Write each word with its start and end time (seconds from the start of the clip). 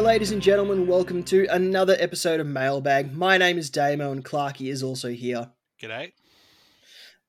Hello, 0.00 0.12
ladies 0.12 0.32
and 0.32 0.40
gentlemen. 0.40 0.86
Welcome 0.86 1.22
to 1.24 1.46
another 1.50 1.94
episode 1.98 2.40
of 2.40 2.46
Mailbag. 2.46 3.14
My 3.14 3.36
name 3.36 3.58
is 3.58 3.68
Damo, 3.68 4.12
and 4.12 4.24
Clarky 4.24 4.70
is 4.70 4.82
also 4.82 5.10
here. 5.10 5.50
G'day. 5.78 6.12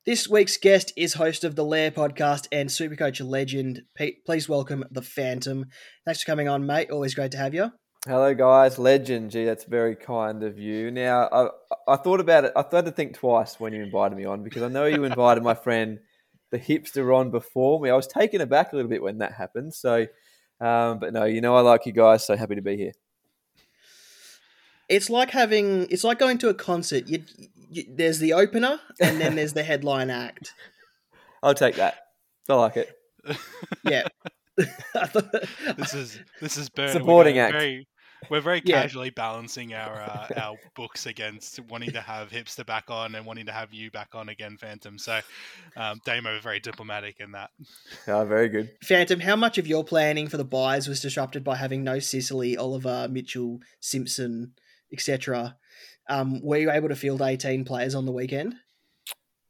This 0.05 0.30
week's 0.30 0.55
guest 0.55 0.94
is 0.96 1.16
host 1.16 1.44
of 1.44 1.58
the 1.58 1.66
Lair 1.66 1.92
podcast 1.92 2.48
and 2.50 2.70
Supercoach 2.70 3.22
legend. 3.30 3.82
Pete, 3.94 4.23
please 4.26 4.48
welcome 4.48 4.86
the 4.90 5.02
Phantom. 5.02 5.66
Thanks 6.05 6.23
for 6.23 6.31
coming 6.31 6.48
on, 6.48 6.66
mate. 6.66 6.90
Always 6.90 7.14
great 7.14 7.31
to 7.31 7.38
have 7.38 7.54
you. 7.54 7.72
Hello, 8.08 8.34
guys. 8.34 8.80
Legend. 8.80 9.31
Gee, 9.31 9.44
that's 9.44 9.66
very 9.66 9.98
kind 9.98 10.42
of 10.42 10.58
you. 10.58 10.92
Now, 10.92 11.28
I, 11.30 11.50
I 11.90 11.98
thought 11.98 12.22
about 12.22 12.45
it. 12.45 12.53
I 12.56 12.64
had 12.72 12.86
to 12.86 12.92
think 12.92 13.16
twice 13.16 13.59
when 13.59 13.73
you 13.73 13.84
invited 13.84 14.17
me 14.17 14.23
on 14.23 14.45
because 14.45 14.64
I 14.64 14.70
know 14.70 14.86
you 14.86 15.03
invited 15.03 15.44
my 15.44 15.56
friend, 15.56 16.00
the 16.52 16.58
hipster, 16.58 17.14
on 17.14 17.31
before 17.31 17.81
me. 17.81 17.90
I 17.90 17.98
was 17.98 18.08
taken 18.08 18.40
aback 18.40 18.72
a 18.72 18.78
little 18.78 18.90
bit 18.90 19.03
when 19.03 19.17
that 19.17 19.34
happened. 19.34 19.73
So, 19.73 20.08
um, 20.62 21.00
but 21.00 21.12
no, 21.12 21.26
you 21.26 21.42
know, 21.42 21.56
I 21.56 21.62
like 21.62 21.86
you 21.86 21.92
guys. 21.92 22.26
So 22.26 22.38
happy 22.38 22.56
to 22.56 22.62
be 22.62 22.78
here. 22.78 22.92
It's 24.88 25.10
like 25.10 25.32
having. 25.32 25.88
It's 25.90 26.04
like 26.04 26.20
going 26.20 26.38
to 26.40 26.50
a 26.50 26.54
concert. 26.54 27.08
You, 27.08 27.24
you, 27.70 27.86
there's 27.90 28.20
the 28.20 28.34
opener, 28.34 28.80
and 29.02 29.20
then 29.20 29.36
there's 29.36 29.54
the 29.54 29.64
headline 29.64 30.10
act. 30.10 30.54
I'll 31.44 31.56
take 31.56 31.76
that. 31.76 31.96
I 32.48 32.54
like 32.54 32.78
it. 32.78 32.96
Yeah. 33.84 34.04
This 35.78 35.94
is 35.94 36.20
this 36.40 36.58
is 36.58 36.70
burn. 36.70 36.92
Supporting 36.92 37.40
act. 37.40 37.53
Very, 37.53 37.88
we're 38.30 38.41
very 38.41 38.61
Yeah. 38.66 38.81
casually 38.81 39.09
balancing 39.09 39.73
our 39.73 40.02
uh, 40.02 40.27
our 40.38 40.55
books 40.75 41.05
against 41.05 41.59
wanting 41.69 41.91
to 41.91 42.02
have 42.02 42.30
hipster 42.30 42.66
back 42.66 42.86
on 42.89 43.16
and 43.16 43.25
wanting 43.25 43.45
to 43.47 43.52
have 43.52 43.73
you 43.73 43.91
back 43.91 44.09
on 44.13 44.30
again, 44.30 44.58
Phantom. 44.58 44.97
So, 44.97 45.19
um, 45.75 46.00
Damo 46.05 46.39
very 46.39 46.59
diplomatic 46.59 47.19
in 47.19 47.31
that. 47.31 47.50
Oh, 48.08 48.25
very 48.25 48.50
good. 48.50 48.72
Phantom, 48.83 49.19
how 49.19 49.36
much 49.36 49.58
of 49.58 49.67
your 49.67 49.83
planning 49.83 50.28
for 50.28 50.38
the 50.38 50.45
buys 50.45 50.88
was 50.88 51.02
disrupted 51.02 51.44
by 51.44 51.55
having 51.55 51.83
no 51.83 52.00
Sicily, 52.00 52.58
Oliver, 52.58 53.08
Mitchell, 53.09 53.59
Simpson, 53.80 54.53
etc.? 54.94 55.58
Um, 56.09 56.41
were 56.41 56.58
you 56.58 56.72
able 56.72 56.89
to 56.89 56.95
field 56.95 57.22
18 57.22 57.63
players 57.63 57.95
on 57.95 58.06
the 58.06 58.11
weekend? 58.11 58.56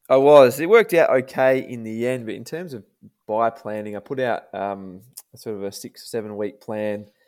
I 0.09 0.17
was. 0.17 0.59
It 0.59 0.69
worked 0.69 0.93
out 0.93 1.09
okay 1.09 1.59
in 1.59 1.83
the 1.83 2.07
end, 2.07 2.25
but 2.25 2.35
in 2.35 2.43
terms 2.43 2.73
of 2.73 2.83
buy 3.27 3.49
planning, 3.49 3.95
I 3.95 3.99
put 3.99 4.19
out 4.19 4.53
um, 4.53 5.01
sort 5.35 5.55
of 5.55 5.63
a 5.63 5.71
six 5.71 6.03
or 6.03 6.07
seven 6.07 6.35
week 6.35 6.59
plan 6.59 7.05
a 7.05 7.20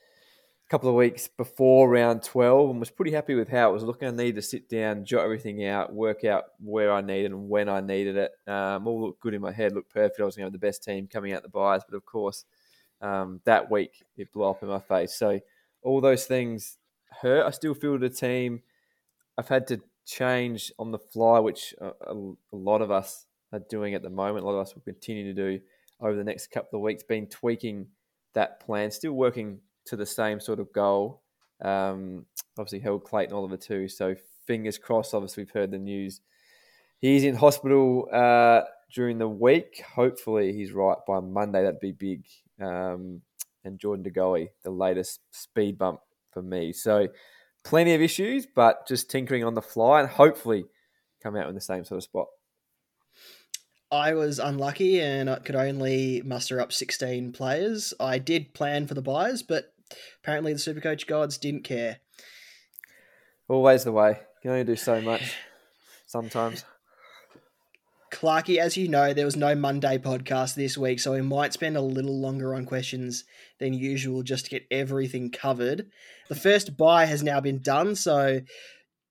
couple 0.69 0.89
of 0.89 0.95
weeks 0.95 1.27
before 1.27 1.89
round 1.89 2.23
12 2.23 2.71
and 2.71 2.79
was 2.79 2.89
pretty 2.89 3.11
happy 3.11 3.35
with 3.35 3.49
how 3.49 3.69
it 3.69 3.73
was 3.73 3.83
looking. 3.83 4.07
I 4.07 4.11
needed 4.11 4.35
to 4.35 4.41
sit 4.41 4.69
down, 4.69 5.05
jot 5.05 5.23
everything 5.23 5.65
out, 5.65 5.93
work 5.93 6.23
out 6.23 6.45
where 6.59 6.91
I 6.91 7.01
needed 7.01 7.31
and 7.31 7.49
when 7.49 7.69
I 7.69 7.81
needed 7.81 8.17
it. 8.17 8.31
Um, 8.47 8.87
all 8.87 9.05
looked 9.05 9.21
good 9.21 9.33
in 9.33 9.41
my 9.41 9.51
head, 9.51 9.73
looked 9.73 9.93
perfect. 9.93 10.19
I 10.19 10.23
was 10.23 10.35
going 10.35 10.43
to 10.43 10.47
have 10.47 10.59
the 10.59 10.65
best 10.65 10.83
team 10.83 11.07
coming 11.07 11.33
out 11.33 11.43
the 11.43 11.49
buys, 11.49 11.81
but 11.87 11.95
of 11.95 12.05
course, 12.05 12.45
um, 13.01 13.41
that 13.45 13.69
week 13.69 14.03
it 14.17 14.31
blew 14.31 14.45
up 14.45 14.63
in 14.63 14.69
my 14.69 14.79
face. 14.79 15.13
So 15.13 15.39
all 15.83 16.01
those 16.01 16.25
things 16.25 16.77
hurt. 17.21 17.45
I 17.45 17.51
still 17.51 17.73
fielded 17.73 18.11
a 18.11 18.15
team. 18.15 18.61
I've 19.37 19.49
had 19.49 19.67
to 19.67 19.81
change 20.05 20.71
on 20.79 20.91
the 20.91 20.99
fly, 20.99 21.39
which 21.39 21.75
a, 21.79 21.91
a 22.07 22.33
lot 22.55 22.81
of 22.81 22.89
us 22.89 23.25
are 23.51 23.61
doing 23.69 23.93
at 23.93 24.01
the 24.01 24.09
moment. 24.09 24.43
A 24.43 24.47
lot 24.47 24.55
of 24.55 24.61
us 24.61 24.73
will 24.73 24.81
continue 24.81 25.25
to 25.25 25.33
do 25.33 25.63
over 25.99 26.15
the 26.15 26.23
next 26.23 26.47
couple 26.47 26.79
of 26.79 26.83
weeks. 26.83 27.03
Been 27.03 27.27
tweaking 27.27 27.87
that 28.33 28.59
plan, 28.59 28.91
still 28.91 29.13
working 29.13 29.59
to 29.85 29.95
the 29.95 30.05
same 30.05 30.39
sort 30.39 30.59
of 30.59 30.71
goal. 30.73 31.21
Um, 31.61 32.25
obviously 32.57 32.79
held 32.79 33.03
Clayton 33.03 33.33
Oliver 33.33 33.57
too, 33.57 33.87
so 33.87 34.15
fingers 34.45 34.77
crossed. 34.77 35.13
Obviously, 35.13 35.43
we've 35.43 35.51
heard 35.51 35.71
the 35.71 35.77
news. 35.77 36.21
He's 36.99 37.23
in 37.23 37.35
hospital 37.35 38.07
uh, 38.11 38.61
during 38.93 39.17
the 39.17 39.27
week. 39.27 39.83
Hopefully, 39.95 40.53
he's 40.53 40.71
right 40.71 40.97
by 41.07 41.19
Monday. 41.19 41.63
That'd 41.63 41.79
be 41.79 41.91
big. 41.91 42.25
Um, 42.61 43.21
and 43.65 43.79
Jordan 43.79 44.03
De 44.03 44.11
Goey, 44.11 44.49
the 44.63 44.71
latest 44.71 45.21
speed 45.31 45.77
bump 45.77 45.99
for 46.31 46.41
me. 46.41 46.73
So 46.73 47.07
plenty 47.63 47.93
of 47.93 48.01
issues, 48.01 48.45
but 48.45 48.87
just 48.87 49.09
tinkering 49.09 49.43
on 49.43 49.53
the 49.53 49.61
fly 49.61 50.01
and 50.01 50.09
hopefully 50.09 50.65
come 51.21 51.35
out 51.35 51.47
in 51.47 51.55
the 51.55 51.61
same 51.61 51.85
sort 51.85 51.97
of 51.97 52.03
spot. 52.03 52.27
I 53.91 54.15
was 54.15 54.39
unlucky 54.39 55.01
and 55.01 55.29
I 55.29 55.37
could 55.37 55.55
only 55.55 56.21
muster 56.25 56.59
up 56.59 56.73
16 56.73 57.31
players. 57.31 57.93
I 57.99 58.17
did 58.17 58.53
plan 58.53 58.87
for 58.87 58.95
the 58.95 59.03
buys, 59.03 59.43
but 59.43 59.72
apparently 60.21 60.53
the 60.53 60.59
Supercoach 60.59 61.07
gods 61.07 61.37
didn't 61.37 61.63
care. 61.63 61.97
Always 63.47 63.83
the 63.83 63.91
way. 63.91 64.09
You 64.09 64.41
can 64.41 64.51
only 64.51 64.63
do 64.63 64.75
so 64.75 65.01
much 65.01 65.35
sometimes. 66.05 66.65
Clarky, 68.11 68.57
as 68.57 68.77
you 68.77 68.87
know, 68.87 69.11
there 69.11 69.25
was 69.25 69.35
no 69.35 69.55
Monday 69.55 69.97
podcast 69.97 70.53
this 70.53 70.77
week, 70.77 70.99
so 70.99 71.13
we 71.13 71.21
might 71.21 71.51
spend 71.51 71.75
a 71.75 71.81
little 71.81 72.21
longer 72.21 72.53
on 72.53 72.65
questions 72.65 73.23
than 73.57 73.73
usual 73.73 74.21
just 74.21 74.45
to 74.45 74.51
get 74.51 74.67
everything 74.69 75.31
covered. 75.31 75.87
The 76.29 76.35
first 76.35 76.77
buy 76.77 77.05
has 77.05 77.23
now 77.23 77.41
been 77.41 77.59
done, 77.59 77.95
so 77.95 78.41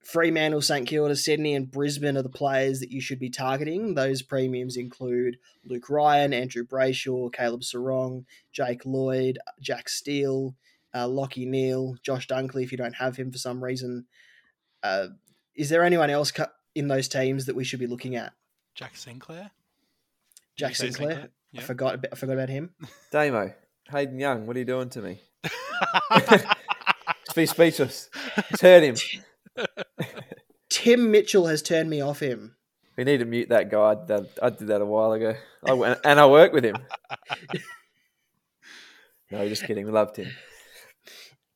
Fremantle, 0.04 0.62
St 0.62 0.86
Kilda, 0.86 1.16
Sydney, 1.16 1.54
and 1.54 1.70
Brisbane 1.70 2.16
are 2.16 2.22
the 2.22 2.28
players 2.28 2.80
that 2.80 2.90
you 2.90 3.00
should 3.00 3.18
be 3.18 3.30
targeting. 3.30 3.94
Those 3.94 4.22
premiums 4.22 4.76
include 4.76 5.36
Luke 5.64 5.90
Ryan, 5.90 6.32
Andrew 6.32 6.64
Brayshaw, 6.64 7.32
Caleb 7.32 7.62
Serong, 7.62 8.24
Jake 8.52 8.86
Lloyd, 8.86 9.38
Jack 9.60 9.88
Steele, 9.88 10.54
uh, 10.94 11.08
Lockie 11.08 11.46
Neale, 11.46 11.96
Josh 12.02 12.26
Dunkley, 12.28 12.62
if 12.64 12.72
you 12.72 12.78
don't 12.78 12.94
have 12.94 13.16
him 13.16 13.30
for 13.32 13.38
some 13.38 13.62
reason. 13.62 14.06
Uh, 14.82 15.08
is 15.54 15.68
there 15.68 15.82
anyone 15.84 16.10
else 16.10 16.30
cu- 16.32 16.44
in 16.74 16.88
those 16.88 17.08
teams 17.08 17.46
that 17.46 17.56
we 17.56 17.64
should 17.64 17.80
be 17.80 17.86
looking 17.86 18.16
at? 18.16 18.32
Jack 18.74 18.96
Sinclair. 18.96 19.50
Jack 20.56 20.70
you 20.70 20.74
say 20.74 20.90
Sinclair. 20.90 21.28
I 21.56 21.60
forgot. 21.60 21.94
about- 21.94 22.12
I 22.12 22.16
forgot 22.16 22.32
about 22.34 22.48
him. 22.48 22.74
Damo, 23.10 23.52
Hayden 23.90 24.18
Young, 24.18 24.46
what 24.46 24.56
are 24.56 24.58
you 24.58 24.64
doing 24.64 24.88
to 24.90 25.00
me? 25.02 25.20
Just 26.14 26.46
be 27.36 27.46
speechless. 27.46 28.08
Just 28.50 28.62
heard 28.62 28.82
him. 28.82 28.96
Tim 30.70 31.10
Mitchell 31.10 31.46
has 31.46 31.60
turned 31.62 31.90
me 31.90 32.00
off 32.00 32.20
him. 32.20 32.56
We 32.96 33.04
need 33.04 33.18
to 33.18 33.24
mute 33.24 33.48
that 33.50 33.70
guy. 33.70 33.90
I 33.92 33.94
did, 34.06 34.26
I 34.42 34.50
did 34.50 34.68
that 34.68 34.80
a 34.80 34.86
while 34.86 35.12
ago. 35.12 35.34
I 35.66 35.72
went, 35.72 36.00
and 36.04 36.18
I 36.20 36.26
work 36.26 36.52
with 36.52 36.64
him. 36.64 36.76
No, 39.30 39.48
just 39.48 39.64
kidding. 39.64 39.86
We 39.86 39.92
loved 39.92 40.16
him. 40.16 40.28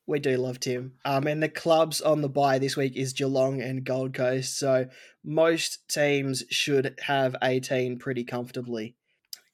We 0.07 0.21
do 0.21 0.37
love 0.37 0.61
Tim. 0.61 0.93
Um, 1.05 1.27
and 1.27 1.43
the 1.43 1.49
clubs 1.49 2.01
on 2.01 2.21
the 2.21 2.29
buy 2.29 2.59
this 2.59 2.77
week 2.77 2.97
is 2.97 3.13
Geelong 3.13 3.61
and 3.61 3.85
Gold 3.85 4.15
Coast. 4.15 4.57
So 4.57 4.87
most 5.25 5.89
teams 5.89 6.45
should 6.51 6.95
have 7.03 7.35
18 7.43 7.99
pretty 7.99 8.23
comfortably. 8.23 8.95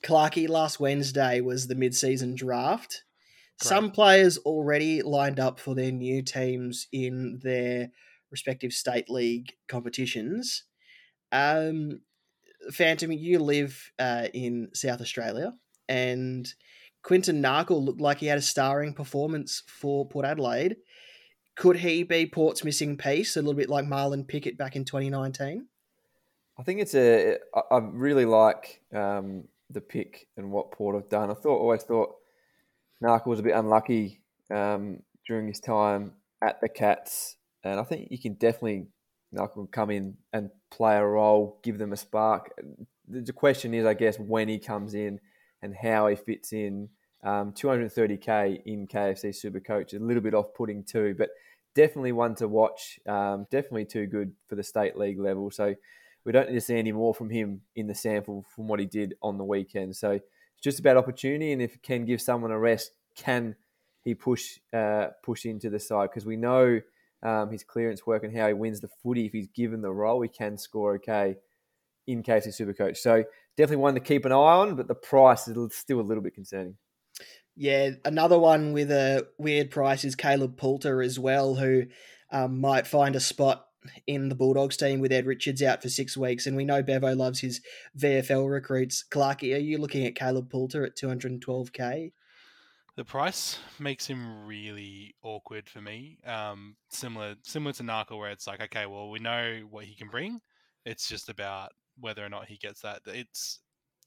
Clarkey 0.04 0.48
last 0.48 0.78
Wednesday 0.78 1.40
was 1.40 1.68
the 1.68 1.74
mid-season 1.74 2.34
draft. 2.34 3.04
Some 3.60 3.92
players 3.92 4.38
already 4.38 5.02
lined 5.02 5.38
up 5.38 5.60
for 5.60 5.74
their 5.76 5.92
new 5.92 6.20
teams 6.22 6.88
in 6.90 7.38
their 7.44 7.90
respective 8.30 8.72
state 8.72 9.08
league 9.08 9.52
competitions. 9.68 10.64
Um, 11.30 12.00
Phantom, 12.72 13.12
you 13.12 13.38
live 13.38 13.92
uh, 14.00 14.26
in 14.34 14.70
South 14.74 15.00
Australia, 15.00 15.54
and 15.88 16.52
Quinton 17.02 17.42
Narkle 17.42 17.84
looked 17.84 18.00
like 18.00 18.18
he 18.18 18.26
had 18.26 18.38
a 18.38 18.42
starring 18.42 18.94
performance 18.94 19.62
for 19.66 20.06
Port 20.08 20.24
Adelaide. 20.24 20.76
Could 21.56 21.76
he 21.78 22.02
be 22.02 22.26
Port's 22.26 22.64
missing 22.64 22.96
piece, 22.96 23.36
a 23.36 23.40
little 23.40 23.54
bit 23.54 23.68
like 23.68 23.84
Marlon 23.84 24.26
Pickett 24.26 24.56
back 24.56 24.76
in 24.76 24.84
2019? 24.84 25.66
I 26.58 26.62
think 26.62 26.80
it's 26.80 26.94
a. 26.94 27.38
I 27.70 27.78
really 27.78 28.24
like 28.24 28.82
um, 28.94 29.44
the 29.70 29.80
pick 29.80 30.28
and 30.36 30.50
what 30.50 30.70
Port 30.70 30.94
have 30.94 31.08
done. 31.08 31.30
I 31.30 31.34
thought 31.34 31.58
always 31.58 31.82
thought 31.82 32.14
Narkle 33.02 33.26
was 33.26 33.40
a 33.40 33.42
bit 33.42 33.56
unlucky 33.56 34.20
um, 34.50 35.02
during 35.26 35.48
his 35.48 35.60
time 35.60 36.12
at 36.42 36.60
the 36.60 36.68
Cats, 36.68 37.36
and 37.64 37.80
I 37.80 37.82
think 37.84 38.08
you 38.10 38.18
can 38.18 38.34
definitely 38.34 38.86
Narkle 39.34 39.70
come 39.70 39.90
in 39.90 40.16
and 40.32 40.50
play 40.70 40.96
a 40.96 41.04
role, 41.04 41.58
give 41.62 41.78
them 41.78 41.92
a 41.92 41.96
spark. 41.96 42.52
The 43.08 43.32
question 43.32 43.74
is, 43.74 43.84
I 43.84 43.94
guess, 43.94 44.18
when 44.18 44.48
he 44.48 44.58
comes 44.58 44.94
in 44.94 45.20
and 45.62 45.74
how 45.74 46.08
he 46.08 46.16
fits 46.16 46.52
in. 46.52 46.88
Um, 47.24 47.52
230k 47.52 48.62
in 48.66 48.88
KFC 48.88 49.34
Super 49.34 49.60
Supercoach, 49.60 49.94
a 49.94 50.02
little 50.02 50.22
bit 50.22 50.34
off-putting 50.34 50.82
too, 50.82 51.14
but 51.16 51.30
definitely 51.74 52.12
one 52.12 52.34
to 52.36 52.48
watch. 52.48 52.98
Um, 53.06 53.46
definitely 53.50 53.84
too 53.84 54.06
good 54.06 54.32
for 54.48 54.56
the 54.56 54.62
state 54.64 54.96
league 54.96 55.20
level. 55.20 55.50
So 55.50 55.74
we 56.24 56.32
don't 56.32 56.48
need 56.48 56.54
to 56.54 56.60
see 56.60 56.76
any 56.76 56.92
more 56.92 57.14
from 57.14 57.30
him 57.30 57.62
in 57.76 57.86
the 57.86 57.94
sample 57.94 58.44
from 58.54 58.68
what 58.68 58.80
he 58.80 58.86
did 58.86 59.14
on 59.22 59.38
the 59.38 59.44
weekend. 59.44 59.96
So 59.96 60.12
it's 60.12 60.62
just 60.62 60.80
about 60.80 60.96
opportunity, 60.96 61.52
and 61.52 61.62
if 61.62 61.74
he 61.74 61.78
can 61.78 62.04
give 62.04 62.20
someone 62.20 62.50
a 62.50 62.58
rest, 62.58 62.92
can 63.16 63.56
he 64.04 64.14
push 64.14 64.58
uh, 64.72 65.08
push 65.22 65.46
into 65.46 65.70
the 65.70 65.78
side? 65.78 66.10
Because 66.10 66.26
we 66.26 66.36
know 66.36 66.80
um, 67.22 67.50
his 67.50 67.64
clearance 67.64 68.06
work 68.06 68.24
and 68.24 68.36
how 68.36 68.48
he 68.48 68.54
wins 68.54 68.80
the 68.80 68.88
footy. 69.02 69.26
If 69.26 69.32
he's 69.32 69.48
given 69.48 69.80
the 69.80 69.92
role, 69.92 70.22
he 70.22 70.28
can 70.28 70.58
score 70.58 70.94
okay 70.94 71.36
in 72.06 72.22
KFC 72.22 72.48
Supercoach. 72.48 72.96
So 72.98 73.24
definitely 73.56 73.82
one 73.82 73.94
to 73.94 74.00
keep 74.00 74.24
an 74.24 74.32
eye 74.32 74.34
on, 74.34 74.76
but 74.76 74.88
the 74.88 74.94
price 74.94 75.48
is 75.48 75.74
still 75.74 76.00
a 76.00 76.02
little 76.02 76.22
bit 76.22 76.34
concerning. 76.34 76.76
Yeah, 77.54 77.90
another 78.04 78.38
one 78.38 78.72
with 78.72 78.90
a 78.90 79.26
weird 79.38 79.70
price 79.70 80.04
is 80.04 80.14
Caleb 80.14 80.56
Poulter 80.56 81.02
as 81.02 81.18
well, 81.18 81.56
who 81.56 81.84
um, 82.30 82.60
might 82.60 82.86
find 82.86 83.14
a 83.14 83.20
spot 83.20 83.66
in 84.06 84.28
the 84.28 84.34
Bulldogs 84.34 84.76
team 84.76 85.00
with 85.00 85.12
Ed 85.12 85.26
Richards 85.26 85.62
out 85.62 85.82
for 85.82 85.88
six 85.88 86.16
weeks. 86.16 86.46
And 86.46 86.56
we 86.56 86.64
know 86.64 86.82
Bevo 86.82 87.14
loves 87.14 87.40
his 87.40 87.60
VFL 87.98 88.50
recruits. 88.50 89.04
Clarky, 89.10 89.54
are 89.54 89.60
you 89.60 89.78
looking 89.78 90.06
at 90.06 90.14
Caleb 90.14 90.50
Poulter 90.50 90.84
at 90.84 90.96
212k? 90.96 92.12
The 92.94 93.04
price 93.04 93.58
makes 93.78 94.06
him 94.06 94.46
really 94.46 95.14
awkward 95.22 95.68
for 95.68 95.80
me. 95.80 96.18
Um, 96.26 96.76
similar 96.90 97.36
similar 97.42 97.72
to 97.74 97.82
Narkle, 97.82 98.18
where 98.18 98.30
it's 98.30 98.46
like, 98.46 98.62
okay, 98.62 98.84
well, 98.84 99.10
we 99.10 99.18
know 99.18 99.62
what 99.70 99.86
he 99.86 99.94
can 99.94 100.08
bring. 100.08 100.40
It's 100.84 101.08
just 101.08 101.30
about 101.30 101.72
whether 101.98 102.24
or 102.24 102.28
not 102.28 102.46
he 102.46 102.56
gets 102.56 102.80
that. 102.82 103.00
It's 103.06 103.60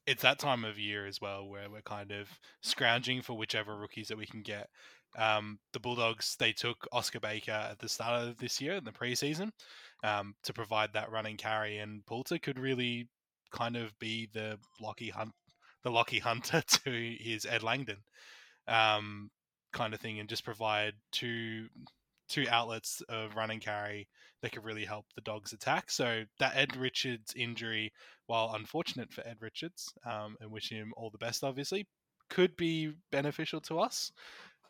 it's 0.08 0.22
that 0.22 0.40
time 0.40 0.64
of 0.64 0.78
year 0.78 1.08
as 1.08 1.20
well 1.20 1.48
where 1.48 1.70
we're 1.70 1.82
kind 1.82 2.12
of 2.12 2.30
scrounging 2.62 3.22
for 3.22 3.34
whichever 3.34 3.76
rookies 3.76 4.08
that 4.10 4.18
we 4.18 4.26
can 4.26 4.42
get. 4.42 4.70
Um, 5.18 5.60
the 5.74 5.80
Bulldogs 5.80 6.36
they 6.38 6.52
took 6.52 6.88
Oscar 6.92 7.20
Baker 7.20 7.52
at 7.52 7.80
the 7.80 7.90
start 7.90 8.28
of 8.28 8.38
this 8.38 8.60
year 8.62 8.74
in 8.74 8.84
the 8.84 8.92
preseason 8.92 9.50
um, 10.04 10.36
to 10.44 10.54
provide 10.54 10.94
that 10.94 11.12
running 11.12 11.38
carry, 11.38 11.78
and 11.78 12.06
Poulter 12.06 12.38
could 12.38 12.60
really 12.60 13.10
kind 13.52 13.78
of 13.78 13.98
be 13.98 14.30
the 14.34 14.60
Lachie 14.82 15.12
Hunt, 15.12 15.32
the 15.84 15.90
Lachie 15.90 16.22
Hunter 16.22 16.62
to 16.68 17.16
his 17.20 17.46
Ed 17.46 17.64
Langdon 17.64 18.04
um, 18.68 19.30
kind 19.72 19.94
of 19.94 20.02
thing, 20.02 20.20
and 20.20 20.30
just 20.30 20.44
provide 20.44 20.94
two 21.12 21.68
two 22.28 22.46
outlets 22.50 23.02
of 23.10 23.36
run 23.36 23.52
and 23.52 23.62
carry 23.62 24.08
that 24.42 24.52
could 24.52 24.64
really 24.64 24.86
help 24.86 25.06
the 25.16 25.22
dogs 25.22 25.54
attack. 25.54 25.90
So 25.90 26.24
that 26.40 26.56
Ed 26.56 26.76
Richards 26.76 27.34
injury, 27.36 27.92
while 28.28 28.54
unfortunate 28.54 29.12
for 29.12 29.26
Ed 29.28 29.38
Richards, 29.40 29.94
um, 30.06 30.36
and 30.40 30.52
wish 30.52 30.70
him 30.70 30.94
all 30.98 31.10
the 31.10 31.18
best, 31.18 31.44
obviously, 31.44 31.88
could 32.30 32.56
be 32.56 32.94
beneficial 33.12 33.62
to 33.62 33.80
us. 33.80 34.12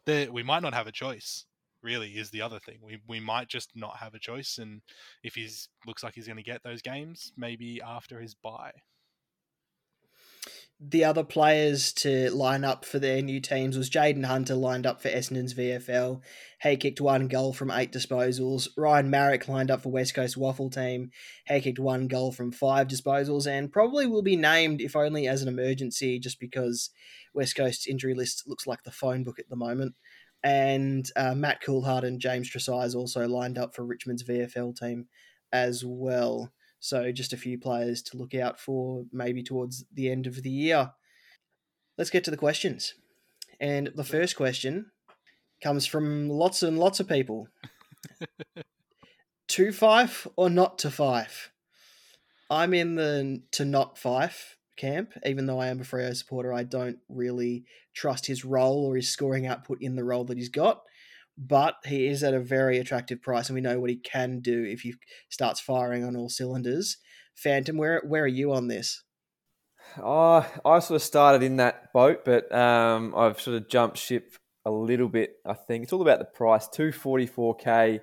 That 0.06 0.32
we 0.32 0.44
might 0.44 0.62
not 0.62 0.74
have 0.74 0.88
a 0.88 0.92
choice. 0.92 1.46
Really, 1.82 2.12
is 2.12 2.30
the 2.32 2.42
other 2.42 2.60
thing. 2.60 2.80
We 2.82 3.00
we 3.08 3.20
might 3.20 3.48
just 3.48 3.70
not 3.76 3.98
have 3.98 4.16
a 4.16 4.20
choice, 4.20 4.58
and 4.58 4.82
if 5.24 5.36
he's 5.36 5.70
looks 5.86 6.04
like 6.04 6.16
he's 6.16 6.26
going 6.26 6.38
to 6.38 6.44
get 6.44 6.64
those 6.64 6.82
games, 6.82 7.32
maybe 7.38 7.82
after 7.82 8.20
his 8.20 8.34
bye 8.34 8.72
the 10.80 11.06
other 11.06 11.24
players 11.24 11.94
to 11.94 12.30
line 12.32 12.66
up 12.66 12.84
for 12.84 13.00
their 13.00 13.22
new 13.22 13.40
teams 13.40 13.78
was 13.78 13.90
Jaden 13.90 14.26
Hunter 14.26 14.56
lined 14.56 14.86
up 14.86 15.02
for 15.02 15.10
Essendon's 15.10 15.54
VFL. 15.54 16.22
He 16.62 16.76
kicked 16.76 17.00
one 17.00 17.28
goal 17.28 17.54
from 17.54 17.72
eight 17.72 17.94
disposals. 17.94 18.68
Ryan 18.76 19.10
Maric 19.10 19.48
lined 19.48 19.72
up 19.72 19.82
for 19.82 19.92
West 19.92 20.14
Coast 20.14 20.38
WAFL 20.38 20.74
team. 20.74 21.12
He 21.48 21.62
kicked 21.62 21.80
one 21.80 22.08
goal 22.08 22.34
from 22.34 22.52
five 22.52 22.88
disposals 22.88 23.48
and 23.48 23.72
probably 23.72 24.06
will 24.06 24.22
be 24.22 24.36
named, 24.36 24.82
if 24.82 24.98
only 24.98 25.28
as 25.28 25.42
an 25.42 25.48
emergency, 25.48 26.20
just 26.20 26.40
because 26.40 26.90
West 27.34 27.56
Coast's 27.56 27.88
injury 27.88 28.14
list 28.14 28.44
looks 28.46 28.68
like 28.68 28.84
the 28.84 28.92
phone 28.92 29.24
book 29.24 29.40
at 29.40 29.48
the 29.50 29.56
moment. 29.56 29.96
And 30.44 31.10
uh, 31.16 31.36
Matt 31.36 31.64
Coulthard 31.64 32.04
and 32.04 32.20
James 32.20 32.52
Trezise 32.52 32.96
also 32.96 33.28
lined 33.28 33.58
up 33.58 33.74
for 33.74 33.86
Richmond's 33.86 34.24
VFL 34.24 34.78
team 34.78 35.08
as 35.54 35.84
well. 35.86 36.52
So 36.86 37.12
just 37.12 37.34
a 37.34 37.38
few 37.38 37.58
players 37.58 38.04
to 38.04 38.18
look 38.18 38.36
out 38.36 38.60
for 38.60 39.06
maybe 39.12 39.42
towards 39.42 39.86
the 39.92 40.12
end 40.12 40.28
of 40.28 40.44
the 40.44 40.52
year. 40.52 40.92
Let's 41.98 42.12
get 42.12 42.24
to 42.26 42.32
the 42.32 42.38
questions. 42.38 42.94
And 43.60 43.92
the 43.96 44.04
first 44.04 44.36
question 44.36 44.92
comes 45.64 45.88
from 45.88 46.30
lots 46.30 46.62
and 46.62 46.78
lots 46.78 47.00
of 47.00 47.10
people. 47.10 47.48
to 49.48 49.72
Fyfe 49.72 50.28
or 50.36 50.48
not 50.48 50.78
to 50.78 50.90
Fyfe? 50.90 51.50
I'm 52.52 52.76
in 52.76 52.94
the 52.94 53.42
to 53.54 53.66
not 53.66 53.98
Fyfe 53.98 54.58
camp, 54.78 55.14
even 55.26 55.48
though 55.48 55.60
I 55.60 55.70
am 55.70 55.82
a 55.82 55.84
Freo 55.84 56.16
supporter. 56.16 56.54
I 56.54 56.62
don't 56.62 57.00
really 57.10 57.66
trust 57.96 58.28
his 58.28 58.46
role 58.46 58.86
or 58.86 58.96
his 58.96 59.10
scoring 59.10 59.48
output 59.48 59.80
in 59.82 59.96
the 59.96 60.04
role 60.04 60.26
that 60.26 60.38
he's 60.38 60.50
got 60.50 60.84
but 61.38 61.76
he 61.86 62.08
is 62.08 62.24
at 62.24 62.34
a 62.34 62.40
very 62.40 62.78
attractive 62.78 63.22
price, 63.22 63.50
and 63.50 63.56
we 63.56 63.62
know 63.62 63.80
what 63.80 63.90
he 63.90 63.98
can 63.98 64.40
do 64.40 64.64
if 64.64 64.82
he 64.82 64.96
starts 65.30 65.60
firing 65.60 66.04
on 66.04 66.16
all 66.16 66.30
cylinders. 66.30 66.98
Phantom, 67.36 67.78
where 67.78 68.02
where 68.06 68.24
are 68.24 68.28
you 68.28 68.54
on 68.54 68.68
this? 68.68 69.04
Oh, 69.98 70.46
I 70.66 70.80
sort 70.80 70.96
of 70.96 71.04
started 71.04 71.44
in 71.44 71.58
that 71.58 71.94
boat, 71.94 72.26
but 72.26 72.54
um, 72.54 73.14
I've 73.16 73.40
sort 73.40 73.58
of 73.58 73.70
jumped 73.70 73.98
ship 73.98 74.36
a 74.66 74.72
little 74.72 75.10
bit. 75.10 75.36
I 75.46 75.54
think 75.54 75.84
it's 75.84 75.94
all 75.94 76.02
about 76.02 76.20
the 76.20 76.26
price, 76.26 76.68
two 76.68 76.92
forty 76.92 77.28
four 77.28 77.56
k, 77.56 78.00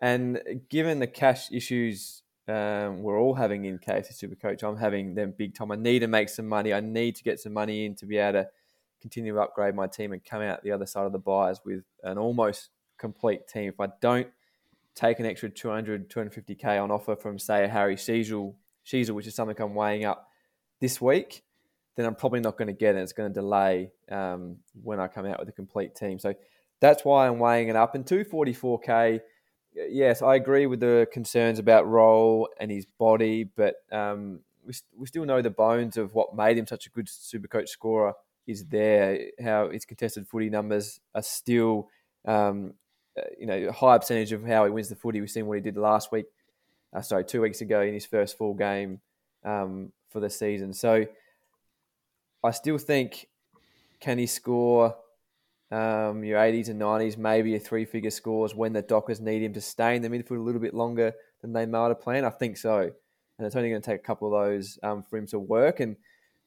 and 0.00 0.40
given 0.70 1.00
the 1.00 1.06
cash 1.06 1.50
issues 1.52 2.22
um, 2.48 3.02
we're 3.02 3.20
all 3.20 3.34
having 3.34 3.64
in 3.64 3.78
KFC 3.78 4.12
Supercoach, 4.14 4.62
I'm 4.62 4.76
having 4.76 5.14
them 5.14 5.34
big 5.36 5.54
time. 5.54 5.72
I 5.72 5.76
need 5.76 6.00
to 6.00 6.06
make 6.06 6.28
some 6.28 6.46
money. 6.46 6.72
I 6.72 6.80
need 6.80 7.16
to 7.16 7.24
get 7.24 7.40
some 7.40 7.52
money 7.52 7.86
in 7.86 7.96
to 7.96 8.06
be 8.06 8.18
able 8.18 8.44
to 8.44 8.48
continue 9.00 9.34
to 9.34 9.40
upgrade 9.40 9.74
my 9.74 9.86
team 9.86 10.12
and 10.12 10.24
come 10.24 10.42
out 10.42 10.62
the 10.62 10.72
other 10.72 10.86
side 10.86 11.06
of 11.06 11.12
the 11.12 11.18
buyers 11.18 11.60
with 11.64 11.84
an 12.02 12.18
almost 12.18 12.70
complete 12.98 13.46
team. 13.46 13.68
If 13.68 13.80
I 13.80 13.88
don't 14.00 14.28
take 14.94 15.20
an 15.20 15.26
extra 15.26 15.50
200, 15.50 16.08
250k 16.08 16.82
on 16.82 16.90
offer 16.90 17.16
from, 17.16 17.38
say, 17.38 17.68
Harry 17.68 17.96
Sheezel, 17.96 18.54
which 19.10 19.26
is 19.26 19.34
something 19.34 19.56
I'm 19.60 19.74
weighing 19.74 20.04
up 20.04 20.28
this 20.80 21.00
week, 21.00 21.44
then 21.96 22.06
I'm 22.06 22.14
probably 22.14 22.40
not 22.40 22.56
going 22.56 22.68
to 22.68 22.74
get 22.74 22.94
it. 22.94 22.98
It's 23.00 23.12
going 23.12 23.32
to 23.32 23.34
delay 23.34 23.90
um, 24.10 24.56
when 24.82 25.00
I 25.00 25.08
come 25.08 25.26
out 25.26 25.38
with 25.38 25.48
a 25.48 25.52
complete 25.52 25.94
team. 25.94 26.18
So 26.18 26.34
that's 26.80 27.04
why 27.04 27.26
I'm 27.26 27.38
weighing 27.38 27.68
it 27.68 27.76
up. 27.76 27.94
And 27.94 28.04
244k, 28.04 29.20
yes, 29.74 30.22
I 30.22 30.34
agree 30.34 30.66
with 30.66 30.80
the 30.80 31.06
concerns 31.12 31.58
about 31.58 31.86
role 31.86 32.48
and 32.58 32.70
his 32.70 32.86
body, 32.86 33.44
but 33.44 33.76
um, 33.92 34.40
we, 34.64 34.74
we 34.96 35.06
still 35.06 35.24
know 35.24 35.40
the 35.40 35.50
bones 35.50 35.96
of 35.96 36.14
what 36.14 36.36
made 36.36 36.58
him 36.58 36.66
such 36.66 36.86
a 36.86 36.90
good 36.90 37.08
super 37.08 37.48
coach 37.48 37.70
scorer 37.70 38.14
is 38.46 38.64
there. 38.66 39.18
How 39.42 39.70
his 39.70 39.84
contested 39.84 40.26
footy 40.28 40.50
numbers 40.50 41.00
are 41.14 41.22
still, 41.22 41.88
um, 42.24 42.74
uh, 43.18 43.22
you 43.38 43.46
know, 43.46 43.68
a 43.68 43.72
high 43.72 43.98
percentage 43.98 44.32
of 44.32 44.44
how 44.44 44.64
he 44.64 44.70
wins 44.70 44.88
the 44.88 44.96
footy. 44.96 45.20
We've 45.20 45.30
seen 45.30 45.46
what 45.46 45.56
he 45.56 45.62
did 45.62 45.76
last 45.76 46.12
week, 46.12 46.26
uh, 46.92 47.02
sorry, 47.02 47.24
two 47.24 47.42
weeks 47.42 47.60
ago 47.60 47.82
in 47.82 47.94
his 47.94 48.06
first 48.06 48.38
full 48.38 48.54
game 48.54 49.00
um, 49.44 49.92
for 50.10 50.20
the 50.20 50.30
season. 50.30 50.72
So 50.72 51.06
I 52.44 52.50
still 52.50 52.78
think 52.78 53.26
can 54.00 54.18
he 54.18 54.26
score 54.26 54.96
um, 55.70 56.22
your 56.22 56.38
80s 56.38 56.68
and 56.68 56.80
90s, 56.80 57.18
maybe 57.18 57.56
a 57.56 57.58
three 57.58 57.84
figure 57.84 58.10
scores 58.10 58.54
when 58.54 58.72
the 58.72 58.82
Dockers 58.82 59.20
need 59.20 59.42
him 59.42 59.52
to 59.54 59.60
stay 59.60 59.96
in 59.96 60.02
the 60.02 60.08
midfield 60.08 60.38
a 60.38 60.42
little 60.42 60.60
bit 60.60 60.74
longer 60.74 61.12
than 61.40 61.52
they 61.52 61.66
might 61.66 61.88
have 61.88 62.00
planned? 62.00 62.26
I 62.26 62.30
think 62.30 62.56
so. 62.56 62.90
And 63.38 63.46
it's 63.46 63.56
only 63.56 63.70
going 63.70 63.82
to 63.82 63.90
take 63.90 64.00
a 64.00 64.04
couple 64.04 64.28
of 64.28 64.46
those 64.46 64.78
um, 64.82 65.02
for 65.02 65.18
him 65.18 65.26
to 65.28 65.38
work. 65.38 65.80
And 65.80 65.96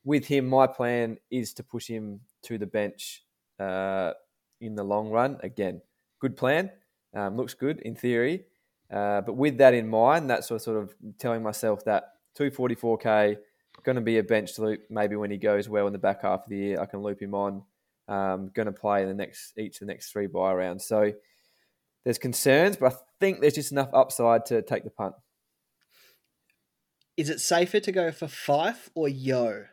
with 0.04 0.26
him, 0.26 0.48
my 0.48 0.68
plan 0.68 1.18
is 1.30 1.54
to 1.54 1.64
push 1.64 1.88
him 1.88 2.22
to 2.44 2.58
the 2.58 2.66
bench 2.66 3.24
uh, 3.60 4.14
in 4.62 4.76
the 4.76 4.84
long 4.84 5.10
run. 5.10 5.38
Again, 5.44 5.82
good 6.20 6.38
plan. 6.38 6.72
Um, 7.16 7.38
looks 7.38 7.54
good 7.54 7.80
in 7.80 7.96
theory. 7.96 8.46
Uh, 8.92 9.22
but 9.22 9.34
with 9.34 9.58
that 9.58 9.74
in 9.74 9.88
mind, 9.88 10.30
that's 10.30 10.48
sort 10.48 10.66
of, 10.66 10.96
telling 11.20 11.44
myself 11.44 11.84
that 11.86 12.14
244k 12.38 13.38
going 13.84 13.96
to 13.96 14.02
be 14.02 14.18
a 14.18 14.24
bench 14.24 14.58
loop. 14.58 14.82
Maybe 14.90 15.16
when 15.16 15.32
he 15.32 15.38
goes 15.38 15.70
well 15.70 15.88
in 15.88 15.94
the 15.94 16.00
back 16.00 16.24
half 16.24 16.44
of 16.44 16.50
the 16.50 16.58
year, 16.58 16.82
I 16.82 16.86
can 16.86 17.02
loop 17.02 17.22
him 17.22 17.34
on. 17.34 17.64
Um, 18.08 18.50
going 18.56 18.66
to 18.66 18.72
play 18.72 19.04
in 19.04 19.08
the 19.08 19.14
next 19.14 19.54
each 19.56 19.76
of 19.76 19.80
the 19.82 19.94
next 19.94 20.12
three 20.12 20.26
buy 20.26 20.52
rounds. 20.54 20.84
So 20.84 21.14
there's 22.04 22.18
concerns, 22.18 22.76
but 22.76 22.92
I 22.92 22.96
think 23.20 23.40
there's 23.40 23.54
just 23.54 23.72
enough 23.72 23.90
upside 23.94 24.48
to 24.48 24.64
take 24.64 24.84
the 24.84 24.90
punt. 24.90 25.14
Is 27.16 27.30
it 27.30 27.40
safer 27.40 27.80
to 27.80 27.92
go 27.92 28.12
for 28.12 28.26
Fyfe 28.26 28.90
or 28.96 29.08
Yeo? 29.08 29.66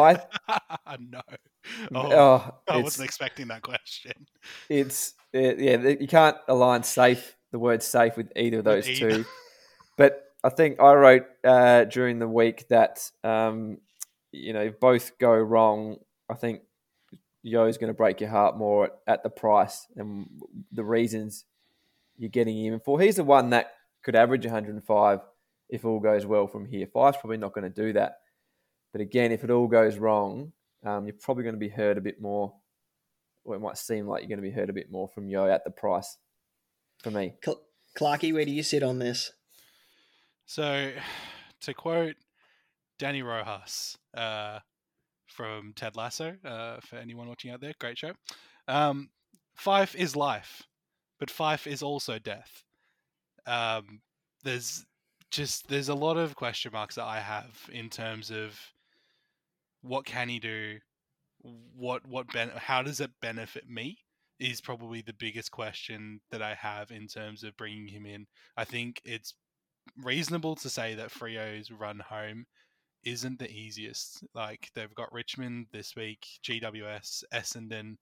I 0.00 0.20
no. 0.98 1.20
Oh, 1.94 2.12
oh, 2.12 2.54
I 2.68 2.76
wasn't 2.78 3.06
expecting 3.06 3.48
that 3.48 3.62
question. 3.62 4.26
It's 4.68 5.14
it, 5.32 5.58
yeah, 5.58 5.78
you 5.98 6.06
can't 6.06 6.36
align 6.48 6.82
safe 6.82 7.36
the 7.54 7.58
word 7.58 7.82
safe 7.82 8.16
with 8.16 8.32
either 8.36 8.58
of 8.58 8.64
those 8.64 8.86
two. 8.86 9.24
But 9.96 10.24
I 10.42 10.48
think 10.48 10.80
I 10.80 10.92
wrote 10.94 11.26
uh, 11.44 11.84
during 11.84 12.18
the 12.18 12.26
week 12.26 12.66
that 12.66 13.08
um, 13.22 13.78
you 14.32 14.52
know 14.52 14.62
if 14.62 14.80
both 14.80 15.16
go 15.20 15.32
wrong, 15.32 15.98
I 16.28 16.34
think 16.34 16.62
Yeo's 17.44 17.78
going 17.78 17.92
to 17.92 17.94
break 17.94 18.20
your 18.20 18.30
heart 18.30 18.58
more 18.58 18.86
at, 18.86 18.92
at 19.06 19.22
the 19.22 19.30
price 19.30 19.86
and 19.94 20.28
the 20.72 20.82
reasons 20.82 21.44
you're 22.18 22.28
getting 22.28 22.58
him 22.64 22.80
for. 22.84 23.00
He's 23.00 23.16
the 23.16 23.24
one 23.24 23.50
that 23.50 23.74
could 24.02 24.16
average 24.16 24.44
105 24.44 25.20
if 25.68 25.84
all 25.84 26.00
goes 26.00 26.26
well 26.26 26.48
from 26.48 26.66
here. 26.66 26.86
Fyfe's 26.86 27.18
probably 27.18 27.36
not 27.36 27.52
going 27.52 27.70
to 27.70 27.82
do 27.82 27.92
that. 27.92 28.18
But 28.94 29.00
again, 29.00 29.32
if 29.32 29.42
it 29.42 29.50
all 29.50 29.66
goes 29.66 29.98
wrong, 29.98 30.52
um, 30.86 31.04
you're 31.04 31.16
probably 31.20 31.42
going 31.42 31.56
to 31.56 31.58
be 31.58 31.68
hurt 31.68 31.98
a 31.98 32.00
bit 32.00 32.20
more, 32.20 32.54
or 33.44 33.56
it 33.56 33.58
might 33.58 33.76
seem 33.76 34.06
like 34.06 34.22
you're 34.22 34.28
going 34.28 34.38
to 34.38 34.48
be 34.48 34.52
hurt 34.52 34.70
a 34.70 34.72
bit 34.72 34.88
more 34.88 35.08
from 35.08 35.26
Yeo 35.26 35.50
at 35.50 35.64
the 35.64 35.72
price 35.72 36.16
for 37.02 37.10
me. 37.10 37.34
Clarky, 37.98 38.32
where 38.32 38.44
do 38.44 38.52
you 38.52 38.62
sit 38.62 38.84
on 38.84 39.00
this? 39.00 39.32
So, 40.46 40.92
to 41.62 41.74
quote 41.74 42.14
Danny 43.00 43.20
Rojas 43.22 43.98
uh, 44.16 44.60
from 45.26 45.72
Ted 45.74 45.96
Lasso, 45.96 46.36
uh, 46.44 46.76
for 46.80 46.94
anyone 46.94 47.26
watching 47.26 47.50
out 47.50 47.60
there, 47.60 47.72
great 47.80 47.98
show. 47.98 48.12
Um, 48.68 49.10
Fyfe 49.58 49.96
is 49.96 50.14
life, 50.14 50.62
but 51.18 51.30
Fyfe 51.30 51.66
is 51.66 51.82
also 51.82 52.20
death. 52.20 52.62
Um, 53.44 54.02
there's 54.44 54.86
just 55.32 55.66
there's 55.66 55.88
a 55.88 55.94
lot 55.96 56.16
of 56.16 56.36
question 56.36 56.70
marks 56.72 56.94
that 56.94 57.06
I 57.06 57.18
have 57.18 57.68
in 57.72 57.90
terms 57.90 58.30
of 58.30 58.56
what 59.84 60.04
can 60.04 60.28
he 60.28 60.38
do? 60.38 60.78
What 61.76 62.06
what 62.06 62.32
ben- 62.32 62.52
how 62.56 62.82
does 62.82 63.00
it 63.00 63.10
benefit 63.20 63.68
me? 63.68 63.98
Is 64.40 64.60
probably 64.60 65.02
the 65.02 65.12
biggest 65.12 65.50
question 65.50 66.20
that 66.30 66.42
I 66.42 66.54
have 66.54 66.90
in 66.90 67.06
terms 67.06 67.44
of 67.44 67.56
bringing 67.56 67.88
him 67.88 68.06
in. 68.06 68.26
I 68.56 68.64
think 68.64 69.00
it's 69.04 69.34
reasonable 70.02 70.56
to 70.56 70.68
say 70.68 70.94
that 70.94 71.10
Freo's 71.10 71.70
run 71.70 72.00
home 72.00 72.46
isn't 73.04 73.38
the 73.38 73.50
easiest. 73.50 74.24
Like 74.34 74.70
they've 74.74 74.94
got 74.94 75.12
Richmond 75.12 75.66
this 75.72 75.94
week, 75.94 76.26
GWS, 76.42 77.24
Essendon, 77.32 77.96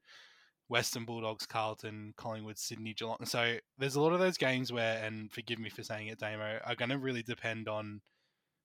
Western 0.69 1.05
Bulldogs, 1.05 1.47
Carlton, 1.47 2.15
Collingwood, 2.17 2.59
Sydney, 2.59 2.95
Geelong. 2.95 3.27
So 3.27 3.57
there's 3.79 3.97
a 3.97 4.01
lot 4.01 4.13
of 4.13 4.21
those 4.21 4.39
games 4.39 4.73
where, 4.73 5.05
and 5.05 5.31
forgive 5.31 5.59
me 5.59 5.69
for 5.69 5.83
saying 5.83 6.07
it, 6.07 6.19
Damo, 6.19 6.61
are 6.65 6.77
going 6.77 6.91
to 6.91 6.99
really 6.99 7.23
depend 7.23 7.69
on 7.69 8.01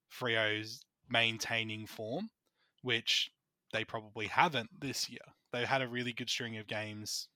Freo's 0.10 0.82
maintaining 1.10 1.88
form, 1.88 2.30
which 2.88 3.30
they 3.74 3.84
probably 3.84 4.28
haven't 4.28 4.70
this 4.80 5.10
year. 5.10 5.20
They've 5.52 5.68
had 5.68 5.82
a 5.82 5.88
really 5.90 6.14
good 6.14 6.30
string 6.30 6.56
of 6.56 6.68
games 6.68 7.28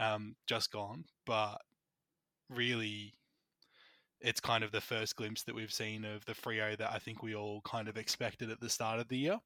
um, 0.00 0.34
just 0.48 0.72
gone, 0.72 1.04
but 1.24 1.58
really 2.48 3.14
it's 4.20 4.40
kind 4.40 4.64
of 4.64 4.72
the 4.72 4.80
first 4.80 5.14
glimpse 5.14 5.44
that 5.44 5.54
we've 5.54 5.72
seen 5.72 6.04
of 6.04 6.24
the 6.24 6.34
Freo 6.34 6.76
that 6.76 6.90
I 6.92 6.98
think 6.98 7.22
we 7.22 7.36
all 7.36 7.60
kind 7.64 7.86
of 7.86 7.96
expected 7.96 8.50
at 8.50 8.60
the 8.60 8.68
start 8.68 8.98
of 8.98 9.06
the 9.06 9.16
year. 9.16 9.38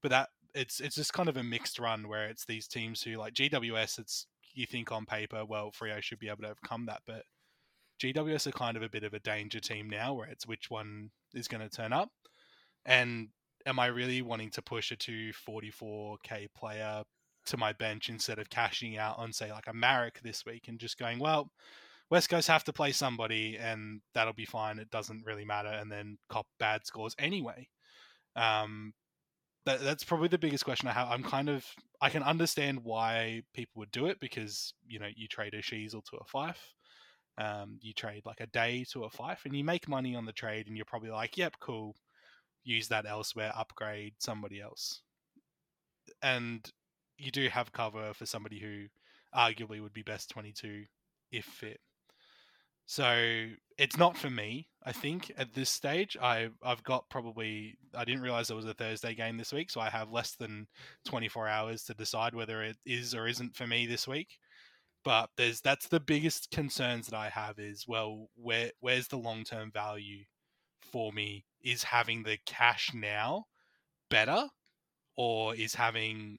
But 0.00 0.10
that 0.10 0.30
it's 0.54 0.80
it's 0.80 0.96
just 0.96 1.12
kind 1.12 1.28
of 1.28 1.36
a 1.36 1.42
mixed 1.42 1.78
run 1.78 2.08
where 2.08 2.26
it's 2.28 2.46
these 2.46 2.66
teams 2.66 3.02
who 3.02 3.18
like 3.18 3.34
GWS. 3.34 3.98
It's 3.98 4.26
you 4.54 4.64
think 4.64 4.90
on 4.90 5.04
paper, 5.04 5.44
well, 5.44 5.70
Freo 5.70 6.00
should 6.00 6.18
be 6.18 6.28
able 6.28 6.44
to 6.44 6.50
overcome 6.50 6.86
that, 6.86 7.02
but 7.06 7.24
GWS 8.00 8.46
are 8.46 8.52
kind 8.52 8.78
of 8.78 8.82
a 8.82 8.88
bit 8.88 9.04
of 9.04 9.12
a 9.12 9.20
danger 9.20 9.60
team 9.60 9.90
now, 9.90 10.14
where 10.14 10.28
it's 10.28 10.46
which 10.46 10.70
one 10.70 11.10
is 11.34 11.46
going 11.46 11.62
to 11.62 11.74
turn 11.74 11.92
up. 11.92 12.08
And 12.86 13.28
am 13.66 13.78
I 13.78 13.86
really 13.86 14.22
wanting 14.22 14.50
to 14.50 14.62
push 14.62 14.92
a 14.92 14.96
244k 14.96 16.48
player 16.54 17.02
to 17.46 17.56
my 17.56 17.72
bench 17.72 18.08
instead 18.08 18.38
of 18.38 18.50
cashing 18.50 18.96
out 18.98 19.18
on 19.18 19.32
say 19.32 19.50
like 19.50 19.66
a 19.66 19.72
Maric 19.72 20.20
this 20.22 20.44
week 20.44 20.68
and 20.68 20.78
just 20.78 20.98
going, 20.98 21.18
well, 21.18 21.50
West 22.10 22.28
Coast 22.28 22.48
have 22.48 22.64
to 22.64 22.72
play 22.72 22.92
somebody 22.92 23.56
and 23.58 24.00
that'll 24.14 24.34
be 24.34 24.44
fine. 24.44 24.78
It 24.78 24.90
doesn't 24.90 25.24
really 25.24 25.44
matter, 25.44 25.70
and 25.70 25.90
then 25.90 26.18
cop 26.28 26.46
bad 26.58 26.86
scores 26.86 27.14
anyway. 27.18 27.66
Um, 28.36 28.92
that, 29.64 29.80
that's 29.80 30.04
probably 30.04 30.28
the 30.28 30.38
biggest 30.38 30.64
question 30.64 30.88
I 30.88 30.92
have. 30.92 31.08
I'm 31.08 31.22
kind 31.22 31.48
of 31.48 31.64
I 32.00 32.10
can 32.10 32.22
understand 32.22 32.80
why 32.82 33.42
people 33.54 33.80
would 33.80 33.92
do 33.92 34.06
it 34.06 34.18
because 34.20 34.74
you 34.86 34.98
know 34.98 35.08
you 35.14 35.28
trade 35.28 35.54
a 35.54 35.62
Sheezel 35.62 36.04
to 36.04 36.18
a 36.18 36.24
Fyfe, 36.24 36.74
um, 37.38 37.78
you 37.80 37.92
trade 37.92 38.26
like 38.26 38.40
a 38.40 38.46
day 38.48 38.84
to 38.92 39.04
a 39.04 39.10
Fyfe, 39.10 39.44
and 39.44 39.56
you 39.56 39.64
make 39.64 39.88
money 39.88 40.14
on 40.14 40.26
the 40.26 40.32
trade, 40.32 40.66
and 40.66 40.76
you're 40.76 40.84
probably 40.84 41.10
like, 41.10 41.38
yep, 41.38 41.54
cool, 41.60 41.94
use 42.64 42.88
that 42.88 43.06
elsewhere, 43.06 43.52
upgrade 43.56 44.14
somebody 44.18 44.60
else, 44.60 45.02
and 46.22 46.70
you 47.18 47.30
do 47.30 47.48
have 47.48 47.72
cover 47.72 48.12
for 48.14 48.26
somebody 48.26 48.58
who 48.58 48.86
arguably 49.34 49.80
would 49.80 49.92
be 49.92 50.02
best 50.02 50.30
22 50.30 50.84
if 51.30 51.44
fit. 51.44 51.80
So 52.86 53.46
it's 53.78 53.96
not 53.96 54.16
for 54.16 54.28
me. 54.28 54.68
I 54.84 54.92
think 54.92 55.32
at 55.38 55.54
this 55.54 55.70
stage, 55.70 56.16
I 56.20 56.50
I've 56.62 56.82
got 56.82 57.08
probably 57.08 57.78
I 57.94 58.04
didn't 58.04 58.22
realize 58.22 58.48
there 58.48 58.56
was 58.56 58.66
a 58.66 58.74
Thursday 58.74 59.14
game 59.14 59.38
this 59.38 59.52
week, 59.52 59.70
so 59.70 59.80
I 59.80 59.88
have 59.88 60.10
less 60.10 60.32
than 60.34 60.66
24 61.06 61.48
hours 61.48 61.84
to 61.84 61.94
decide 61.94 62.34
whether 62.34 62.62
it 62.62 62.76
is 62.84 63.14
or 63.14 63.26
isn't 63.28 63.56
for 63.56 63.66
me 63.66 63.86
this 63.86 64.06
week. 64.08 64.38
But 65.04 65.30
there's 65.36 65.60
that's 65.60 65.88
the 65.88 66.00
biggest 66.00 66.50
concerns 66.50 67.06
that 67.08 67.16
I 67.16 67.28
have 67.30 67.58
is 67.58 67.86
well, 67.88 68.28
where 68.34 68.72
where's 68.80 69.08
the 69.08 69.18
long 69.18 69.44
term 69.44 69.70
value 69.72 70.24
for 70.92 71.12
me? 71.12 71.44
Is 71.62 71.82
having 71.82 72.22
the 72.22 72.38
cash 72.46 72.92
now 72.94 73.46
better, 74.10 74.48
or 75.16 75.54
is 75.54 75.74
having 75.74 76.38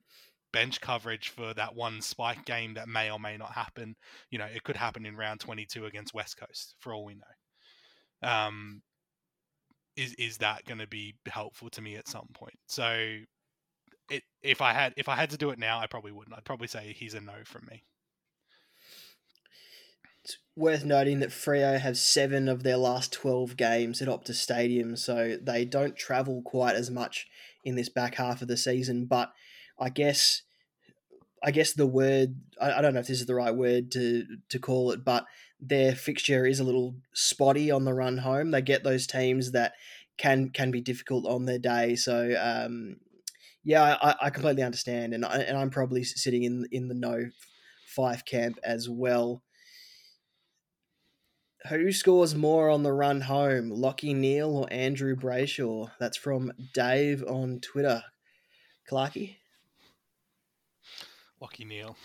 bench 0.53 0.79
coverage 0.79 1.29
for 1.29 1.53
that 1.55 1.75
one 1.75 2.01
spike 2.01 2.45
game 2.45 2.75
that 2.75 2.87
may 2.87 3.11
or 3.11 3.19
may 3.19 3.35
not 3.35 3.51
happen. 3.51 3.95
You 4.29 4.37
know, 4.37 4.45
it 4.45 4.63
could 4.63 4.77
happen 4.77 5.05
in 5.05 5.17
round 5.17 5.41
22 5.41 5.85
against 5.85 6.13
West 6.13 6.37
Coast 6.37 6.75
for 6.79 6.93
all 6.93 7.03
we 7.03 7.15
know. 7.15 8.29
Um, 8.29 8.81
is 9.97 10.13
is 10.13 10.37
that 10.37 10.65
going 10.65 10.79
to 10.79 10.87
be 10.87 11.15
helpful 11.27 11.69
to 11.71 11.81
me 11.81 11.95
at 11.95 12.07
some 12.07 12.27
point? 12.33 12.57
So, 12.67 13.17
it 14.09 14.23
if 14.41 14.61
I 14.61 14.73
had 14.73 14.93
if 14.97 15.09
I 15.09 15.15
had 15.15 15.29
to 15.31 15.37
do 15.37 15.49
it 15.49 15.59
now, 15.59 15.79
I 15.79 15.87
probably 15.87 16.11
wouldn't. 16.11 16.35
I'd 16.35 16.45
probably 16.45 16.67
say 16.67 16.93
he's 16.97 17.13
a 17.13 17.21
no 17.21 17.33
from 17.45 17.67
me. 17.69 17.83
It's 20.23 20.37
worth 20.55 20.85
noting 20.85 21.19
that 21.19 21.29
Freo 21.29 21.79
have 21.79 21.97
seven 21.97 22.47
of 22.47 22.63
their 22.63 22.77
last 22.77 23.11
12 23.11 23.57
games 23.57 24.01
at 24.01 24.07
Optus 24.07 24.35
Stadium, 24.35 24.95
so 24.95 25.37
they 25.41 25.65
don't 25.65 25.95
travel 25.95 26.41
quite 26.43 26.75
as 26.75 26.89
much 26.89 27.27
in 27.63 27.75
this 27.75 27.89
back 27.89 28.15
half 28.15 28.41
of 28.41 28.47
the 28.47 28.57
season. 28.57 29.05
But 29.05 29.31
I 29.79 29.89
guess 29.89 30.43
I 31.43 31.51
guess 31.51 31.73
the 31.73 31.87
word 31.87 32.35
I, 32.61 32.73
I, 32.73 32.81
don't 32.81 32.93
know 32.93 33.01
if 33.01 33.07
this 33.07 33.19
is 33.19 33.25
the 33.25 33.35
right 33.35 33.55
word 33.55 33.91
to 33.91 34.25
to 34.49 34.59
call 34.59 34.91
it, 34.91 35.03
but 35.03 35.25
their 35.59 35.93
fixture 35.95 36.45
is 36.45 36.59
a 36.59 36.63
little 36.63 36.95
spotty 37.13 37.69
on 37.69 37.85
the 37.85 37.93
run 37.93 38.19
home. 38.19 38.51
They 38.51 38.61
get 38.61 38.83
those 38.83 39.07
teams 39.07 39.51
that 39.51 39.73
can 40.17 40.49
can 40.49 40.71
be 40.71 40.81
difficult 40.81 41.25
on 41.25 41.45
their 41.45 41.59
day. 41.59 41.95
So 41.95 42.33
um, 42.39 42.97
yeah, 43.63 43.97
I, 44.01 44.15
I 44.21 44.29
completely 44.29 44.63
understand, 44.63 45.13
and 45.13 45.25
I, 45.25 45.37
and 45.37 45.57
I'm 45.57 45.69
probably 45.69 46.03
sitting 46.03 46.43
in 46.43 46.65
in 46.71 46.87
the 46.87 46.95
no 46.95 47.29
Fyfe 47.97 48.25
camp 48.25 48.59
as 48.63 48.89
well. 48.89 49.43
Who 51.69 51.93
scores 51.93 52.35
more 52.35 52.69
on 52.69 52.83
the 52.83 52.91
run 52.91 53.21
home, 53.21 53.69
Lockie 53.69 54.13
Neale 54.13 54.57
or 54.57 54.67
Andrew 54.71 55.15
Brayshaw? 55.15 55.91
That's 55.97 56.17
from 56.17 56.51
Dave 56.73 57.23
on 57.23 57.61
Twitter. 57.61 58.03
Clarky. 58.89 59.37
Lockie 61.39 61.63
Neale. 61.63 61.95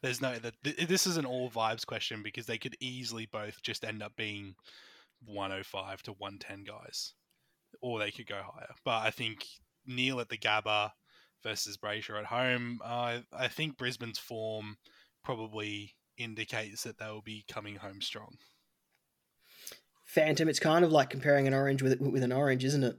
There's 0.00 0.22
no 0.22 0.38
that 0.38 0.54
this 0.62 1.06
is 1.06 1.16
an 1.16 1.26
all 1.26 1.50
vibes 1.50 1.84
question 1.84 2.22
because 2.22 2.46
they 2.46 2.56
could 2.56 2.76
easily 2.80 3.26
both 3.26 3.60
just 3.62 3.84
end 3.84 4.02
up 4.02 4.14
being 4.16 4.54
105 5.26 6.02
to 6.04 6.12
110 6.12 6.64
guys, 6.64 7.14
or 7.82 7.98
they 7.98 8.10
could 8.10 8.26
go 8.26 8.40
higher. 8.42 8.74
But 8.84 9.02
I 9.02 9.10
think 9.10 9.44
Neale 9.86 10.20
at 10.20 10.28
the 10.28 10.38
Gabba 10.38 10.92
versus 11.42 11.76
Brayshaw 11.76 12.20
at 12.20 12.26
home. 12.26 12.80
Uh, 12.82 13.18
I 13.32 13.48
think 13.48 13.76
Brisbane's 13.76 14.18
form 14.18 14.76
probably 15.24 15.94
indicates 16.18 16.82
that 16.82 16.98
they 16.98 17.06
will 17.06 17.22
be 17.22 17.44
coming 17.48 17.76
home 17.76 18.00
strong. 18.00 18.36
Phantom, 20.04 20.48
it's 20.48 20.60
kind 20.60 20.84
of 20.84 20.92
like 20.92 21.10
comparing 21.10 21.46
an 21.46 21.54
orange 21.54 21.82
with 21.82 22.00
with 22.00 22.22
an 22.22 22.32
orange, 22.32 22.64
isn't 22.64 22.84
it? 22.84 22.96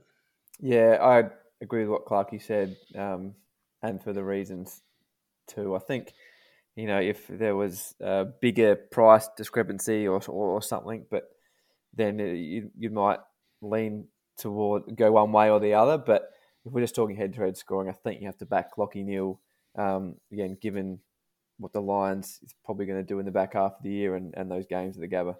Yeah, 0.60 0.98
I 1.00 1.24
agree 1.60 1.82
with 1.82 1.90
what 1.90 2.06
Clarky 2.06 2.40
said. 2.40 2.76
Um, 2.96 3.34
and 3.82 4.02
for 4.02 4.12
the 4.12 4.24
reasons 4.24 4.82
too. 5.48 5.74
I 5.74 5.78
think 5.78 6.12
you 6.76 6.86
know 6.86 7.00
if 7.00 7.26
there 7.28 7.56
was 7.56 7.94
a 8.00 8.26
bigger 8.40 8.76
price 8.76 9.28
discrepancy 9.36 10.06
or 10.06 10.20
or, 10.28 10.48
or 10.48 10.62
something, 10.62 11.06
but 11.10 11.24
then 11.94 12.18
you 12.18 12.70
you 12.78 12.90
might 12.90 13.20
lean 13.62 14.06
toward 14.38 14.96
go 14.96 15.12
one 15.12 15.32
way 15.32 15.50
or 15.50 15.60
the 15.60 15.74
other. 15.74 15.98
But 15.98 16.30
if 16.64 16.72
we're 16.72 16.82
just 16.82 16.94
talking 16.94 17.16
head 17.16 17.34
to 17.34 17.40
head 17.40 17.56
scoring, 17.56 17.88
I 17.88 17.92
think 17.92 18.20
you 18.20 18.26
have 18.26 18.38
to 18.38 18.46
back 18.46 18.76
Lachie 18.76 19.04
Neale 19.04 19.40
um, 19.76 20.16
again, 20.32 20.56
given 20.60 21.00
what 21.60 21.72
the 21.72 21.82
Lions 21.82 22.40
is 22.42 22.54
probably 22.64 22.86
going 22.86 22.98
to 22.98 23.06
do 23.06 23.18
in 23.18 23.26
the 23.26 23.30
back 23.30 23.54
half 23.54 23.72
of 23.76 23.82
the 23.82 23.90
year 23.90 24.16
and, 24.16 24.34
and 24.36 24.50
those 24.50 24.66
games 24.66 24.96
at 24.96 25.02
the 25.02 25.08
Gabba. 25.08 25.36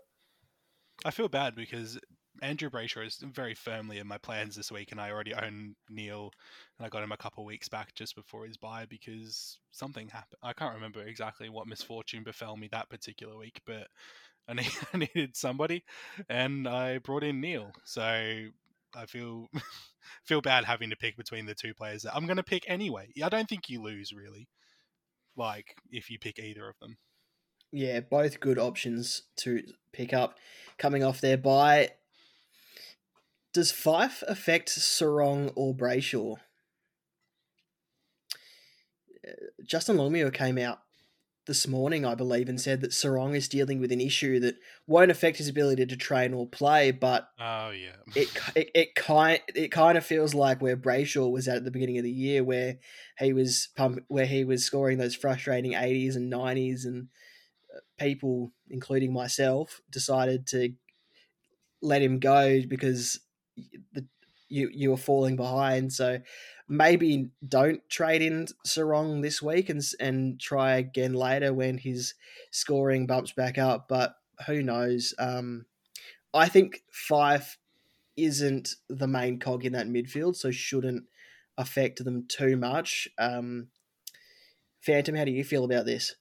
I 1.04 1.10
feel 1.10 1.28
bad 1.28 1.54
because 1.54 1.98
Andrew 2.42 2.70
Brayshaw 2.70 3.06
is 3.06 3.16
very 3.16 3.54
firmly 3.54 3.98
in 3.98 4.06
my 4.06 4.18
plans 4.18 4.54
this 4.54 4.70
week, 4.70 4.92
and 4.92 5.00
I 5.00 5.10
already 5.10 5.34
own 5.34 5.74
Neale, 5.88 6.30
and 6.78 6.86
I 6.86 6.88
got 6.88 7.02
him 7.02 7.12
a 7.12 7.16
couple 7.16 7.44
weeks 7.44 7.68
back 7.68 7.94
just 7.94 8.14
before 8.14 8.46
his 8.46 8.56
buy 8.56 8.86
because 8.88 9.58
something 9.72 10.08
happened. 10.08 10.38
I 10.42 10.52
can't 10.52 10.74
remember 10.74 11.02
exactly 11.02 11.48
what 11.48 11.66
misfortune 11.66 12.22
befell 12.22 12.56
me 12.56 12.68
that 12.72 12.90
particular 12.90 13.36
week, 13.36 13.60
but 13.66 13.88
I, 14.48 14.54
need, 14.54 14.70
I 14.94 14.98
needed 14.98 15.36
somebody, 15.36 15.84
and 16.28 16.68
I 16.68 16.98
brought 16.98 17.24
in 17.24 17.40
Neale. 17.40 17.72
So 17.84 18.02
I 18.02 19.06
feel 19.06 19.48
feel 20.24 20.40
bad 20.40 20.64
having 20.64 20.90
to 20.90 20.96
pick 20.96 21.16
between 21.16 21.46
the 21.46 21.54
two 21.54 21.74
players. 21.74 22.02
That 22.02 22.14
I'm 22.14 22.26
going 22.26 22.36
to 22.36 22.42
pick 22.42 22.64
anyway. 22.68 23.08
I 23.22 23.28
don't 23.28 23.48
think 23.48 23.68
you 23.68 23.82
lose 23.82 24.12
really, 24.12 24.48
like 25.36 25.76
if 25.90 26.10
you 26.10 26.18
pick 26.18 26.38
either 26.38 26.68
of 26.68 26.78
them. 26.80 26.96
Yeah, 27.72 28.00
both 28.00 28.40
good 28.40 28.58
options 28.58 29.22
to 29.36 29.62
pick 29.92 30.12
up. 30.12 30.36
Coming 30.78 31.04
off 31.04 31.20
their 31.20 31.36
buy, 31.36 31.90
does 33.52 33.72
Fyfe 33.72 34.22
affect 34.26 34.70
Serong 34.70 35.52
or 35.54 35.74
Brayshaw? 35.74 36.36
Uh, 39.26 39.32
Justin 39.64 39.96
Longmuir 39.96 40.30
came 40.30 40.58
out 40.58 40.80
this 41.46 41.66
morning, 41.66 42.04
I 42.04 42.14
believe, 42.14 42.48
and 42.48 42.60
said 42.60 42.80
that 42.80 42.90
Serong 42.90 43.34
is 43.34 43.48
dealing 43.48 43.80
with 43.80 43.92
an 43.92 44.00
issue 44.00 44.40
that 44.40 44.56
won't 44.86 45.10
affect 45.10 45.38
his 45.38 45.48
ability 45.48 45.86
to 45.86 45.96
train 45.96 46.34
or 46.34 46.46
play, 46.46 46.90
but 46.90 47.28
oh 47.40 47.70
yeah, 47.70 47.96
it 48.14 48.28
it, 48.54 48.70
it 48.74 48.94
kind 48.94 49.40
it 49.54 49.72
kind 49.72 49.96
of 49.96 50.04
feels 50.04 50.34
like 50.34 50.60
where 50.60 50.76
Brayshaw 50.76 51.30
was 51.30 51.48
at 51.48 51.56
at 51.56 51.64
the 51.64 51.70
beginning 51.70 51.98
of 51.98 52.04
the 52.04 52.10
year, 52.10 52.44
where 52.44 52.76
he 53.18 53.32
was 53.32 53.68
pump, 53.76 54.04
where 54.08 54.26
he 54.26 54.44
was 54.44 54.64
scoring 54.64 54.98
those 54.98 55.14
frustrating 55.14 55.74
eighties 55.74 56.16
and 56.16 56.30
nineties, 56.30 56.84
and 56.84 57.08
uh, 57.74 57.80
people, 57.98 58.52
including 58.68 59.12
myself, 59.12 59.80
decided 59.90 60.46
to 60.48 60.74
let 61.82 62.02
him 62.02 62.18
go 62.18 62.60
because 62.68 63.20
the 63.92 64.06
you 64.50 64.68
you 64.72 64.90
were 64.90 64.96
falling 64.96 65.36
behind. 65.36 65.92
So 65.92 66.18
maybe 66.70 67.28
don't 67.46 67.86
trade 67.90 68.22
in 68.22 68.46
Serong 68.64 69.22
this 69.22 69.42
week 69.42 69.68
and 69.68 69.82
and 69.98 70.40
try 70.40 70.76
again 70.76 71.12
later 71.12 71.52
when 71.52 71.76
his 71.76 72.14
scoring 72.52 73.06
bumps 73.06 73.32
back 73.32 73.58
up. 73.58 73.88
But 73.88 74.14
who 74.46 74.62
knows? 74.62 75.12
Um, 75.18 75.66
I 76.32 76.48
think 76.48 76.84
Fyfe 76.92 77.56
isn't 78.16 78.76
the 78.88 79.08
main 79.08 79.40
cog 79.40 79.64
in 79.64 79.72
that 79.72 79.88
midfield, 79.88 80.36
so 80.36 80.52
shouldn't 80.52 81.04
affect 81.58 82.04
them 82.04 82.26
too 82.28 82.56
much. 82.56 83.08
Um, 83.18 83.68
Phantom, 84.80 85.16
how 85.16 85.24
do 85.24 85.32
you 85.32 85.44
feel 85.44 85.64
about 85.64 85.86
this? 85.86 86.14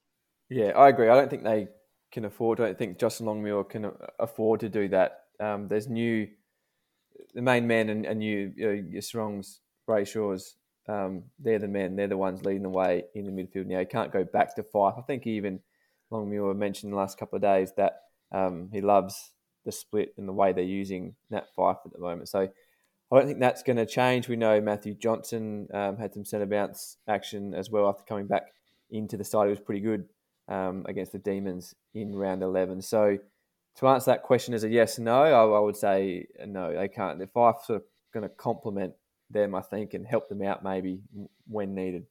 Yeah, 0.49 0.69
I 0.69 0.89
agree. 0.89 1.09
I 1.09 1.15
don't 1.15 1.29
think 1.29 1.43
they 1.43 1.67
can 2.11 2.25
afford. 2.25 2.59
I 2.59 2.65
don't 2.65 2.77
think 2.77 2.99
Justin 2.99 3.27
Longmuir 3.27 3.63
can 3.65 3.91
afford 4.19 4.61
to 4.61 4.69
do 4.69 4.87
that. 4.89 5.25
Um, 5.39 5.67
there's 5.67 5.87
new, 5.87 6.27
the 7.35 7.41
main 7.41 7.67
men 7.67 7.89
and, 7.89 8.05
and 8.05 8.23
you, 8.23 8.51
you 8.55 8.65
know, 8.65 8.83
your 8.89 9.01
Brayshaws, 9.89 10.53
um, 10.87 11.23
they're 11.39 11.59
the 11.59 11.67
men. 11.67 11.95
They're 11.95 12.07
the 12.07 12.17
ones 12.17 12.45
leading 12.45 12.63
the 12.63 12.69
way 12.69 13.03
in 13.15 13.25
the 13.25 13.31
midfield 13.31 13.67
now. 13.67 13.79
He 13.79 13.85
can't 13.85 14.13
go 14.13 14.23
back 14.23 14.55
to 14.55 14.63
Fyfe. 14.63 14.97
I 14.97 15.01
think 15.01 15.25
even 15.27 15.59
Longmuir 16.11 16.53
mentioned 16.53 16.93
the 16.93 16.97
last 16.97 17.17
couple 17.17 17.37
of 17.37 17.41
days 17.41 17.71
that 17.77 17.93
um, 18.31 18.69
he 18.71 18.81
loves 18.81 19.31
the 19.65 19.71
split 19.71 20.13
and 20.17 20.27
the 20.27 20.33
way 20.33 20.53
they're 20.53 20.63
using 20.63 21.15
Nat 21.29 21.47
Fyfe 21.57 21.77
at 21.85 21.91
the 21.93 21.99
moment. 21.99 22.29
So 22.29 22.47
I 23.11 23.15
don't 23.15 23.27
think 23.27 23.39
that's 23.39 23.63
going 23.63 23.77
to 23.77 23.85
change. 23.85 24.27
We 24.27 24.35
know 24.35 24.61
Matthew 24.61 24.93
Johnson 24.93 25.67
um, 25.73 25.97
had 25.97 26.13
some 26.13 26.25
centre 26.25 26.45
bounce 26.45 26.97
action 27.07 27.53
as 27.53 27.69
well 27.69 27.87
after 27.87 28.03
coming 28.03 28.27
back 28.27 28.53
into 28.91 29.17
the 29.17 29.23
side. 29.23 29.45
He 29.45 29.51
was 29.51 29.59
pretty 29.59 29.81
good 29.81 30.05
um, 30.47 30.85
against 30.87 31.11
the 31.11 31.19
Demons 31.19 31.73
in 31.93 32.15
round 32.15 32.43
11. 32.43 32.81
So 32.81 33.17
to 33.77 33.87
answer 33.87 34.11
that 34.11 34.23
question 34.23 34.53
as 34.53 34.63
a 34.63 34.69
yes 34.69 34.99
or 34.99 35.03
no, 35.03 35.23
I, 35.23 35.57
I 35.57 35.59
would 35.59 35.77
say 35.77 36.27
no, 36.45 36.75
they 36.75 36.87
can't. 36.87 37.21
If 37.21 37.35
I'm 37.35 37.53
sort 37.63 37.77
of 37.77 37.83
going 38.13 38.23
to 38.23 38.29
complement 38.29 38.93
them, 39.29 39.55
I 39.55 39.61
think, 39.61 39.93
and 39.93 40.05
help 40.05 40.29
them 40.29 40.41
out 40.41 40.63
maybe 40.63 40.99
when 41.47 41.75
needed. 41.75 42.05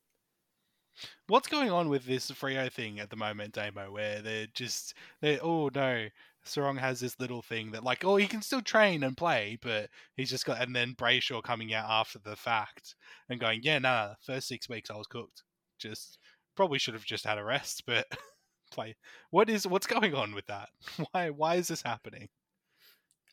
What's 1.29 1.49
going 1.49 1.71
on 1.71 1.89
with 1.89 2.05
this 2.05 2.31
Freo 2.31 2.73
thing 2.73 2.99
at 2.99 3.11
the 3.11 3.17
moment, 3.17 3.55
Damo, 3.55 3.93
where 3.93 4.21
they're 4.21 4.49
just, 4.53 4.95
they're, 5.21 5.39
oh 5.43 5.71
no, 5.73 6.09
Serong 6.45 6.79
has 6.79 6.99
this 6.99 7.21
little 7.21 7.43
thing 7.43 7.71
that, 7.73 7.85
like, 7.85 8.05
oh, 8.05 8.17
he 8.17 8.27
can 8.27 8.43
still 8.43 8.63
train 8.63 9.05
and 9.05 9.17
play, 9.17 9.59
but 9.63 9.91
he's 10.17 10.31
just 10.31 10.45
got, 10.45 10.61
and 10.61 10.75
then 10.75 10.95
Brayshaw 10.95 11.43
coming 11.43 11.73
out 11.73 11.89
after 11.89 12.19
the 12.19 12.35
fact 12.35 12.97
and 13.29 13.39
going, 13.39 13.61
yeah, 13.63 13.79
nah, 13.79 14.15
first 14.23 14.49
six 14.49 14.69
weeks 14.69 14.91
I 14.91 14.97
was 14.97 15.07
cooked. 15.07 15.45
Just, 15.79 16.19
probably 16.57 16.79
should 16.81 16.95
have 16.95 17.05
just 17.05 17.25
had 17.25 17.39
a 17.39 17.45
rest, 17.45 17.85
but 17.87 18.07
play. 18.73 18.97
What 19.31 19.49
is, 19.49 19.67
what's 19.67 19.87
going 19.87 20.15
on 20.15 20.35
with 20.35 20.47
that? 20.47 20.69
Why, 21.13 21.31
why 21.31 21.55
is 21.55 21.69
this 21.69 21.83
happening? 21.83 22.29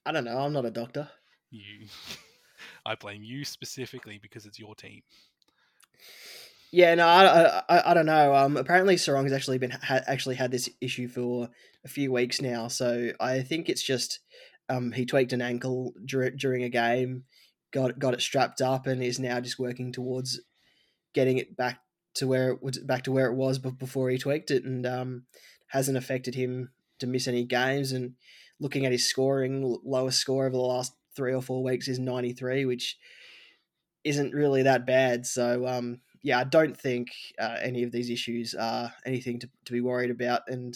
I 0.06 0.12
don't 0.12 0.26
know. 0.26 0.38
I'm 0.38 0.54
not 0.54 0.66
a 0.66 0.72
doctor. 0.72 1.10
You, 1.50 1.88
I 2.86 2.96
blame 2.96 3.24
you 3.24 3.46
specifically 3.46 4.20
because 4.22 4.46
it's 4.46 4.60
your 4.60 4.76
team. 4.76 5.02
Yeah, 6.72 6.96
no, 6.96 7.08
I, 7.08 7.62
I, 7.70 7.92
I 7.92 7.94
don't 7.94 8.06
know. 8.06 8.36
Um, 8.36 8.58
apparently 8.58 8.96
Serong's 8.96 9.32
actually 9.32 9.60
been 9.60 9.72
ha- 9.72 10.02
actually 10.08 10.36
had 10.36 10.52
this 10.52 10.70
issue 10.82 11.08
for 11.08 11.50
a 11.86 11.88
few 11.88 12.12
weeks 12.12 12.42
now, 12.42 12.68
so 12.68 13.12
I 13.20 13.42
think 13.42 13.70
it's 13.70 13.84
just 13.84 14.20
um 14.68 14.92
he 14.92 15.06
tweaked 15.06 15.32
an 15.32 15.42
ankle 15.42 15.94
dur- 16.06 16.32
during 16.32 16.64
a 16.64 16.70
game, 16.70 17.24
got 17.72 17.98
got 17.98 18.14
it 18.14 18.22
strapped 18.22 18.62
up, 18.62 18.88
and 18.88 19.02
is 19.02 19.20
now 19.20 19.40
just 19.40 19.60
working 19.60 19.94
towards 19.94 20.42
getting 21.14 21.38
it 21.38 21.56
back 21.56 21.80
to 22.16 22.28
where 22.28 22.50
it 22.50 22.62
was 22.62 22.80
back 22.80 23.04
to 23.04 23.12
where 23.12 23.28
it 23.28 23.36
was 23.36 23.58
before 23.58 24.10
he 24.10 24.18
tweaked 24.18 24.52
it, 24.52 24.66
and 24.66 24.86
um 24.86 25.24
hasn't 25.68 25.98
affected 25.98 26.36
him 26.36 26.72
to 27.00 27.08
miss 27.08 27.28
any 27.28 27.46
games. 27.46 27.92
And 27.92 28.16
looking 28.60 28.86
at 28.86 28.92
his 28.92 29.08
scoring, 29.08 29.80
lowest 29.84 30.20
score 30.20 30.46
over 30.46 30.56
the 30.56 30.62
last 30.62 30.94
three 31.16 31.34
or 31.34 31.42
four 31.42 31.64
weeks 31.64 31.88
is 31.88 32.00
ninety 32.00 32.34
three, 32.34 32.66
which 32.66 32.98
isn't 34.04 34.34
really 34.34 34.64
that 34.64 34.86
bad. 34.86 35.26
So 35.26 35.68
um 35.68 36.02
yeah, 36.26 36.40
I 36.40 36.44
don't 36.44 36.76
think 36.76 37.10
uh, 37.38 37.58
any 37.62 37.84
of 37.84 37.92
these 37.92 38.10
issues 38.10 38.56
are 38.56 38.92
anything 39.06 39.38
to, 39.42 39.50
to 39.66 39.72
be 39.72 39.80
worried 39.80 40.10
about. 40.10 40.42
And 40.48 40.76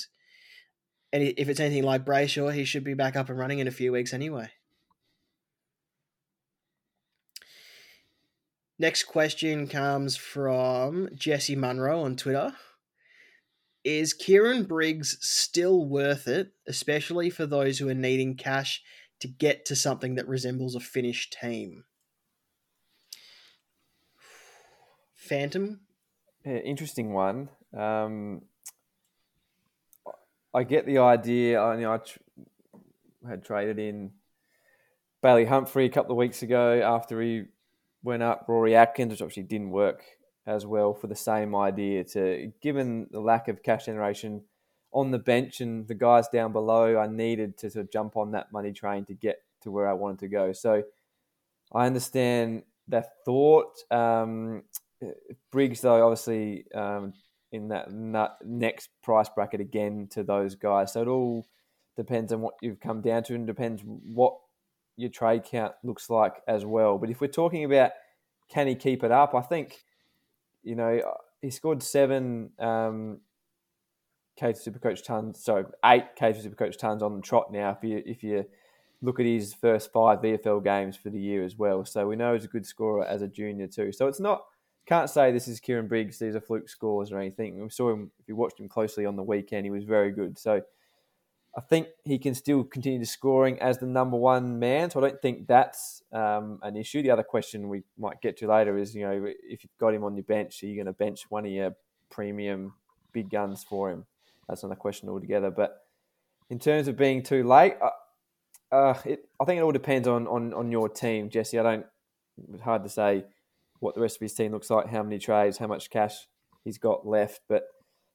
any, 1.12 1.30
if 1.30 1.50
it's 1.50 1.60
anything 1.60 1.82
like 1.82 2.06
Brayshaw, 2.06 2.54
he 2.54 2.66
should 2.66 2.84
be 2.84 2.94
back 2.94 3.16
up 3.16 3.30
and 3.30 3.40
running 3.40 3.58
in 3.58 3.68
a 3.68 3.72
few 3.72 3.92
weeks 3.92 4.14
anyway. 4.14 4.52
Next 8.78 9.06
question 9.06 9.68
comes 9.68 10.16
from 10.16 11.10
Jesse 11.16 11.56
Munro 11.56 12.04
on 12.04 12.16
Twitter. 12.16 12.54
Is 13.84 14.14
Kieren 14.14 14.68
Briggs 14.68 15.18
still 15.20 15.84
worth 15.84 16.28
it, 16.28 16.52
especially 16.68 17.32
for 17.32 17.48
those 17.48 17.80
who 17.80 17.90
are 17.90 17.96
needing 17.96 18.38
cash 18.38 18.84
to 19.20 19.28
get 19.28 19.66
to 19.66 19.76
something 19.76 20.16
that 20.16 20.28
resembles 20.28 20.76
a 20.76 20.80
finished 20.80 21.38
team? 21.42 21.84
Phantom? 25.14 25.82
Yeah, 26.46 26.58
interesting 26.58 27.14
one. 27.14 27.50
Um, 27.78 28.44
I 30.54 30.64
get 30.64 30.86
the 30.86 31.00
idea. 31.00 31.62
I, 31.62 31.78
you 31.78 31.90
I 31.90 31.98
tr- 31.98 32.20
had 33.28 33.44
traded 33.44 33.78
in 33.78 34.12
Bailey 35.22 35.46
Humphrey 35.46 35.86
a 35.86 35.90
couple 35.90 36.12
of 36.12 36.18
weeks 36.18 36.42
ago 36.42 36.82
after 36.82 37.22
he 37.22 37.44
went 38.04 38.24
up. 38.24 38.46
Rory 38.48 38.76
Atkins, 38.76 39.12
which 39.12 39.22
obviously 39.22 39.44
didn't 39.44 39.72
work 39.72 40.04
as 40.48 40.66
well 40.66 40.94
for 40.94 41.08
the 41.08 41.16
same 41.16 41.56
idea. 41.56 42.04
To 42.06 42.52
given 42.62 43.08
the 43.12 43.20
lack 43.20 43.48
of 43.48 43.62
cash 43.62 43.86
generation 43.86 44.44
on 44.92 45.12
the 45.12 45.20
bench 45.20 45.62
and 45.62 45.88
the 45.88 45.94
guys 45.96 46.28
down 46.30 46.52
below, 46.52 46.98
I 46.98 47.08
needed 47.08 47.58
to 47.60 47.70
sort 47.70 47.86
of 47.86 47.92
jump 47.92 48.18
on 48.18 48.32
that 48.32 48.52
money 48.52 48.72
train 48.72 49.06
to 49.06 49.14
get 49.14 49.38
to 49.62 49.72
where 49.72 49.88
I 49.88 49.94
wanted 49.94 50.20
to 50.20 50.28
go. 50.28 50.52
So 50.54 50.84
I 51.74 51.86
understand 51.86 52.64
that 52.88 53.10
thought. 53.26 53.78
Um, 53.92 54.64
Briggs, 55.52 55.82
though, 55.82 56.04
obviously 56.04 56.66
um, 56.74 57.14
in 57.52 57.68
that 57.70 57.90
next 58.44 58.90
price 59.04 59.30
bracket 59.30 59.62
again 59.62 60.08
to 60.12 60.24
those 60.24 60.56
guys. 60.56 60.94
So 60.94 61.02
it 61.02 61.08
all 61.08 61.46
depends 61.96 62.34
on 62.34 62.42
what 62.42 62.56
you've 62.62 62.80
come 62.80 63.02
down 63.02 63.24
to 63.24 63.36
and 63.36 63.46
depends 63.46 63.82
what 63.84 64.36
your 64.98 65.10
trade 65.10 65.44
count 65.44 65.74
looks 65.84 66.10
like 66.10 66.34
as 66.48 66.66
well. 66.66 66.98
But 66.98 67.10
if 67.10 67.22
we're 67.22 67.28
talking 67.28 67.64
about 67.64 67.92
can 68.50 68.68
he 68.68 68.76
keep 68.76 69.04
it 69.04 69.12
up, 69.12 69.36
I 69.36 69.42
think, 69.42 69.84
you 70.64 70.76
know, 70.76 71.00
he 71.42 71.52
scored 71.52 71.84
seven 71.84 72.52
um, 72.60 73.22
K 74.40 74.54
to 74.54 74.72
Supercoach 74.72 75.04
tons, 75.04 75.44
so 75.44 75.70
eight 75.86 76.16
K 76.16 76.32
to 76.32 76.40
Supercoach 76.40 76.78
tons 76.78 77.04
on 77.04 77.16
the 77.16 77.22
trot 77.22 77.52
now. 77.52 77.72
If 77.72 77.84
you 77.84 78.02
if 78.06 78.24
you 78.24 78.46
look 79.02 79.20
at 79.20 79.26
his 79.26 79.54
first 79.54 79.92
five 79.92 80.20
VFL 80.20 80.64
games 80.64 80.96
for 80.96 81.10
the 81.10 81.20
year 81.20 81.44
as 81.44 81.58
well, 81.58 81.84
so 81.86 82.08
we 82.08 82.16
know 82.16 82.34
he's 82.34 82.46
a 82.46 82.50
good 82.50 82.66
scorer 82.66 83.06
as 83.06 83.22
a 83.22 83.28
junior 83.28 83.68
too. 83.68 83.92
So 83.92 84.08
it's 84.08 84.20
not 84.20 84.44
can't 84.86 85.10
say 85.10 85.32
this 85.32 85.48
is 85.48 85.60
Kieren 85.60 85.88
Briggs, 85.88 86.18
these 86.18 86.36
are 86.36 86.42
fluke 86.42 86.68
scores 86.70 87.12
or 87.12 87.20
anything. 87.20 87.62
We 87.62 87.70
saw 87.70 87.92
him, 87.92 88.12
if 88.20 88.28
you 88.28 88.36
watched 88.36 88.60
him 88.60 88.68
closely 88.68 89.06
on 89.06 89.16
the 89.16 89.24
weekend, 89.24 89.66
he 89.66 89.72
was 89.72 89.84
very 89.84 90.12
good. 90.12 90.40
So 90.40 90.62
I 91.56 91.62
think 91.62 91.90
he 92.06 92.18
can 92.18 92.34
still 92.34 92.64
continue 92.64 93.00
to 93.00 93.06
scoring 93.06 93.60
as 93.60 93.78
the 93.78 93.86
number 93.86 94.18
one 94.18 94.58
man. 94.58 94.90
So 94.90 95.00
I 95.00 95.10
don't 95.10 95.22
think 95.22 95.46
that's 95.48 96.02
um, 96.12 96.60
an 96.64 96.76
issue. 96.76 97.04
The 97.04 97.12
other 97.12 97.24
question 97.24 97.70
we 97.70 97.84
might 98.00 98.22
get 98.22 98.38
to 98.38 98.48
later 98.48 98.78
is, 98.78 98.96
you 98.96 99.04
know, 99.04 99.26
if 99.44 99.64
you've 99.64 99.78
got 99.80 99.94
him 99.94 100.04
on 100.04 100.16
your 100.16 100.24
bench, 100.24 100.64
are 100.64 100.68
you 100.68 100.76
going 100.76 100.88
to 100.88 100.94
bench 100.94 101.26
one 101.30 101.46
of 101.46 101.52
your 101.52 101.76
premium 102.10 102.74
big 103.14 103.30
guns 103.30 103.64
for 103.64 103.92
him? 103.92 104.06
That's 104.50 104.64
another 104.64 104.80
question 104.80 105.08
altogether. 105.10 105.52
But 105.52 105.84
in 106.50 106.60
terms 106.60 106.88
of 106.88 106.98
being 106.98 107.22
too 107.22 107.48
late, 107.48 107.76
uh, 107.82 108.76
uh, 108.76 109.00
it, 109.06 109.30
I 109.40 109.46
think 109.46 109.60
it 109.60 109.62
all 109.62 109.72
depends 109.72 110.08
on, 110.08 110.28
on, 110.28 110.54
on 110.54 110.72
your 110.72 110.90
team, 110.90 111.30
Jesse. 111.30 111.60
I 111.60 111.64
don't, 111.64 111.86
it's 112.52 112.64
hard 112.64 112.84
to 112.84 112.90
say 112.90 113.26
what 113.80 113.96
the 113.96 114.02
rest 114.02 114.18
of 114.18 114.22
his 114.22 114.34
team 114.34 114.52
looks 114.52 114.70
like, 114.70 114.88
how 114.88 115.04
many 115.04 115.20
trades, 115.20 115.58
how 115.58 115.68
much 115.68 115.90
cash 115.90 116.28
he's 116.64 116.80
got 116.80 117.08
left. 117.08 117.42
But 117.48 117.68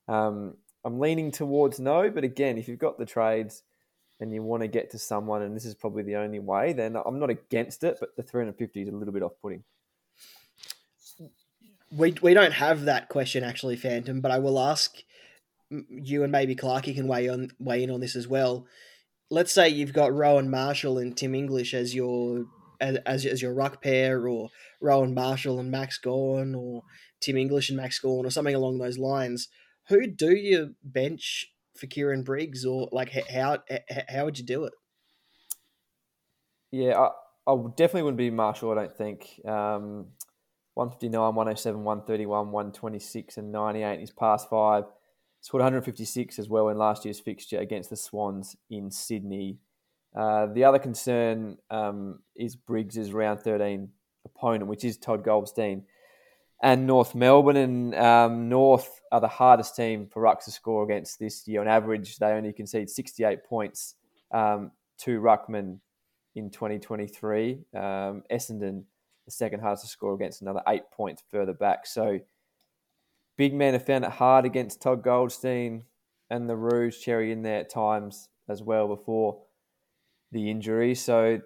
um, 0.08 0.56
I'm 0.84 0.98
leaning 0.98 1.30
towards 1.30 1.78
no. 1.78 2.10
But 2.10 2.24
again, 2.24 2.58
if 2.58 2.68
you've 2.68 2.78
got 2.78 2.98
the 2.98 3.06
trades 3.06 3.62
and 4.20 4.32
you 4.32 4.42
want 4.42 4.62
to 4.62 4.68
get 4.68 4.90
to 4.90 4.98
someone, 4.98 5.42
and 5.42 5.54
this 5.54 5.64
is 5.64 5.74
probably 5.74 6.02
the 6.02 6.16
only 6.16 6.40
way, 6.40 6.72
then 6.72 6.96
I'm 6.96 7.20
not 7.20 7.30
against 7.30 7.84
it. 7.84 7.98
But 8.00 8.16
the 8.16 8.22
350 8.22 8.82
is 8.82 8.88
a 8.88 8.92
little 8.92 9.14
bit 9.14 9.22
off 9.22 9.32
putting. 9.40 9.62
We, 11.96 12.12
we 12.22 12.34
don't 12.34 12.52
have 12.52 12.86
that 12.86 13.08
question 13.08 13.44
actually, 13.44 13.76
Phantom, 13.76 14.20
but 14.20 14.32
I 14.32 14.40
will 14.40 14.58
ask 14.58 14.96
you 15.70 16.22
and 16.22 16.32
maybe 16.32 16.54
Clark. 16.54 16.86
You 16.86 16.94
can 16.94 17.08
weigh 17.08 17.28
on 17.28 17.50
weigh 17.58 17.82
in 17.82 17.90
on 17.90 18.00
this 18.00 18.16
as 18.16 18.28
well. 18.28 18.66
Let's 19.30 19.52
say 19.52 19.68
you've 19.68 19.92
got 19.92 20.14
Rowan 20.14 20.50
Marshall 20.50 20.98
and 20.98 21.16
Tim 21.16 21.34
English 21.34 21.74
as 21.74 21.94
your 21.94 22.46
as, 22.80 23.24
as, 23.24 23.40
your 23.40 23.54
ruck 23.54 23.82
pair, 23.82 24.28
or 24.28 24.50
Rowan 24.80 25.14
Marshall 25.14 25.58
and 25.58 25.70
Max 25.70 25.98
Gawn, 25.98 26.54
or 26.54 26.82
Tim 27.20 27.36
English 27.36 27.70
and 27.70 27.78
Max 27.78 27.98
Gawn, 27.98 28.26
or 28.26 28.30
something 28.30 28.54
along 28.54 28.78
those 28.78 28.98
lines. 28.98 29.48
Who 29.88 30.06
do 30.06 30.34
you 30.34 30.74
bench 30.82 31.46
for 31.76 31.86
Kieren 31.86 32.24
Briggs, 32.24 32.64
or 32.64 32.88
like 32.92 33.12
how 33.28 33.58
how 34.08 34.24
would 34.24 34.38
you 34.38 34.44
do 34.44 34.64
it? 34.64 34.72
Yeah, 36.70 36.98
I, 36.98 37.52
I 37.52 37.56
definitely 37.76 38.02
wouldn't 38.02 38.18
be 38.18 38.30
Marshall. 38.30 38.72
I 38.72 38.74
don't 38.74 38.96
think. 38.96 39.40
Um, 39.46 40.08
159, 40.74 41.20
107, 41.36 41.84
131, 41.84 42.50
126, 42.50 43.36
and 43.36 43.52
98 43.52 43.94
in 43.94 44.00
his 44.00 44.10
past 44.10 44.50
five. 44.50 44.84
Scored 45.44 45.60
156 45.60 46.38
as 46.38 46.48
well 46.48 46.70
in 46.70 46.78
last 46.78 47.04
year's 47.04 47.20
fixture 47.20 47.58
against 47.58 47.90
the 47.90 47.96
Swans 47.96 48.56
in 48.70 48.90
Sydney. 48.90 49.58
Uh, 50.16 50.46
the 50.46 50.64
other 50.64 50.78
concern 50.78 51.58
um, 51.70 52.20
is 52.34 52.56
Briggs' 52.56 53.12
round 53.12 53.40
13 53.40 53.90
opponent, 54.24 54.68
which 54.68 54.86
is 54.86 54.96
Todd 54.96 55.22
Goldstein 55.22 55.82
and 56.62 56.86
North 56.86 57.14
Melbourne. 57.14 57.58
And 57.58 57.94
um, 57.94 58.48
North 58.48 59.02
are 59.12 59.20
the 59.20 59.28
hardest 59.28 59.76
team 59.76 60.06
for 60.10 60.22
Rucks 60.22 60.46
to 60.46 60.50
score 60.50 60.82
against 60.82 61.18
this 61.18 61.46
year. 61.46 61.60
On 61.60 61.68
average, 61.68 62.16
they 62.16 62.28
only 62.28 62.54
concede 62.54 62.88
68 62.88 63.44
points 63.44 63.96
um, 64.32 64.70
to 65.00 65.20
Ruckman 65.20 65.78
in 66.34 66.48
2023. 66.48 67.66
Um, 67.74 68.22
Essendon, 68.32 68.84
the 69.26 69.30
second 69.30 69.60
hardest 69.60 69.84
to 69.84 69.90
score 69.90 70.14
against, 70.14 70.40
another 70.40 70.62
eight 70.68 70.90
points 70.90 71.22
further 71.30 71.52
back. 71.52 71.86
So 71.86 72.18
big 73.36 73.54
men 73.54 73.72
have 73.74 73.86
found 73.86 74.04
it 74.04 74.12
hard 74.12 74.44
against 74.44 74.80
Todd 74.80 75.02
Goldstein 75.02 75.84
and 76.30 76.48
the 76.48 76.56
Rouge 76.56 76.98
Cherry 76.98 77.32
in 77.32 77.42
there 77.42 77.60
at 77.60 77.70
times 77.70 78.28
as 78.48 78.62
well 78.62 78.88
before 78.88 79.42
the 80.32 80.50
injury. 80.50 80.94
So 80.94 81.40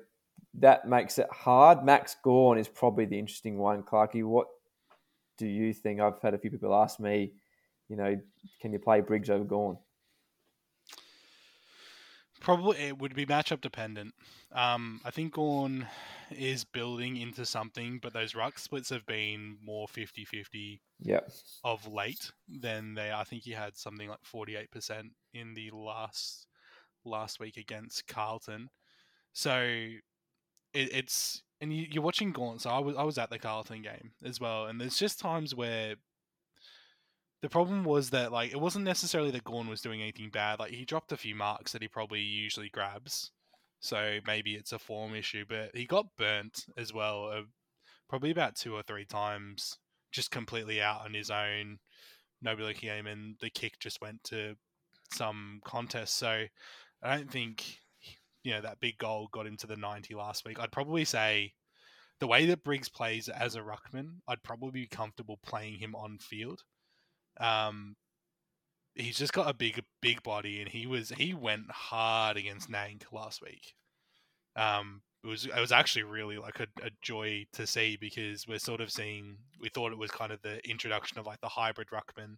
that 0.55 0.88
makes 0.88 1.18
it 1.18 1.29
hard. 1.31 1.85
Max 1.85 2.16
Gawn 2.22 2.59
is 2.59 2.68
probably 2.68 3.05
the 3.05 3.18
interesting 3.18 3.59
one, 3.59 3.83
Clarkey. 3.83 4.24
What 4.24 4.46
do 5.37 5.46
you 5.46 5.72
think? 5.72 6.01
I've 6.01 6.20
had 6.22 6.35
a 6.35 6.38
few 6.38 6.51
people 6.51 6.74
ask 6.74 6.98
me, 6.98 7.33
you 7.88 7.96
know, 7.96 8.16
can 8.61 8.72
you 8.72 8.79
play 8.79 9.01
Briggs 9.01 9.31
over 9.31 9.44
Gawn? 9.44 9.79
Probably 12.49 12.79
it 12.79 12.99
would 12.99 13.15
be 13.15 13.27
matchup 13.27 13.61
dependent. 13.61 14.15
Um, 14.53 15.03
I 15.05 15.11
think 15.11 15.35
Gawn 15.35 15.87
is 16.31 16.65
building 16.65 17.19
into 17.19 17.45
something, 17.45 17.99
but 18.03 18.15
those 18.15 18.35
ruck 18.35 18.59
splits 18.59 18.89
have 18.89 19.05
been 19.05 19.59
more 19.63 19.87
50 19.87 20.25
50 20.25 20.81
yep. 21.01 21.31
of 21.63 21.87
late 21.87 22.33
than 22.49 22.95
they 22.95 23.13
I 23.13 23.25
think 23.25 23.43
he 23.43 23.51
had 23.51 23.77
something 23.77 24.09
like 24.09 24.21
48% 24.25 25.11
in 25.35 25.53
the 25.53 25.71
last 25.75 26.47
last 27.05 27.39
week 27.39 27.59
against 27.59 28.07
Carlton. 28.07 28.71
So 29.35 29.61
it, 29.61 29.99
it's 30.73 31.43
and 31.61 31.71
you, 31.71 31.87
you're 31.91 32.03
watching 32.03 32.33
Gaunt. 32.33 32.63
So 32.63 32.71
I 32.71 32.79
was 32.79 32.97
I 32.97 33.03
was 33.03 33.19
at 33.19 33.29
the 33.29 33.39
Carlton 33.39 33.83
game 33.83 34.13
as 34.25 34.41
well, 34.41 34.69
and 34.69 34.81
there's 34.81 34.99
just 34.99 35.21
times 35.21 35.55
where 35.55 35.97
the 37.40 37.48
problem 37.48 37.85
was 37.85 38.11
that 38.11 38.33
like 38.33 38.53
it 38.53 38.61
wasn't 38.61 38.85
necessarily 38.85 39.31
that 39.31 39.44
Gawn 39.44 39.68
was 39.68 39.81
doing 39.81 40.03
anything 40.03 40.31
bad. 40.31 40.59
Like 40.59 40.72
he 40.72 40.85
dropped 40.85 41.12
a 41.12 41.16
few 41.16 41.35
marks 41.35 41.72
that 41.72 41.83
he 41.83 41.88
probably 41.88 42.20
usually 42.20 42.68
grabs, 42.68 43.31
so 43.81 44.18
maybe 44.27 44.55
it's 44.55 44.72
a 44.72 44.79
form 44.79 45.14
issue. 45.14 45.44
But 45.48 45.70
he 45.74 45.85
got 45.85 46.16
burnt 46.16 46.66
as 46.77 46.92
well, 46.92 47.31
uh, 47.33 47.42
probably 48.09 48.31
about 48.31 48.57
two 48.57 48.74
or 48.74 48.83
three 48.83 49.05
times, 49.05 49.79
just 50.11 50.31
completely 50.31 50.81
out 50.81 51.05
on 51.05 51.14
his 51.14 51.31
own. 51.31 51.79
Nobody 52.42 52.74
came 52.74 53.07
and 53.07 53.37
the 53.40 53.51
kick 53.51 53.79
just 53.81 54.01
went 54.01 54.22
to 54.24 54.57
some 55.12 55.61
contest. 55.64 56.16
So 56.16 56.44
I 57.03 57.16
don't 57.16 57.31
think 57.31 57.79
you 58.42 58.53
know 58.53 58.61
that 58.61 58.81
big 58.81 58.98
goal 58.98 59.29
got 59.33 59.46
into 59.46 59.66
the 59.66 59.77
90 59.77 60.14
last 60.14 60.44
week. 60.44 60.59
I'd 60.59 60.72
probably 60.72 61.05
say 61.05 61.53
the 62.20 62.27
way 62.27 62.46
that 62.46 62.64
Briggs 62.64 62.88
plays 62.88 63.29
as 63.29 63.55
a 63.55 63.61
ruckman, 63.61 64.16
I'd 64.27 64.42
probably 64.42 64.83
be 64.83 64.87
comfortable 64.88 65.38
playing 65.44 65.79
him 65.79 65.94
on 65.94 66.18
field. 66.18 66.62
Um, 67.40 67.96
he's 68.94 69.18
just 69.18 69.33
got 69.33 69.48
a 69.48 69.55
big, 69.55 69.83
big 70.03 70.22
body, 70.22 70.61
and 70.61 70.68
he 70.70 70.87
was 70.87 71.11
he 71.11 71.35
went 71.35 71.70
hard 71.70 72.37
against 72.37 72.70
Nank 72.70 73.05
last 73.12 73.40
week. 73.42 73.74
Um, 74.57 75.03
it 75.24 75.29
was 75.29 75.46
it 75.46 75.61
was 75.61 75.72
actually 75.72 76.05
really 76.05 76.38
like 76.38 76.61
a, 76.61 76.66
a 76.83 76.90
joy 77.03 77.46
to 77.55 77.66
see 77.66 77.96
because 78.01 78.46
we're 78.46 78.59
sort 78.59 78.81
of 78.81 78.90
seeing 78.90 79.37
we 79.61 79.68
thought 79.68 79.92
it 79.92 79.98
was 79.98 80.11
kind 80.11 80.33
of 80.33 80.40
the 80.42 80.61
introduction 80.68 81.18
of 81.18 81.27
like 81.27 81.40
the 81.40 81.48
hybrid 81.48 81.88
ruckman 81.92 82.37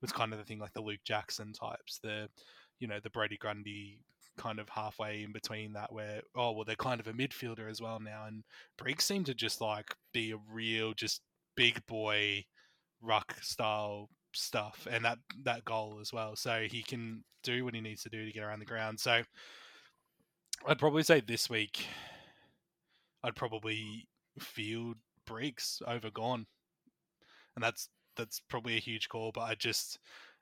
was 0.00 0.12
kind 0.12 0.32
of 0.32 0.38
the 0.38 0.44
thing 0.44 0.58
like 0.58 0.72
the 0.72 0.80
Luke 0.80 1.00
Jackson 1.04 1.52
types, 1.52 1.98
the 2.02 2.28
you 2.78 2.88
know 2.88 2.98
the 3.02 3.10
Brodie 3.10 3.38
Grundy 3.38 4.00
kind 4.38 4.58
of 4.58 4.68
halfway 4.68 5.22
in 5.22 5.32
between 5.32 5.74
that 5.74 5.92
where 5.92 6.22
oh 6.34 6.52
well 6.52 6.64
they're 6.64 6.74
kind 6.76 7.00
of 7.00 7.06
a 7.06 7.12
midfielder 7.12 7.70
as 7.70 7.82
well 7.82 8.00
now 8.00 8.24
and 8.26 8.44
Briggs 8.78 9.04
seemed 9.04 9.26
to 9.26 9.34
just 9.34 9.60
like 9.60 9.94
be 10.14 10.32
a 10.32 10.38
real 10.50 10.94
just 10.94 11.20
big 11.54 11.84
boy 11.86 12.42
ruck 13.02 13.36
style 13.42 14.08
stuff 14.34 14.86
and 14.90 15.04
that 15.04 15.18
that 15.44 15.64
goal 15.64 15.98
as 16.00 16.12
well. 16.12 16.36
So 16.36 16.66
he 16.70 16.82
can 16.82 17.24
do 17.42 17.64
what 17.64 17.74
he 17.74 17.80
needs 17.80 18.02
to 18.02 18.08
do 18.08 18.24
to 18.24 18.32
get 18.32 18.44
around 18.44 18.60
the 18.60 18.66
ground. 18.66 19.00
So 19.00 19.22
I'd 20.66 20.78
probably 20.78 21.02
say 21.02 21.20
this 21.20 21.50
week 21.50 21.86
I'd 23.24 23.36
probably 23.36 24.08
field 24.38 24.96
Briggs 25.26 25.80
over 25.86 26.10
Gawn. 26.10 26.46
And 27.54 27.62
that's 27.62 27.88
that's 28.16 28.40
probably 28.48 28.76
a 28.76 28.80
huge 28.80 29.08
call, 29.08 29.32
but 29.32 29.42
I 29.42 29.54
just 29.54 29.98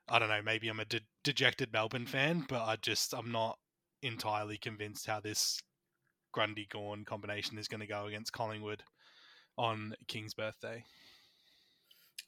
I 0.09 0.19
don't 0.19 0.29
know, 0.29 0.41
maybe 0.43 0.67
I'm 0.67 0.79
a 0.79 0.85
de- 0.85 1.01
dejected 1.23 1.71
Melbourne 1.71 2.05
fan, 2.05 2.45
but 2.49 2.61
I 2.61 2.77
just 2.81 3.13
I'm 3.13 3.31
not 3.31 3.57
entirely 4.01 4.57
convinced 4.57 5.05
how 5.05 5.19
this 5.19 5.61
Grundy 6.33 6.67
Gawn 6.71 7.05
combination 7.05 7.57
is 7.57 7.67
going 7.67 7.81
to 7.81 7.87
go 7.87 8.05
against 8.07 8.33
Collingwood 8.33 8.83
on 9.57 9.93
King's 10.07 10.33
birthday 10.33 10.83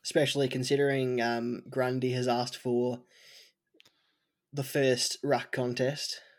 especially 0.03 0.47
considering 0.47 1.21
um, 1.21 1.63
Grundy 1.69 2.11
has 2.11 2.27
asked 2.27 2.57
for 2.57 3.01
the 4.51 4.63
first 4.63 5.17
ruck 5.23 5.51
contest. 5.51 6.19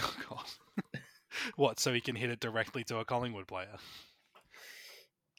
Oh 0.00 0.14
god! 0.28 1.00
what? 1.56 1.80
So 1.80 1.92
he 1.92 2.00
can 2.00 2.14
hit 2.14 2.30
it 2.30 2.40
directly 2.40 2.84
to 2.84 2.98
a 2.98 3.06
Collingwood 3.06 3.48
player? 3.48 3.78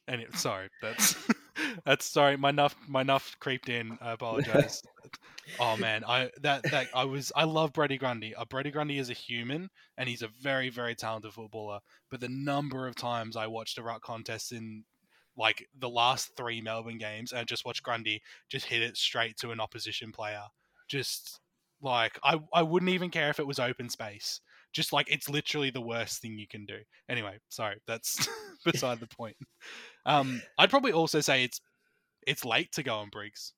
And 0.07 0.21
it, 0.21 0.35
sorry, 0.35 0.69
that's 0.81 1.15
that's 1.85 2.05
sorry. 2.05 2.35
My 2.35 2.49
nuff 2.49 2.75
my 2.87 3.03
nuff 3.03 3.37
creeped 3.39 3.69
in. 3.69 3.97
I 4.01 4.13
apologize. 4.13 4.81
oh 5.59 5.77
man, 5.77 6.03
I 6.05 6.31
that 6.41 6.63
that 6.63 6.87
I 6.95 7.05
was 7.05 7.31
I 7.35 7.43
love 7.43 7.73
Brodie 7.73 7.99
Grundy. 7.99 8.33
Uh, 8.33 8.45
Brodie 8.45 8.71
Grundy 8.71 8.97
is 8.97 9.11
a 9.11 9.13
human 9.13 9.69
and 9.97 10.09
he's 10.09 10.23
a 10.23 10.29
very 10.41 10.69
very 10.69 10.95
talented 10.95 11.33
footballer. 11.33 11.79
But 12.09 12.21
the 12.21 12.29
number 12.29 12.87
of 12.87 12.95
times 12.95 13.37
I 13.37 13.47
watched 13.47 13.77
a 13.77 13.83
ruck 13.83 14.01
contest 14.01 14.51
in 14.51 14.83
like 15.39 15.65
the 15.79 15.89
last 15.89 16.35
three 16.35 16.61
Melbourne 16.61 16.97
games 16.97 17.31
and 17.31 17.47
just 17.47 17.65
watch 17.65 17.81
Grundy 17.81 18.21
just 18.49 18.65
hit 18.65 18.81
it 18.81 18.97
straight 18.97 19.37
to 19.37 19.51
an 19.51 19.61
opposition 19.61 20.11
player. 20.11 20.43
Just 20.89 21.39
like 21.81 22.19
I, 22.23 22.39
I 22.53 22.61
wouldn't 22.61 22.91
even 22.91 23.09
care 23.09 23.29
if 23.29 23.39
it 23.39 23.47
was 23.47 23.57
open 23.57 23.89
space. 23.89 24.41
Just 24.73 24.91
like 24.91 25.09
it's 25.09 25.29
literally 25.29 25.71
the 25.71 25.81
worst 25.81 26.21
thing 26.21 26.37
you 26.37 26.47
can 26.47 26.65
do. 26.65 26.77
Anyway, 27.07 27.39
sorry, 27.47 27.77
that's 27.87 28.27
beside 28.65 28.99
the 28.99 29.07
point. 29.07 29.37
Um, 30.05 30.41
I'd 30.57 30.69
probably 30.69 30.91
also 30.91 31.21
say 31.21 31.43
it's 31.43 31.61
it's 32.27 32.45
late 32.45 32.73
to 32.73 32.83
go 32.83 32.95
on 32.95 33.09
Briggs. 33.09 33.53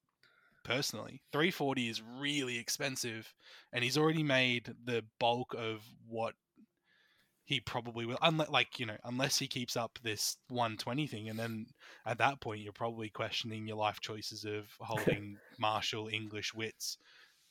Personally, 0.63 1.23
340 1.33 1.89
is 1.89 2.03
really 2.19 2.59
expensive, 2.59 3.33
and 3.73 3.83
he's 3.83 3.97
already 3.97 4.21
made 4.21 4.71
the 4.85 5.03
bulk 5.19 5.55
of 5.57 5.81
what 6.07 6.35
he 7.51 7.59
probably 7.59 8.05
will. 8.05 8.17
Unless, 8.21 8.49
like 8.49 8.79
you 8.79 8.85
know, 8.85 8.95
unless 9.03 9.37
he 9.37 9.45
keeps 9.45 9.75
up 9.75 9.99
this 10.01 10.37
120 10.47 11.05
thing, 11.05 11.27
and 11.27 11.37
then 11.37 11.65
at 12.05 12.17
that 12.19 12.39
point 12.39 12.61
you're 12.61 12.71
probably 12.71 13.09
questioning 13.09 13.67
your 13.67 13.75
life 13.75 13.99
choices 13.99 14.45
of 14.45 14.67
holding 14.79 15.37
Marshall, 15.59 16.07
English, 16.07 16.53
Witts 16.53 16.97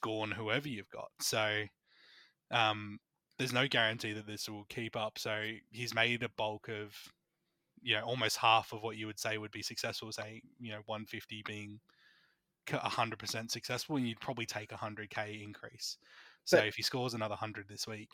Gawn 0.02 0.30
whoever 0.30 0.68
you've 0.68 0.88
got. 0.88 1.10
So, 1.20 1.64
um, 2.50 2.98
there's 3.38 3.52
no 3.52 3.68
guarantee 3.68 4.14
that 4.14 4.26
this 4.26 4.48
will 4.48 4.64
keep 4.70 4.96
up. 4.96 5.18
So 5.18 5.42
he's 5.70 5.94
made 5.94 6.22
a 6.22 6.30
bulk 6.30 6.68
of, 6.68 6.94
you 7.82 7.96
know, 7.96 8.02
almost 8.02 8.38
half 8.38 8.72
of 8.72 8.82
what 8.82 8.96
you 8.96 9.06
would 9.06 9.20
say 9.20 9.36
would 9.36 9.50
be 9.50 9.62
successful. 9.62 10.10
Say, 10.12 10.40
you 10.58 10.70
know, 10.70 10.80
150 10.86 11.42
being 11.46 11.78
100% 12.66 13.50
successful, 13.50 13.96
and 13.96 14.08
you'd 14.08 14.20
probably 14.20 14.46
take 14.46 14.72
a 14.72 14.76
100k 14.76 15.44
increase. 15.44 15.98
So 16.46 16.56
but, 16.56 16.66
if 16.68 16.76
he 16.76 16.82
scores 16.82 17.12
another 17.12 17.32
100 17.32 17.68
this 17.68 17.86
week, 17.86 18.08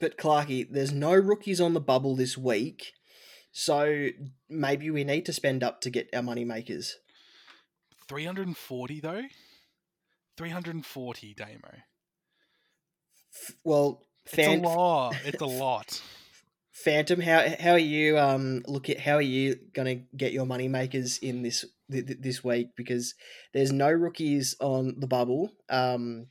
but 0.00 0.16
Clarky, 0.16 0.66
there's 0.70 0.92
no 0.92 1.12
rookies 1.14 1.60
on 1.60 1.74
the 1.74 1.80
bubble 1.80 2.16
this 2.16 2.36
week, 2.38 2.92
so 3.52 4.08
maybe 4.48 4.90
we 4.90 5.04
need 5.04 5.26
to 5.26 5.32
spend 5.32 5.62
up 5.62 5.80
to 5.82 5.90
get 5.90 6.08
our 6.14 6.22
money 6.22 6.44
makers. 6.44 6.96
340 8.08 9.00
though? 9.00 9.22
340 10.36 11.34
Damo. 11.34 11.58
Well, 13.64 14.06
fan- 14.26 14.58
it's 14.58 14.64
a 14.64 14.68
lot. 14.68 15.16
It's 15.24 15.42
a 15.42 15.46
lot. 15.64 16.02
Phantom, 16.72 17.20
how 17.20 17.46
how 17.58 17.72
are 17.72 17.78
you? 17.78 18.18
Um, 18.18 18.62
look 18.66 18.88
at 18.88 18.98
how 18.98 19.16
are 19.16 19.22
you 19.22 19.56
gonna 19.74 19.96
get 20.16 20.32
your 20.32 20.46
money 20.46 20.66
makers 20.66 21.18
in 21.18 21.42
this 21.42 21.64
this 21.88 22.42
week 22.42 22.68
because 22.76 23.14
there's 23.52 23.70
no 23.72 23.90
rookies 23.90 24.54
on 24.60 24.94
the 24.98 25.06
bubble. 25.06 25.50
Um, 25.68 26.28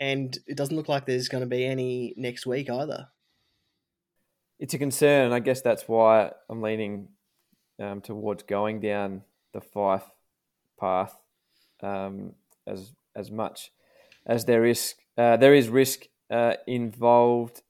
and 0.00 0.36
it 0.46 0.56
doesn't 0.56 0.74
look 0.74 0.88
like 0.88 1.04
there's 1.04 1.28
going 1.28 1.42
to 1.42 1.48
be 1.48 1.64
any 1.64 2.14
next 2.16 2.46
week 2.46 2.70
either. 2.70 3.08
It's 4.58 4.74
a 4.74 4.78
concern. 4.78 5.32
I 5.32 5.40
guess 5.40 5.60
that's 5.60 5.86
why 5.86 6.32
I'm 6.48 6.62
leaning 6.62 7.08
um, 7.78 8.00
towards 8.00 8.42
going 8.42 8.80
down 8.80 9.22
the 9.52 9.60
Fyfe 9.60 10.10
path 10.78 11.14
um, 11.82 12.32
as 12.66 12.92
as 13.14 13.30
much 13.30 13.72
as 14.26 14.44
there 14.44 14.64
is 14.64 14.94
uh, 15.18 15.36
there 15.36 15.54
is 15.54 15.68
risk 15.68 16.06
uh, 16.30 16.54
involved. 16.66 17.62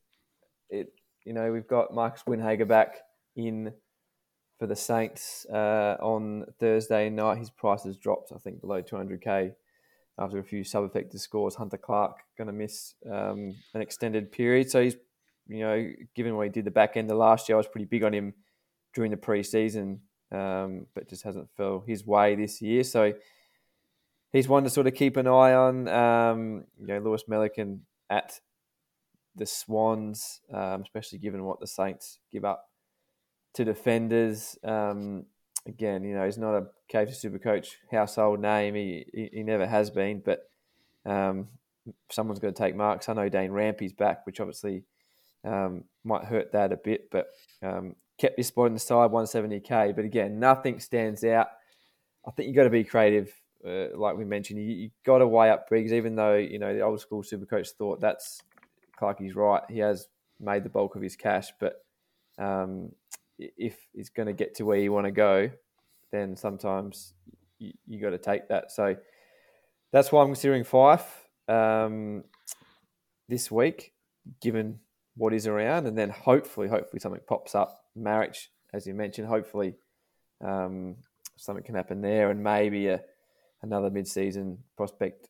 It 0.69 0.93
you 1.25 1.33
know 1.33 1.53
we've 1.53 1.69
got 1.69 1.95
Marcus 1.95 2.23
Windhager 2.27 2.67
back 2.67 2.97
in 3.37 3.73
for 4.59 4.67
the 4.67 4.77
Saints 4.77 5.47
uh, 5.53 5.97
on 6.01 6.45
Thursday 6.59 7.09
night. 7.09 7.39
His 7.39 7.51
price 7.51 7.85
has 7.85 7.97
dropped, 7.97 8.31
I 8.33 8.39
think, 8.39 8.61
below 8.61 8.83
200k 8.83 9.55
after 10.21 10.39
a 10.39 10.45
few 10.45 10.63
sub 10.63 10.85
effective 10.85 11.21
scores. 11.21 11.55
Hunter 11.55 11.79
Clark 11.79 12.19
going 12.37 12.47
to 12.47 12.53
miss 12.53 12.95
um, 13.11 13.55
an 13.75 13.81
extended 13.81 14.31
period. 14.31 14.71
So 14.71 14.83
he's, 14.83 14.97
you 15.49 15.61
know, 15.61 15.91
given 16.15 16.37
what 16.37 16.45
he 16.45 16.51
did 16.51 16.67
the 16.67 16.71
back 16.71 16.97
end 16.97 17.11
of 17.11 17.17
last 17.17 17.49
year, 17.49 17.57
I 17.57 17.59
was 17.59 17.67
pretty 17.67 17.87
big 17.87 18.05
on 18.05 18.13
him 18.13 18.35
during 18.95 19.11
the 19.11 19.17
preseason, 19.17 20.01
um, 20.31 20.87
but 20.95 21.09
just 21.09 21.25
hasn't 21.25 21.49
fell 21.57 21.83
his 21.87 22.07
way 22.07 22.37
this 22.37 22.61
year. 22.61 22.85
So 22.85 23.15
he's 24.31 24.47
one 24.47 24.65
to 24.65 24.71
sort 24.71 24.87
of 24.87 24.95
keep 24.95 25.17
an 25.17 25.27
eye 25.27 25.55
on. 25.55 25.89
Um, 25.89 26.65
you 26.79 26.87
know, 26.87 26.99
Lewis 26.99 27.25
Melican 27.29 27.81
at 28.11 28.41
the 29.35 29.47
Swans, 29.47 30.41
um, 30.53 30.83
especially 30.83 31.19
given 31.19 31.45
what 31.45 31.61
the 31.61 31.67
Saints 31.67 32.19
give 32.31 32.45
up 32.45 32.69
to 33.55 33.65
defenders. 33.65 34.59
Um, 34.63 35.25
again, 35.71 36.05
you 36.05 36.15
know, 36.15 36.25
he's 36.25 36.39
not 36.39 36.55
a 36.55 36.67
KFC 36.93 37.15
Super 37.15 37.39
Coach 37.39 37.79
household 37.91 38.41
name. 38.41 38.75
He, 38.75 39.07
he, 39.13 39.31
he 39.33 39.43
never 39.43 39.67
has 39.67 39.91
been, 39.91 40.23
but 40.25 40.43
um, 41.07 41.49
someone's 42.11 42.41
going 42.41 42.53
to 42.53 42.63
take 42.63 42.77
marks. 42.77 43.09
I 43.09 43.15
know 43.15 43.29
Dane 43.29 43.53
Rampe's 43.53 43.93
back, 43.93 44.27
which 44.27 44.41
obviously 44.41 44.85
um, 45.45 45.85
might 46.05 46.25
hurt 46.25 46.53
that 46.53 46.73
a 46.73 46.77
bit, 46.77 47.09
but 47.11 47.29
um, 47.63 47.97
kept 48.19 48.37
his 48.37 48.49
spot 48.49 48.67
in 48.67 48.75
the 48.75 48.81
side, 48.81 49.11
170k. 49.11 49.97
But 49.97 50.05
again, 50.05 50.39
nothing 50.39 50.81
stands 50.81 51.25
out. 51.25 51.49
I 52.27 52.31
think 52.33 52.49
you've 52.49 52.57
got 52.57 52.65
to 52.65 52.71
be 52.71 52.85
creative, 52.85 53.33
uh, 53.67 53.97
like 53.97 54.17
we 54.17 54.25
mentioned. 54.25 54.61
You, 54.61 54.67
you 54.67 54.91
got 55.07 55.19
to 55.19 55.27
weigh 55.27 55.51
up 55.51 55.69
Briggs, 55.69 55.93
even 55.93 56.17
though 56.17 56.35
you 56.35 56.59
know 56.59 56.75
the 56.75 56.83
old 56.83 57.01
school 57.01 57.23
super 57.23 57.47
coach 57.47 57.69
thought 57.79 58.01
that's 58.01 58.41
Clarkie's 59.01 59.35
right. 59.35 59.63
He 59.71 59.79
has 59.79 60.07
made 60.39 60.65
the 60.65 60.69
bulk 60.69 60.97
of 60.97 61.03
his 61.03 61.17
cash, 61.17 61.49
but 61.59 61.83
um, 62.39 62.93
if 63.57 63.77
it's 63.95 64.11
going 64.11 64.27
to 64.27 64.33
get 64.33 64.55
to 64.57 64.65
where 64.65 64.79
you 64.79 64.93
want 64.93 65.07
to 65.07 65.11
go, 65.11 65.51
then 66.13 66.37
sometimes 66.37 67.15
you, 67.59 67.73
you 67.87 68.01
got 68.01 68.11
to 68.11 68.19
take 68.19 68.49
that. 68.49 68.71
So 68.71 68.97
that's 69.93 70.13
why 70.13 70.23
I'm 70.23 70.29
considering 70.29 70.65
Fyfe 70.65 71.07
um, 71.49 72.25
this 73.29 73.51
week, 73.51 73.93
given 74.41 74.81
what 75.17 75.33
is 75.35 75.47
around, 75.47 75.87
and 75.87 75.97
then 75.97 76.11
hopefully, 76.11 76.69
hopefully 76.69 77.01
something 77.01 77.21
pops 77.27 77.55
up. 77.55 77.85
Maric, 77.99 78.49
as 78.73 78.87
you 78.87 78.95
mentioned, 78.95 79.27
hopefully 79.27 79.75
um, 80.45 80.97
something 81.37 81.65
can 81.65 81.75
happen 81.75 82.01
there, 82.01 82.31
and 82.31 82.43
maybe 82.43 82.89
a, 82.89 83.01
another 83.63 83.91
mid-season 83.91 84.59
prospect 84.77 85.29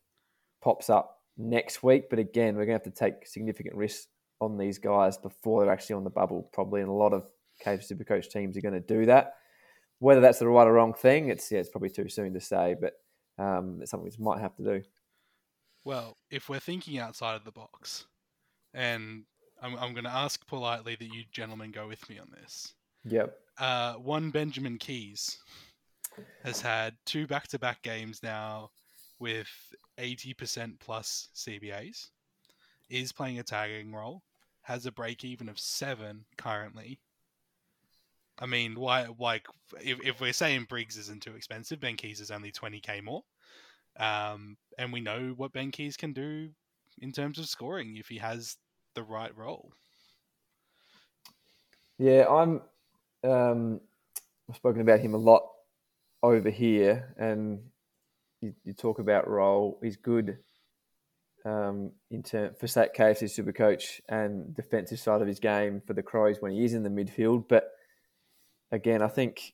pops 0.61 0.89
up 0.89 1.19
next 1.37 1.81
week. 1.83 2.09
But 2.09 2.19
again, 2.19 2.55
we're 2.55 2.65
going 2.65 2.79
to 2.79 2.85
have 2.85 2.93
to 2.93 2.99
take 2.99 3.25
significant 3.25 3.75
risks 3.75 4.07
on 4.39 4.57
these 4.57 4.77
guys 4.77 5.17
before 5.17 5.61
they're 5.61 5.73
actually 5.73 5.95
on 5.95 6.03
the 6.03 6.09
bubble, 6.09 6.49
probably, 6.53 6.81
and 6.81 6.89
a 6.89 6.93
lot 6.93 7.13
of 7.13 7.25
Cave 7.61 7.79
Supercoach 7.79 8.29
teams 8.29 8.57
are 8.57 8.61
going 8.61 8.73
to 8.73 8.79
do 8.79 9.05
that. 9.05 9.35
Whether 9.99 10.21
that's 10.21 10.39
the 10.39 10.47
right 10.47 10.67
or 10.67 10.73
wrong 10.73 10.93
thing, 10.93 11.29
it's 11.29 11.51
yeah, 11.51 11.59
it's 11.59 11.69
probably 11.69 11.89
too 11.89 12.09
soon 12.09 12.33
to 12.33 12.41
say, 12.41 12.75
but 12.79 12.93
um, 13.37 13.79
it's 13.81 13.91
something 13.91 14.11
we 14.17 14.23
might 14.23 14.41
have 14.41 14.55
to 14.55 14.63
do. 14.63 14.81
Well, 15.83 16.17
if 16.29 16.49
we're 16.49 16.59
thinking 16.59 16.99
outside 16.99 17.35
of 17.35 17.43
the 17.43 17.51
box, 17.51 18.05
and 18.73 19.23
I'm, 19.61 19.75
I'm 19.77 19.93
going 19.93 20.05
to 20.05 20.13
ask 20.13 20.45
politely 20.47 20.95
that 20.95 21.13
you 21.13 21.23
gentlemen 21.31 21.71
go 21.71 21.87
with 21.87 22.07
me 22.09 22.19
on 22.19 22.27
this. 22.31 22.73
Yep. 23.05 23.35
Uh, 23.59 23.93
one 23.93 24.29
Benjamin 24.31 24.77
Keays 24.77 25.37
has 26.43 26.61
had 26.61 26.95
two 27.05 27.27
back-to-back 27.27 27.81
games 27.81 28.21
now 28.21 28.69
with 29.19 29.47
80% 29.99 30.79
plus 30.79 31.29
CBAs. 31.35 32.09
Is 32.89 33.13
playing 33.13 33.39
a 33.39 33.43
tagging 33.43 33.93
role. 33.93 34.21
Has 34.63 34.85
a 34.85 34.91
break 34.91 35.23
even 35.23 35.47
of 35.47 35.57
seven 35.57 36.25
currently. 36.37 36.99
I 38.41 38.47
mean, 38.47 38.73
why? 38.77 39.05
Like, 39.19 39.45
if, 39.79 39.99
if 40.03 40.19
we're 40.19 40.33
saying 40.33 40.65
Briggs 40.67 40.97
isn't 40.97 41.21
too 41.21 41.35
expensive, 41.35 41.79
Ben 41.79 41.95
Keays 41.95 42.19
is 42.19 42.31
only 42.31 42.51
20k 42.51 43.03
more. 43.03 43.21
Um, 43.97 44.57
and 44.79 44.91
we 44.91 44.99
know 44.99 45.33
what 45.37 45.53
Ben 45.53 45.71
Keays 45.71 45.95
can 45.95 46.11
do 46.11 46.49
in 46.99 47.11
terms 47.11 47.37
of 47.37 47.45
scoring 47.45 47.97
if 47.97 48.07
he 48.07 48.17
has 48.17 48.57
the 48.95 49.03
right 49.03 49.35
role. 49.37 49.71
Yeah, 51.99 52.25
I'm. 52.27 52.61
Um, 53.23 53.79
I've 54.49 54.55
spoken 54.55 54.81
about 54.81 54.99
him 54.99 55.13
a 55.13 55.17
lot 55.17 55.43
over 56.23 56.49
here, 56.49 57.13
and 57.17 57.59
you, 58.41 58.55
you 58.63 58.73
talk 58.73 58.97
about 58.97 59.29
role. 59.29 59.79
He's 59.83 59.97
good 59.97 60.39
um, 61.45 61.91
in 62.09 62.23
term 62.23 62.55
for 62.59 62.65
that 62.67 62.95
KFC 62.95 63.29
super 63.29 63.53
coach 63.53 64.01
and 64.09 64.55
defensive 64.55 64.99
side 64.99 65.21
of 65.21 65.27
his 65.27 65.39
game 65.39 65.81
for 65.85 65.93
the 65.93 66.01
Crows 66.01 66.37
when 66.41 66.51
he 66.51 66.63
is 66.63 66.73
in 66.73 66.81
the 66.81 66.89
midfield. 66.89 67.45
But 67.47 67.71
again, 68.71 69.01
I 69.01 69.07
think 69.07 69.53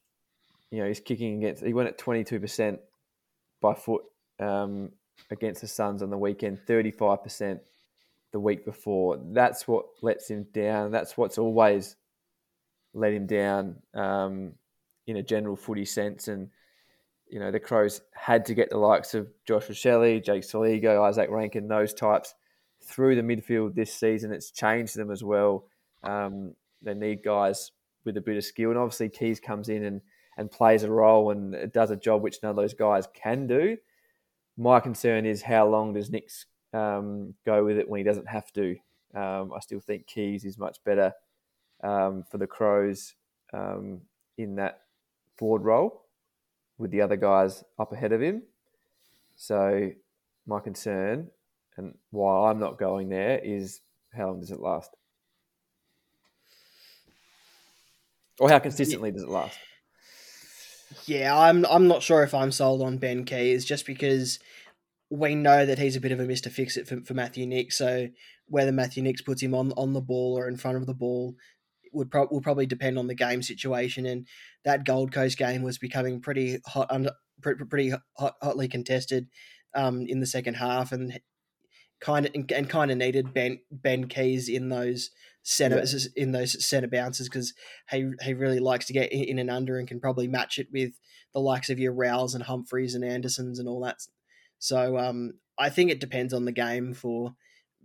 you 0.71 0.79
know 0.79 0.87
he's 0.87 0.99
kicking 0.99 1.37
against. 1.37 1.63
He 1.63 1.73
went 1.73 1.89
at 1.89 1.97
twenty 1.97 2.23
two 2.23 2.39
percent 2.39 2.79
by 3.61 3.73
foot 3.73 4.03
um, 4.39 4.91
against 5.31 5.61
the 5.61 5.67
Suns 5.67 6.01
on 6.01 6.09
the 6.09 6.17
weekend, 6.17 6.59
thirty 6.67 6.91
five 6.91 7.23
percent 7.23 7.61
the 8.31 8.39
week 8.39 8.65
before. 8.65 9.19
That's 9.31 9.67
what 9.67 9.85
lets 10.01 10.29
him 10.29 10.47
down. 10.53 10.91
That's 10.91 11.17
what's 11.17 11.37
always 11.37 11.95
let 12.93 13.13
him 13.13 13.25
down 13.25 13.77
um, 13.93 14.53
in 15.05 15.17
a 15.17 15.23
general 15.23 15.55
footy 15.55 15.85
sense. 15.85 16.27
And, 16.27 16.49
you 17.29 17.39
know, 17.39 17.51
the 17.51 17.59
Crows 17.59 18.01
had 18.13 18.45
to 18.47 18.53
get 18.53 18.69
the 18.69 18.77
likes 18.77 19.13
of 19.13 19.27
Joshua 19.45 19.75
Shelley, 19.75 20.19
Jake 20.19 20.43
Soligo, 20.43 21.07
Isaac 21.07 21.29
Rankine, 21.29 21.67
those 21.67 21.93
types 21.93 22.33
through 22.83 23.15
the 23.15 23.21
midfield 23.21 23.75
this 23.75 23.93
season. 23.93 24.33
It's 24.33 24.51
changed 24.51 24.97
them 24.97 25.11
as 25.11 25.23
well. 25.23 25.65
Um, 26.03 26.53
they 26.81 26.93
need 26.93 27.23
guys 27.23 27.71
with 28.07 28.17
a 28.17 28.21
bit 28.21 28.37
of 28.37 28.43
skill. 28.43 28.71
And 28.71 28.79
obviously, 28.79 29.09
Keays 29.09 29.39
comes 29.39 29.69
in 29.69 29.83
and, 29.83 30.01
and 30.37 30.49
plays 30.49 30.81
a 30.81 30.89
role 30.89 31.29
and 31.29 31.71
does 31.71 31.91
a 31.91 31.95
job 31.95 32.23
which 32.23 32.39
none 32.41 32.49
of 32.49 32.55
those 32.55 32.73
guys 32.73 33.07
can 33.13 33.45
do. 33.45 33.77
My 34.57 34.79
concern 34.79 35.27
is 35.27 35.43
how 35.43 35.67
long 35.67 35.93
does 35.93 36.09
Nicks 36.09 36.47
um, 36.73 37.35
go 37.45 37.63
with 37.63 37.77
it 37.77 37.87
when 37.87 37.99
he 37.99 38.03
doesn't 38.03 38.27
have 38.27 38.51
to. 38.53 38.75
Um, 39.13 39.51
I 39.55 39.59
still 39.59 39.79
think 39.79 40.07
Keays 40.07 40.43
is 40.43 40.57
much 40.57 40.83
better 40.83 41.13
um, 41.83 42.23
for 42.31 42.39
the 42.39 42.47
Crows 42.47 43.13
um, 43.53 44.01
in 44.37 44.55
that 44.55 44.81
forward 45.37 45.63
role 45.63 46.05
with 46.77 46.91
the 46.91 47.01
other 47.01 47.15
guys 47.15 47.63
up 47.77 47.93
ahead 47.93 48.11
of 48.11 48.21
him. 48.21 48.41
So 49.35 49.91
my 50.47 50.59
concern 50.59 51.27
and 51.77 51.95
why 52.11 52.49
I'm 52.49 52.59
not 52.59 52.79
going 52.79 53.09
there 53.09 53.39
is 53.39 53.81
how 54.15 54.27
long 54.27 54.39
does 54.39 54.51
it 54.51 54.59
last? 54.59 54.95
Or 58.39 58.49
how 58.49 58.59
consistently 58.59 59.11
does 59.11 59.23
it 59.23 59.29
last? 59.29 59.57
Yeah, 61.05 61.37
I'm 61.37 61.65
I'm 61.65 61.87
not 61.87 62.03
sure 62.03 62.23
if 62.23 62.33
I'm 62.33 62.51
sold 62.51 62.81
on 62.81 62.97
Ben 62.97 63.25
Keays 63.25 63.65
just 63.65 63.85
because 63.85 64.39
we 65.09 65.35
know 65.35 65.65
that 65.65 65.79
he's 65.79 65.95
a 65.95 66.01
bit 66.01 66.11
of 66.11 66.19
a 66.19 66.25
Mr. 66.25 66.51
Fix 66.51 66.77
It 66.77 66.87
for, 66.87 67.01
for 67.01 67.13
Matthew 67.13 67.45
Nicks. 67.45 67.77
So 67.77 68.09
whether 68.47 68.71
Matthew 68.71 69.03
Nicks 69.03 69.21
puts 69.21 69.41
him 69.41 69.53
on, 69.53 69.71
on 69.77 69.93
the 69.93 70.01
ball 70.01 70.37
or 70.37 70.47
in 70.47 70.57
front 70.57 70.77
of 70.77 70.85
the 70.85 70.93
ball 70.93 71.35
would 71.93 72.11
pro- 72.11 72.27
will 72.29 72.41
probably 72.41 72.65
depend 72.65 72.97
on 72.97 73.07
the 73.07 73.15
game 73.15 73.41
situation. 73.41 74.05
And 74.05 74.27
that 74.65 74.85
Gold 74.85 75.11
Coast 75.11 75.37
game 75.37 75.63
was 75.63 75.77
becoming 75.77 76.21
pretty 76.21 76.59
hot 76.65 76.87
under 76.89 77.11
pretty, 77.41 77.65
pretty 77.65 77.93
hot, 78.17 78.35
hotly 78.41 78.67
contested 78.67 79.27
um, 79.75 80.05
in 80.07 80.19
the 80.19 80.25
second 80.25 80.55
half, 80.55 80.91
and 80.91 81.19
kind 81.99 82.25
of 82.25 82.33
and 82.53 82.69
kind 82.69 82.91
of 82.91 82.97
needed 82.97 83.33
Ben 83.33 83.59
Ben 83.71 84.07
Keays 84.07 84.49
in 84.49 84.69
those 84.69 85.09
center 85.49 85.81
yeah. 85.81 85.99
in 86.17 86.33
those 86.33 86.65
center 86.67 86.87
bounces 86.87 87.29
because 87.29 87.53
he 87.89 88.09
he 88.21 88.33
really 88.33 88.59
likes 88.59 88.85
to 88.85 88.93
get 88.93 89.11
in 89.13 89.39
and 89.39 89.49
under 89.49 89.79
and 89.79 89.87
can 89.87 89.99
probably 89.99 90.27
match 90.27 90.59
it 90.59 90.67
with 90.73 90.91
the 91.33 91.39
likes 91.39 91.69
of 91.69 91.79
your 91.79 91.93
Rowells 91.93 92.35
and 92.35 92.43
Humphreys 92.43 92.95
and 92.95 93.05
Andersons 93.05 93.57
and 93.57 93.67
all 93.67 93.81
that 93.81 93.97
so 94.59 94.97
um, 94.97 95.33
I 95.57 95.69
think 95.69 95.89
it 95.89 96.01
depends 96.01 96.33
on 96.33 96.45
the 96.45 96.51
game 96.51 96.93
for 96.93 97.35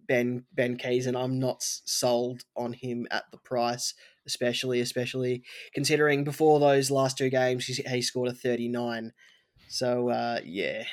Ben 0.09 0.45
Ben 0.53 0.77
Keays, 0.77 1.07
and 1.07 1.17
I'm 1.17 1.39
not 1.39 1.59
sold 1.63 2.43
on 2.57 2.73
him 2.73 3.07
at 3.11 3.25
the 3.31 3.39
price, 3.39 3.95
especially 4.27 4.81
especially 4.81 5.43
considering 5.75 6.25
before 6.25 6.59
those 6.59 6.91
last 6.91 7.17
two 7.19 7.31
games 7.31 7.67
he, 7.67 7.83
he 7.83 8.03
scored 8.03 8.29
a 8.29 8.35
39. 8.35 9.13
So 9.69 10.11
uh, 10.11 10.41
yeah. 10.45 10.85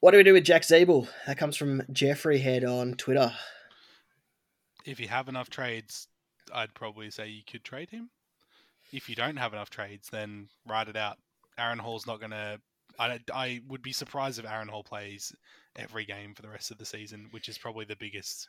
What 0.00 0.12
do 0.12 0.16
we 0.16 0.22
do 0.22 0.32
with 0.32 0.44
Jack 0.44 0.62
Ziebell? 0.62 1.08
That 1.26 1.36
comes 1.36 1.58
from 1.58 1.82
Jeffrey 1.92 2.38
Head 2.38 2.64
on 2.64 2.94
Twitter. 2.94 3.34
If 4.86 4.98
you 4.98 5.08
have 5.08 5.28
enough 5.28 5.50
trades, 5.50 6.08
I'd 6.54 6.72
probably 6.72 7.10
say 7.10 7.28
you 7.28 7.42
could 7.46 7.64
trade 7.64 7.90
him. 7.90 8.08
If 8.94 9.10
you 9.10 9.14
don't 9.14 9.36
have 9.36 9.52
enough 9.52 9.68
trades, 9.68 10.08
then 10.10 10.48
ride 10.66 10.88
it 10.88 10.96
out. 10.96 11.18
Aaron 11.58 11.78
Hall's 11.78 12.06
not 12.06 12.18
going 12.18 12.30
to. 12.30 12.58
I, 12.98 13.20
I 13.32 13.60
would 13.68 13.82
be 13.82 13.92
surprised 13.92 14.38
if 14.38 14.46
Aaron 14.46 14.68
Hall 14.68 14.82
plays 14.82 15.34
every 15.76 16.06
game 16.06 16.34
for 16.34 16.40
the 16.40 16.48
rest 16.48 16.70
of 16.70 16.78
the 16.78 16.86
season, 16.86 17.26
which 17.30 17.50
is 17.50 17.58
probably 17.58 17.84
the 17.84 17.94
biggest 17.94 18.48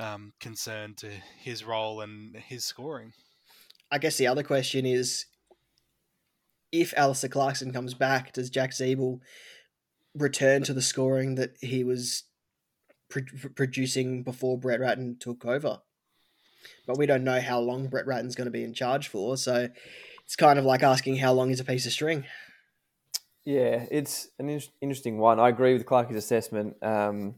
um, 0.00 0.32
concern 0.40 0.94
to 0.96 1.10
his 1.38 1.62
role 1.62 2.00
and 2.00 2.34
his 2.34 2.64
scoring. 2.64 3.12
I 3.88 3.98
guess 3.98 4.16
the 4.16 4.26
other 4.26 4.42
question 4.42 4.84
is 4.84 5.26
if 6.72 6.92
Alastair 6.96 7.30
Clarkson 7.30 7.72
comes 7.72 7.94
back, 7.94 8.32
does 8.32 8.50
Jack 8.50 8.72
Ziebell 8.72 9.20
return 10.14 10.62
to 10.64 10.74
the 10.74 10.82
scoring 10.82 11.34
that 11.36 11.56
he 11.60 11.84
was 11.84 12.24
producing 13.54 14.22
before 14.22 14.58
Brett 14.58 14.80
Ratten 14.80 15.16
took 15.18 15.44
over? 15.44 15.80
But 16.86 16.98
we 16.98 17.06
don't 17.06 17.24
know 17.24 17.40
how 17.40 17.60
long 17.60 17.88
Brett 17.88 18.06
Ratten's 18.06 18.34
going 18.34 18.46
to 18.46 18.50
be 18.50 18.64
in 18.64 18.74
charge 18.74 19.08
for, 19.08 19.36
so 19.36 19.68
it's 20.24 20.36
kind 20.36 20.58
of 20.58 20.64
like 20.64 20.82
asking 20.82 21.16
how 21.16 21.32
long 21.32 21.50
is 21.50 21.60
a 21.60 21.64
piece 21.64 21.86
of 21.86 21.92
string. 21.92 22.24
Yeah, 23.44 23.84
it's 23.90 24.28
an 24.38 24.48
in- 24.48 24.62
interesting 24.80 25.18
one. 25.18 25.38
I 25.38 25.50
agree 25.50 25.74
with 25.74 25.84
Clarkie's 25.84 26.16
assessment. 26.16 26.76
Um, 26.82 27.34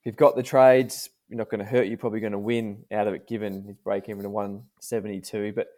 if 0.00 0.06
you've 0.06 0.16
got 0.16 0.34
the 0.34 0.42
trades, 0.42 1.10
you're 1.28 1.38
not 1.38 1.48
going 1.48 1.60
to 1.60 1.64
hurt. 1.64 1.86
You're 1.86 1.98
probably 1.98 2.20
going 2.20 2.32
to 2.32 2.38
win 2.38 2.84
out 2.90 3.06
of 3.06 3.14
it, 3.14 3.28
given 3.28 3.62
his 3.62 3.76
break 3.76 4.08
even 4.08 4.22
to 4.24 4.30
172. 4.30 5.52
But 5.54 5.68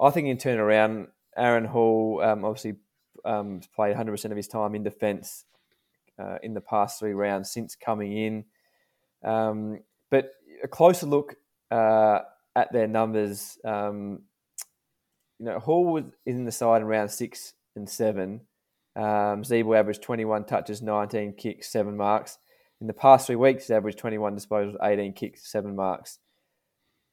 I 0.00 0.10
think 0.10 0.28
in 0.28 0.38
turn 0.38 0.58
around, 0.58 1.08
Aaron 1.36 1.66
Hall 1.66 2.20
um, 2.24 2.44
obviously 2.44 2.76
um, 3.24 3.60
played 3.74 3.96
100% 3.96 4.24
of 4.24 4.36
his 4.36 4.48
time 4.48 4.74
in 4.74 4.82
defence 4.82 5.44
uh, 6.18 6.38
in 6.42 6.54
the 6.54 6.60
past 6.60 6.98
three 6.98 7.12
rounds 7.12 7.50
since 7.50 7.74
coming 7.74 8.16
in. 8.16 8.44
Um, 9.24 9.80
but 10.10 10.32
a 10.62 10.68
closer 10.68 11.06
look 11.06 11.36
uh, 11.70 12.20
at 12.54 12.72
their 12.72 12.88
numbers, 12.88 13.58
um, 13.64 14.22
you 15.38 15.46
know, 15.46 15.58
Hall 15.58 15.92
was 15.92 16.04
in 16.26 16.44
the 16.44 16.52
side 16.52 16.82
in 16.82 16.86
round 16.86 17.10
six 17.10 17.54
and 17.74 17.88
seven. 17.88 18.42
Um, 18.94 19.42
Ziebell 19.42 19.78
averaged 19.78 20.02
21 20.02 20.44
touches, 20.44 20.82
19 20.82 21.34
kicks, 21.34 21.70
seven 21.70 21.96
marks. 21.96 22.38
In 22.80 22.86
the 22.86 22.92
past 22.92 23.26
three 23.26 23.36
weeks, 23.36 23.64
he's 23.64 23.70
averaged 23.70 23.98
21 23.98 24.36
disposals, 24.36 24.76
18 24.82 25.12
kicks, 25.14 25.50
seven 25.50 25.74
marks. 25.74 26.18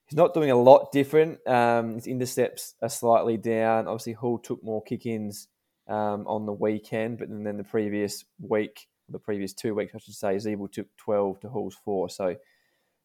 He's 0.08 0.18
not 0.18 0.34
doing 0.34 0.50
a 0.50 0.56
lot 0.56 0.92
different. 0.92 1.48
Um, 1.48 1.94
his 1.94 2.08
intercepts 2.08 2.74
are 2.82 2.90
slightly 2.90 3.38
down. 3.38 3.88
Obviously, 3.88 4.14
Hall 4.14 4.40
took 4.40 4.64
more 4.64 4.82
kick-ins 4.82 5.48
um, 5.90 6.26
on 6.28 6.46
the 6.46 6.54
weekend, 6.54 7.18
but 7.18 7.30
then 7.30 7.58
the 7.58 7.64
previous 7.64 8.24
week, 8.40 8.88
the 9.10 9.20
previous 9.20 9.54
two 9.54 9.74
weeks, 9.74 9.94
I 9.96 9.98
should 9.98 10.14
say, 10.14 10.36
Ziebell 10.36 10.72
took 10.72 10.88
12 10.98 11.42
to 11.42 11.50
Hall's 11.50 11.76
four. 11.84 12.10
So 12.10 12.36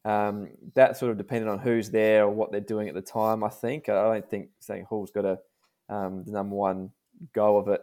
um, 0.04 0.50
that 0.74 0.96
sort 0.96 1.10
of 1.10 1.18
depended 1.18 1.48
on 1.48 1.58
who's 1.58 1.90
there 1.90 2.24
or 2.24 2.30
what 2.30 2.52
they're 2.52 2.60
doing 2.60 2.88
at 2.88 2.94
the 2.94 3.02
time. 3.02 3.42
I 3.42 3.48
think 3.48 3.88
I 3.88 3.94
don't 3.94 4.28
think 4.28 4.50
saying 4.60 4.86
Hall's 4.88 5.10
got 5.10 5.24
a 5.24 5.38
um, 5.88 6.24
the 6.24 6.32
number 6.32 6.56
one 6.56 6.90
go 7.32 7.56
of 7.56 7.68
it 7.68 7.80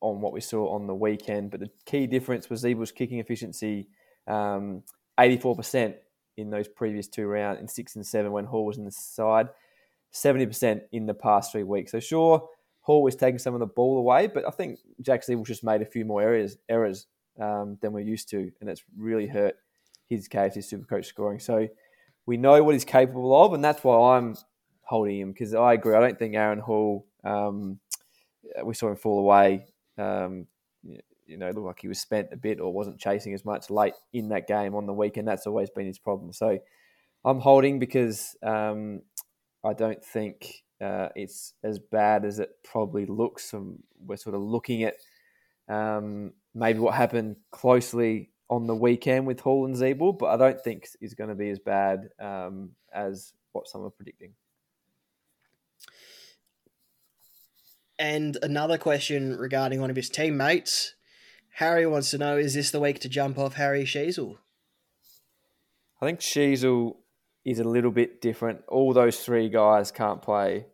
on 0.00 0.20
what 0.20 0.32
we 0.32 0.40
saw 0.40 0.74
on 0.74 0.86
the 0.86 0.94
weekend. 0.94 1.50
But 1.50 1.60
the 1.60 1.70
key 1.86 2.06
difference 2.06 2.50
was 2.50 2.62
Ziebell's 2.62 2.92
kicking 2.92 3.18
efficiency, 3.18 3.88
um, 4.26 4.82
84% 5.18 5.94
in 6.36 6.50
those 6.50 6.68
previous 6.68 7.08
two 7.08 7.26
rounds, 7.26 7.60
in 7.60 7.68
six 7.68 7.96
and 7.96 8.06
seven 8.06 8.32
when 8.32 8.44
Hall 8.44 8.66
was 8.66 8.76
in 8.76 8.84
the 8.84 8.90
side, 8.90 9.48
70% 10.12 10.82
in 10.92 11.06
the 11.06 11.14
past 11.14 11.52
three 11.52 11.62
weeks. 11.62 11.92
So 11.92 12.00
sure, 12.00 12.48
Hall 12.86 13.02
was 13.02 13.16
taking 13.16 13.38
some 13.38 13.54
of 13.54 13.60
the 13.60 13.66
ball 13.66 13.98
away, 13.98 14.28
but 14.28 14.46
I 14.46 14.50
think 14.50 14.78
Jack 15.00 15.22
Ziebell 15.22 15.46
just 15.46 15.64
made 15.64 15.82
a 15.82 15.86
few 15.86 16.04
more 16.04 16.22
errors, 16.22 16.56
errors 16.68 17.06
um, 17.40 17.78
than 17.82 17.92
we're 17.92 18.00
used 18.00 18.28
to, 18.30 18.50
and 18.60 18.70
it's 18.70 18.82
really 18.96 19.26
hurt 19.26 19.56
his 20.08 20.28
case, 20.28 20.54
his 20.54 20.68
super 20.68 20.86
coach 20.86 21.06
scoring. 21.06 21.40
So 21.40 21.68
we 22.26 22.36
know 22.36 22.62
what 22.62 22.74
he's 22.74 22.84
capable 22.84 23.44
of, 23.44 23.52
and 23.52 23.64
that's 23.64 23.82
why 23.82 24.16
I'm 24.16 24.36
holding 24.82 25.18
him 25.18 25.32
because 25.32 25.52
I 25.52 25.74
agree. 25.74 25.94
I 25.94 26.00
don't 26.00 26.18
think 26.18 26.34
Aaron 26.34 26.60
Hall, 26.60 27.06
um, 27.24 27.80
we 28.64 28.74
saw 28.74 28.88
him 28.88 28.96
fall 28.96 29.18
away 29.18 29.66
um, 29.98 30.46
you 31.26 31.36
know, 31.36 31.46
looked 31.46 31.66
like 31.66 31.80
he 31.80 31.88
was 31.88 32.00
spent 32.00 32.28
a 32.32 32.36
bit 32.36 32.60
or 32.60 32.72
wasn't 32.72 32.98
chasing 32.98 33.34
as 33.34 33.44
much 33.44 33.70
late 33.70 33.94
in 34.12 34.28
that 34.28 34.46
game 34.46 34.74
on 34.74 34.86
the 34.86 34.92
weekend. 34.92 35.26
That's 35.26 35.46
always 35.46 35.70
been 35.70 35.86
his 35.86 35.98
problem. 35.98 36.32
So 36.32 36.58
I'm 37.24 37.40
holding 37.40 37.78
because 37.78 38.36
um, 38.42 39.02
I 39.64 39.72
don't 39.72 40.04
think 40.04 40.64
uh, 40.80 41.08
it's 41.14 41.54
as 41.62 41.78
bad 41.78 42.24
as 42.24 42.38
it 42.38 42.50
probably 42.64 43.06
looks. 43.06 43.52
And 43.52 43.82
we're 43.98 44.16
sort 44.16 44.34
of 44.34 44.42
looking 44.42 44.82
at 44.84 44.94
um, 45.68 46.32
maybe 46.54 46.78
what 46.78 46.94
happened 46.94 47.36
closely 47.50 48.30
on 48.48 48.66
the 48.66 48.74
weekend 48.74 49.26
with 49.26 49.40
Hall 49.40 49.66
and 49.66 49.74
Ziebell, 49.74 50.18
but 50.18 50.26
I 50.26 50.36
don't 50.36 50.60
think 50.60 50.86
is 51.00 51.14
going 51.14 51.30
to 51.30 51.34
be 51.34 51.50
as 51.50 51.58
bad 51.58 52.08
um, 52.20 52.70
as 52.92 53.32
what 53.52 53.66
some 53.68 53.84
are 53.84 53.90
predicting. 53.90 54.34
And 57.98 58.36
another 58.42 58.78
question 58.78 59.36
regarding 59.36 59.80
one 59.80 59.90
of 59.90 59.96
his 59.96 60.10
teammates. 60.10 60.94
Harry 61.54 61.86
wants 61.86 62.10
to 62.10 62.18
know: 62.18 62.36
Is 62.36 62.52
this 62.54 62.70
the 62.70 62.80
week 62.80 63.00
to 63.00 63.08
jump 63.08 63.38
off 63.38 63.54
Harry 63.54 63.84
Sheezel? 63.84 64.36
I 66.00 66.06
think 66.06 66.20
Sheezel 66.20 66.96
is 67.46 67.60
a 67.60 67.64
little 67.64 67.92
bit 67.92 68.20
different. 68.20 68.60
All 68.66 68.92
those 68.92 69.20
three 69.20 69.48
guys 69.48 69.92
can't 69.92 70.20
play 70.20 70.66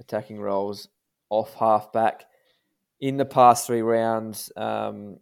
attacking 0.00 0.40
roles 0.40 0.88
off 1.28 1.54
halfback. 1.54 2.24
In 3.00 3.18
the 3.18 3.26
past 3.26 3.66
three 3.66 3.82
rounds, 3.82 4.50
um, 4.56 5.18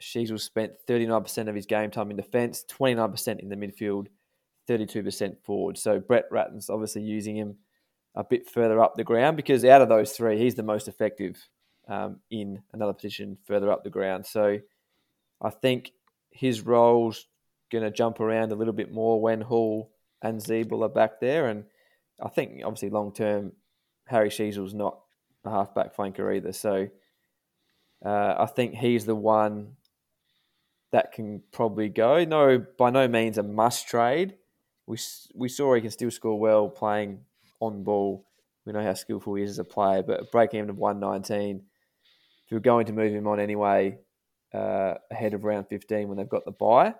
Sheezel 0.00 0.40
spent 0.40 0.72
39% 0.88 1.48
of 1.48 1.54
his 1.56 1.66
game 1.66 1.90
time 1.90 2.12
in 2.12 2.16
defence, 2.16 2.64
29% 2.70 3.40
in 3.40 3.48
the 3.48 3.56
midfield, 3.56 4.06
32% 4.68 5.36
forward. 5.42 5.76
So 5.76 5.98
Brett 5.98 6.26
Ratten's 6.30 6.70
obviously 6.70 7.02
using 7.02 7.36
him 7.36 7.56
a 8.14 8.22
bit 8.22 8.48
further 8.48 8.80
up 8.80 8.94
the 8.94 9.02
ground 9.02 9.36
because 9.36 9.64
out 9.64 9.82
of 9.82 9.88
those 9.88 10.12
three, 10.12 10.38
he's 10.38 10.54
the 10.54 10.62
most 10.62 10.86
effective 10.86 11.36
um, 11.88 12.20
in 12.30 12.62
another 12.72 12.92
position 12.92 13.36
further 13.44 13.72
up 13.72 13.82
the 13.82 13.90
ground. 13.90 14.24
So 14.24 14.58
I 15.40 15.50
think 15.50 15.90
his 16.30 16.60
role's 16.60 17.26
going 17.72 17.82
to 17.82 17.90
jump 17.90 18.20
around 18.20 18.52
a 18.52 18.54
little 18.54 18.72
bit 18.72 18.92
more 18.92 19.20
when 19.20 19.40
Hall 19.40 19.90
and 20.22 20.40
Ziebell 20.40 20.84
are 20.84 20.88
back 20.88 21.20
there. 21.20 21.46
And 21.46 21.64
I 22.22 22.28
think 22.28 22.62
obviously 22.64 22.90
long 22.90 23.12
term, 23.12 23.52
Harry 24.06 24.30
Sheezel's 24.30 24.74
not 24.74 24.98
a 25.44 25.50
halfback 25.50 25.96
flanker 25.96 26.34
either. 26.34 26.52
So 26.52 26.88
uh, 28.04 28.34
I 28.38 28.46
think 28.46 28.74
he's 28.74 29.04
the 29.04 29.14
one 29.14 29.76
that 30.92 31.12
can 31.12 31.42
probably 31.52 31.88
go. 31.88 32.24
No, 32.24 32.64
by 32.78 32.90
no 32.90 33.08
means 33.08 33.38
a 33.38 33.42
must 33.42 33.88
trade. 33.88 34.34
We 34.86 34.98
we 35.34 35.48
saw 35.48 35.74
he 35.74 35.80
can 35.80 35.90
still 35.90 36.10
score 36.10 36.38
well 36.38 36.68
playing 36.68 37.20
on 37.60 37.82
ball. 37.82 38.26
We 38.64 38.72
know 38.72 38.82
how 38.82 38.94
skillful 38.94 39.34
he 39.34 39.44
is 39.44 39.50
as 39.50 39.58
a 39.58 39.64
player, 39.64 40.02
but 40.02 40.30
breaking 40.32 40.60
him 40.60 40.66
to 40.68 40.72
119, 40.72 41.62
if 42.44 42.50
you're 42.50 42.60
going 42.60 42.86
to 42.86 42.92
move 42.92 43.12
him 43.12 43.26
on 43.26 43.40
anyway 43.40 43.98
uh, 44.52 44.94
ahead 45.10 45.34
of 45.34 45.44
round 45.44 45.68
15 45.68 46.08
when 46.08 46.16
they've 46.16 46.28
got 46.28 46.44
the 46.44 46.52
buy, 46.52 46.94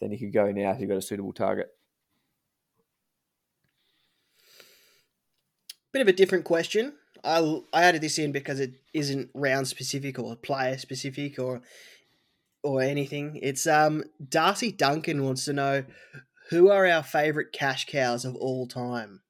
then 0.00 0.10
you 0.10 0.18
could 0.18 0.32
go 0.32 0.50
now 0.50 0.72
if 0.72 0.80
you've 0.80 0.88
got 0.88 0.98
a 0.98 1.02
suitable 1.02 1.32
target. 1.32 1.68
Bit 5.92 6.02
of 6.02 6.08
a 6.08 6.12
different 6.12 6.44
question. 6.44 6.94
I, 7.24 7.60
I 7.72 7.82
added 7.82 8.02
this 8.02 8.18
in 8.18 8.32
because 8.32 8.60
it 8.60 8.74
isn't 8.94 9.30
round 9.34 9.68
specific 9.68 10.18
or 10.18 10.36
player 10.36 10.78
specific 10.78 11.38
or 11.38 11.62
or 12.62 12.82
anything. 12.82 13.38
It's 13.42 13.66
um 13.66 14.04
Darcy 14.26 14.72
Duncan 14.72 15.24
wants 15.24 15.44
to 15.46 15.52
know 15.52 15.84
who 16.50 16.70
are 16.70 16.86
our 16.86 17.02
favourite 17.02 17.52
cash 17.52 17.86
cows 17.86 18.24
of 18.24 18.36
all 18.36 18.66
time. 18.66 19.20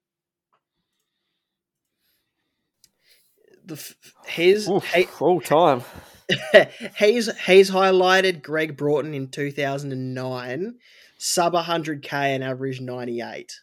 the 3.69 3.95
his 4.25 4.67
Oof, 4.67 5.21
all 5.21 5.39
time. 5.39 5.83
he's 6.97 7.35
he's 7.45 7.71
highlighted 7.71 8.43
Greg 8.43 8.75
Broughton 8.75 9.13
in 9.13 9.29
2009, 9.29 10.75
sub 11.17 11.53
100k 11.53 12.13
and 12.13 12.43
average 12.43 12.81
98. 12.81 13.61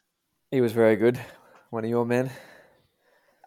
He 0.50 0.60
was 0.60 0.72
very 0.72 0.96
good. 0.96 1.20
One 1.70 1.84
of 1.84 1.90
your 1.90 2.06
men. 2.06 2.30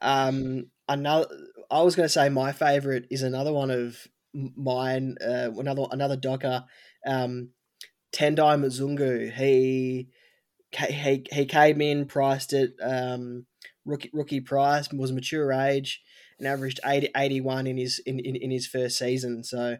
Um, 0.01 0.67
another. 0.87 1.27
I 1.71 1.83
was 1.83 1.95
going 1.95 2.05
to 2.05 2.13
say 2.13 2.29
my 2.29 2.51
favorite 2.51 3.05
is 3.11 3.21
another 3.21 3.53
one 3.53 3.69
of 3.69 4.07
mine. 4.33 5.17
Uh, 5.21 5.51
another 5.57 5.85
another 5.91 6.15
Docker. 6.15 6.65
Um, 7.05 7.49
Tendai 8.11 8.57
Mzungu. 8.59 9.31
He 9.33 10.09
he 10.71 11.25
he 11.31 11.45
came 11.45 11.81
in, 11.81 12.05
priced 12.05 12.53
it. 12.53 12.73
Um, 12.81 13.45
rookie 13.85 14.09
rookie 14.13 14.41
price 14.41 14.91
was 14.91 15.11
mature 15.11 15.51
age 15.51 16.01
and 16.37 16.47
averaged 16.47 16.79
80, 16.85 17.09
81 17.15 17.67
in 17.67 17.77
his 17.77 17.99
in, 18.05 18.19
in, 18.19 18.35
in 18.35 18.51
his 18.51 18.67
first 18.67 18.97
season. 18.97 19.43
So 19.43 19.77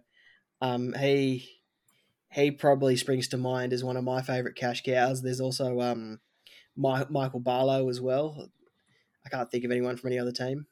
um, 0.62 0.94
he 0.94 1.50
he 2.32 2.52
probably 2.52 2.96
springs 2.96 3.28
to 3.30 3.38
mind 3.38 3.74
as 3.74 3.84
one 3.84 3.98
of 3.98 4.04
my 4.04 4.22
favorite 4.22 4.56
cash 4.56 4.84
cows. 4.84 5.22
There's 5.22 5.42
also 5.42 5.82
um, 5.82 6.20
My, 6.76 7.06
Michael 7.10 7.40
Barlow 7.40 7.90
as 7.90 8.00
well. 8.00 8.50
I 9.26 9.30
can't 9.30 9.50
think 9.52 9.66
of 9.66 9.72
anyone 9.72 9.98
from 9.98 10.12
any 10.12 10.20
other 10.20 10.32
team. 10.32 10.66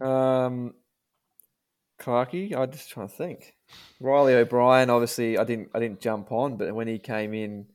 Um, 0.00 0.74
Clarky, 2.00 2.56
I 2.56 2.66
just 2.66 2.90
trying 2.90 3.08
to 3.08 3.14
think. 3.14 3.54
Riley 4.00 4.34
O'Brien, 4.34 4.90
obviously, 4.90 5.38
I 5.38 5.44
didn't 5.44 5.70
I 5.74 5.78
didn't 5.78 6.00
jump 6.00 6.32
on, 6.32 6.56
but 6.56 6.74
when 6.74 6.88
he 6.88 6.98
came 6.98 7.32
in, 7.32 7.66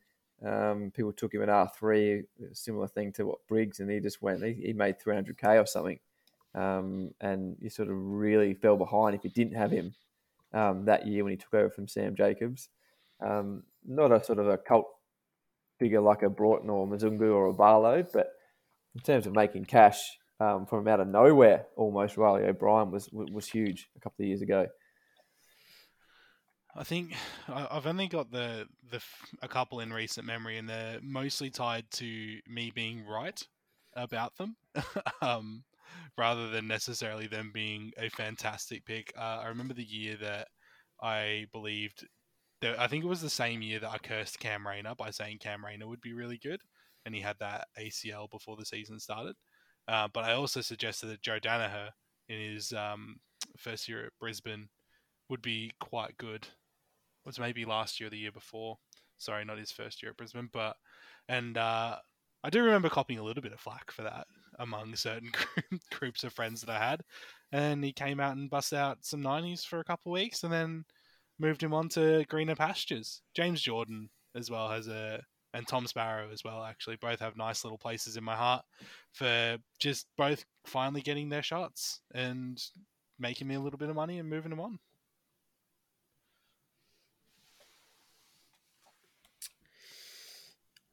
um, 0.45 0.91
people 0.93 1.13
took 1.13 1.33
him 1.33 1.41
at 1.41 1.49
R 1.49 1.71
three, 1.77 2.23
similar 2.53 2.87
thing 2.87 3.13
to 3.13 3.25
what 3.25 3.47
Briggs, 3.47 3.79
and 3.79 3.89
he 3.89 3.99
just 3.99 4.21
went. 4.21 4.43
He, 4.43 4.53
he 4.53 4.73
made 4.73 4.99
three 4.99 5.15
hundred 5.15 5.37
k 5.37 5.57
or 5.57 5.65
something, 5.65 5.99
um, 6.53 7.13
and 7.21 7.55
you 7.61 7.69
sort 7.69 7.89
of 7.89 7.95
really 7.97 8.53
fell 8.53 8.77
behind 8.77 9.15
if 9.15 9.23
you 9.23 9.29
didn't 9.29 9.55
have 9.55 9.71
him 9.71 9.93
um, 10.53 10.85
that 10.85 11.07
year 11.07 11.23
when 11.23 11.31
he 11.31 11.37
took 11.37 11.53
over 11.53 11.69
from 11.69 11.87
Sam 11.87 12.15
Jacobs. 12.15 12.69
Um, 13.19 13.63
not 13.85 14.11
a 14.11 14.23
sort 14.23 14.39
of 14.39 14.47
a 14.47 14.57
cult 14.57 14.87
figure 15.79 16.01
like 16.01 16.23
a 16.23 16.29
Broughton 16.29 16.69
or 16.69 16.85
Mzungu 16.85 17.33
or 17.33 17.47
a 17.47 17.53
Barlow, 17.53 18.05
but 18.13 18.33
in 18.97 19.03
terms 19.03 19.27
of 19.27 19.35
making 19.35 19.65
cash 19.65 20.17
um, 20.39 20.65
from 20.65 20.87
out 20.87 20.99
of 20.99 21.07
nowhere, 21.07 21.67
almost 21.75 22.17
Riley 22.17 22.43
O'Brien 22.43 22.91
was 22.91 23.09
was 23.11 23.47
huge 23.47 23.87
a 23.95 23.99
couple 23.99 24.23
of 24.23 24.27
years 24.27 24.41
ago. 24.41 24.67
I 26.75 26.83
think 26.83 27.13
I've 27.47 27.87
only 27.87 28.07
got 28.07 28.31
the 28.31 28.67
the 28.91 29.01
a 29.41 29.47
couple 29.47 29.79
in 29.79 29.93
recent 29.93 30.25
memory, 30.25 30.57
and 30.57 30.67
they're 30.67 30.99
mostly 31.01 31.49
tied 31.51 31.89
to 31.91 32.39
me 32.47 32.71
being 32.73 33.05
right 33.05 33.41
about 33.95 34.35
them, 34.37 34.55
um, 35.21 35.63
rather 36.17 36.49
than 36.49 36.67
necessarily 36.67 37.27
them 37.27 37.51
being 37.53 37.91
a 37.97 38.09
fantastic 38.09 38.83
pick. 38.85 39.13
Uh, 39.17 39.41
I 39.43 39.47
remember 39.47 39.75
the 39.75 39.83
year 39.83 40.17
that 40.21 40.47
I 41.01 41.45
believed 41.51 42.07
that 42.61 42.79
I 42.79 42.87
think 42.87 43.03
it 43.03 43.07
was 43.07 43.21
the 43.21 43.29
same 43.29 43.61
year 43.61 43.79
that 43.79 43.91
I 43.91 43.97
cursed 43.99 44.39
Cam 44.39 44.67
Rayner 44.67 44.95
by 44.95 45.11
saying 45.11 45.37
Cam 45.39 45.63
Rayner 45.63 45.87
would 45.87 46.01
be 46.01 46.13
really 46.13 46.37
good, 46.37 46.61
and 47.07 47.15
he 47.15 47.21
had 47.21 47.37
that 47.39 47.67
ACL 47.79 48.29
before 48.29 48.57
the 48.57 48.65
season 48.65 48.99
started. 48.99 49.35
Uh, 49.87 50.09
but 50.13 50.25
I 50.25 50.33
also 50.33 50.59
suggested 50.59 51.07
that 51.07 51.21
Joe 51.21 51.39
Daniher 51.39 51.89
in 52.27 52.39
his 52.39 52.73
um, 52.73 53.15
first 53.57 53.87
year 53.87 54.05
at 54.05 54.11
Brisbane 54.19 54.67
would 55.29 55.41
be 55.41 55.71
quite 55.79 56.17
good. 56.17 56.45
Was 57.25 57.39
maybe 57.39 57.63
last 57.63 57.99
year 57.99 58.07
or 58.07 58.09
the 58.09 58.17
year 58.17 58.31
before. 58.33 58.77
Sorry, 59.17 59.45
not 59.45 59.57
his 59.57 59.71
first 59.71 60.03
year 60.03 60.11
at 60.11 60.17
Brisbane, 60.17 60.49
but 60.51 60.75
and 61.29 61.57
uh, 61.57 61.95
I 62.43 62.49
do 62.49 62.61
remember 62.61 62.89
copying 62.89 63.19
a 63.19 63.23
little 63.23 63.41
bit 63.41 63.53
of 63.53 63.59
flack 63.59 63.89
for 63.89 64.03
that 64.03 64.27
among 64.59 64.95
certain 64.95 65.31
groups 65.91 66.25
of 66.25 66.33
friends 66.33 66.61
that 66.61 66.69
I 66.69 66.77
had. 66.77 67.01
And 67.53 67.83
he 67.83 67.93
came 67.93 68.19
out 68.19 68.35
and 68.35 68.49
bust 68.49 68.73
out 68.73 68.97
some 69.05 69.21
90s 69.23 69.65
for 69.65 69.79
a 69.79 69.83
couple 69.85 70.11
of 70.11 70.19
weeks 70.19 70.43
and 70.43 70.51
then 70.51 70.83
moved 71.39 71.63
him 71.63 71.73
on 71.73 71.87
to 71.89 72.25
greener 72.27 72.55
pastures. 72.55 73.21
James 73.33 73.63
Jordon 73.63 74.09
as 74.35 74.51
well 74.51 74.69
has 74.69 74.87
a 74.89 75.21
and 75.57 75.67
Tom 75.67 75.87
Sparrow 75.87 76.29
as 76.31 76.43
well 76.43 76.63
actually 76.63 76.97
both 76.97 77.19
have 77.19 77.35
nice 77.35 77.63
little 77.63 77.79
places 77.79 78.15
in 78.15 78.23
my 78.23 78.35
heart 78.35 78.63
for 79.11 79.57
just 79.79 80.05
both 80.15 80.45
finally 80.65 81.01
getting 81.01 81.29
their 81.29 81.41
shots 81.41 82.01
and 82.13 82.61
making 83.17 83.47
me 83.47 83.55
a 83.55 83.59
little 83.59 83.79
bit 83.79 83.89
of 83.89 83.95
money 83.95 84.19
and 84.19 84.29
moving 84.29 84.51
them 84.51 84.59
on. 84.59 84.77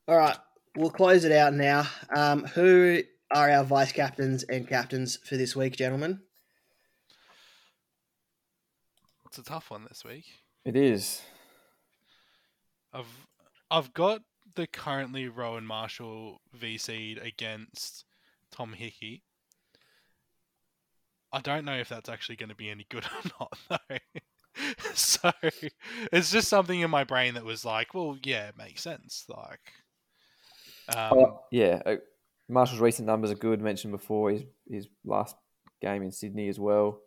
All 0.09 0.17
right, 0.17 0.37
we'll 0.77 0.91
close 0.91 1.25
it 1.25 1.33
out 1.33 1.53
now. 1.53 1.87
Um, 2.15 2.45
who 2.45 3.03
are 3.31 3.51
our 3.51 3.65
vice 3.65 3.93
captains 3.93 4.45
and 4.45 4.67
captains 4.67 5.19
for 5.25 5.37
this 5.37 5.55
week, 5.55 5.77
gentlemen? 5.77 6.21
It's 9.27 9.37
a 9.37 9.43
tough 9.43 9.71
one 9.71 9.85
this 9.89 10.05
week. 10.05 10.25
It 10.65 10.77
is. 10.77 11.21
I've 12.95 13.27
I've 13.71 13.93
got 13.93 14.23
the 14.55 14.67
currently 14.67 15.29
Rowan 15.29 15.65
Marshall 15.65 16.41
VC'd 16.57 17.19
against 17.19 18.05
Tom 18.51 18.73
Hickey. 18.73 19.23
I 21.33 21.41
don't 21.41 21.65
know 21.65 21.77
if 21.77 21.89
that's 21.89 22.09
actually 22.09 22.37
going 22.37 22.51
to 22.51 22.55
be 22.55 22.71
any 22.71 22.87
good 22.89 23.05
or 23.41 23.49
not, 23.71 23.81
though. 23.89 23.99
so 24.95 25.33
it's 26.13 26.31
just 26.31 26.49
something 26.49 26.81
in 26.81 26.91
my 26.91 27.05
brain 27.05 27.35
that 27.35 27.45
was 27.45 27.65
like, 27.65 27.93
well, 27.93 28.17
yeah, 28.23 28.49
it 28.49 28.57
makes 28.57 28.83
sense. 28.83 29.25
Like, 29.29 29.73
um, 30.97 31.19
Oh, 31.19 31.41
yeah, 31.51 31.83
uh, 31.85 31.97
Marshall's 32.49 32.81
recent 32.81 33.07
numbers 33.07 33.31
are 33.31 33.37
good. 33.37 33.61
Mentioned 33.61 33.93
before, 33.93 34.31
his 34.31 34.45
his 34.71 34.89
last 35.05 35.35
game 35.81 36.03
in 36.03 36.13
Sydney 36.13 36.49
as 36.49 36.59
well 36.59 37.01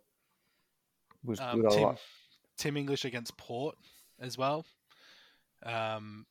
was 1.24 1.40
um, 1.40 1.62
good. 1.62 1.72
I 1.72 1.74
Tim, 1.74 1.82
like. 1.84 1.98
Tim 2.56 2.76
English 2.76 3.04
against 3.04 3.36
Port 3.36 3.76
as 4.20 4.36
well. 4.36 4.66
Um, 5.64 6.26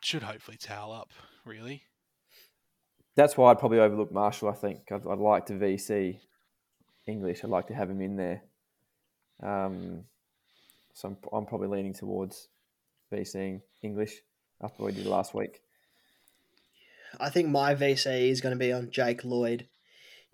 should 0.00 0.22
hopefully 0.22 0.56
towel 0.56 0.92
up, 0.92 1.10
really. 1.44 1.82
That's 3.16 3.36
why 3.36 3.50
I'd 3.50 3.58
probably 3.58 3.80
overlook 3.80 4.12
Marshall. 4.12 4.48
I 4.48 4.54
think 4.54 4.92
I'd, 4.92 5.06
I'd 5.06 5.18
like 5.18 5.46
to 5.46 5.54
VC 5.54 6.20
English. 7.06 7.42
I'd 7.42 7.50
like 7.50 7.66
to 7.68 7.74
have 7.74 7.90
him 7.90 8.00
in 8.00 8.16
there. 8.16 8.42
Um, 9.42 10.04
so 10.94 11.08
I'm, 11.08 11.16
I'm 11.32 11.46
probably 11.46 11.68
leaning 11.68 11.94
towards 11.94 12.48
VCing 13.12 13.62
English 13.82 14.22
after 14.62 14.82
what 14.82 14.92
we 14.92 14.98
did 14.98 15.06
last 15.06 15.34
week. 15.34 15.60
I 17.18 17.30
think 17.30 17.48
my 17.48 17.74
VC 17.74 18.30
is 18.30 18.40
going 18.40 18.54
to 18.54 18.58
be 18.58 18.72
on 18.72 18.90
Jake 18.90 19.24
Lloyd, 19.24 19.66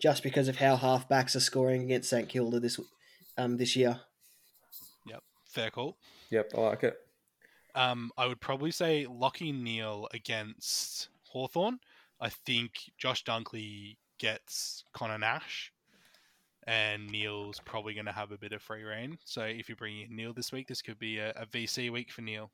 just 0.01 0.23
because 0.23 0.49
of 0.49 0.57
how 0.57 0.77
halfbacks 0.77 1.37
are 1.37 1.41
scoring 1.41 1.83
against 1.83 2.11
St 2.11 2.29
Kilda 2.29 2.61
this 2.61 2.81
um 3.39 3.57
this 3.57 3.77
year. 3.77 4.01
Yep, 5.07 5.23
fair 5.47 5.71
call. 5.71 5.97
Yep, 6.31 6.53
I 6.57 6.61
like 6.61 6.83
it. 6.83 7.04
Um, 7.75 8.11
I 8.17 8.27
would 8.27 8.41
probably 8.41 8.71
say 8.71 9.07
Lachie 9.09 9.55
Neale 9.55 10.09
against 10.13 11.09
Hawthorn. 11.25 11.79
I 12.21 12.29
think 12.29 12.73
Josh 12.99 13.25
Dunkley 13.25 13.97
gets 14.19 14.85
Connor 14.93 15.19
Nash, 15.19 15.73
and 16.67 17.11
Neale's 17.11 17.61
probably 17.65 17.95
going 17.95 18.07
to 18.07 18.13
have 18.13 18.31
a 18.31 18.39
bit 18.39 18.53
of 18.53 18.63
free 18.63 18.85
reign. 18.85 19.19
So 19.25 19.43
if 19.43 19.69
you 19.69 19.77
bring 19.77 20.01
in 20.01 20.15
Neale 20.15 20.33
this 20.33 20.53
week, 20.53 20.69
this 20.69 20.83
could 20.83 20.99
be 20.99 21.19
a, 21.19 21.31
a 21.31 21.47
VC 21.47 21.91
week 21.91 22.13
for 22.13 22.23
Neale. 22.23 22.51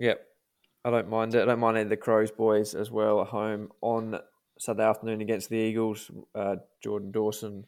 Yep, 0.00 0.20
I 0.84 0.90
don't 0.90 1.08
mind 1.08 1.34
it. 1.34 1.42
I 1.42 1.44
don't 1.44 1.60
mind 1.60 1.76
any 1.76 1.84
of 1.84 1.90
the 1.90 1.96
Crows 1.96 2.32
boys 2.32 2.74
as 2.74 2.90
well 2.90 3.20
at 3.20 3.28
home 3.28 3.70
on 3.80 4.18
Saturday 4.58 4.88
afternoon 4.88 5.20
against 5.20 5.48
the 5.48 5.56
Eagles. 5.56 6.10
Uh, 6.34 6.56
Jordan 6.82 7.12
Dawson 7.12 7.64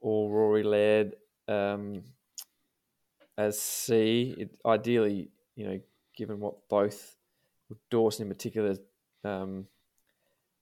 or 0.00 0.30
Rory 0.30 0.62
Laird 0.62 1.16
um, 1.48 2.02
as 3.40 3.60
C. 3.60 4.34
It, 4.38 4.50
ideally, 4.66 5.30
you 5.56 5.66
know, 5.66 5.80
given 6.16 6.40
what 6.40 6.68
both 6.68 7.16
Dawson 7.90 8.26
in 8.26 8.32
particular 8.32 8.76
um, 9.24 9.66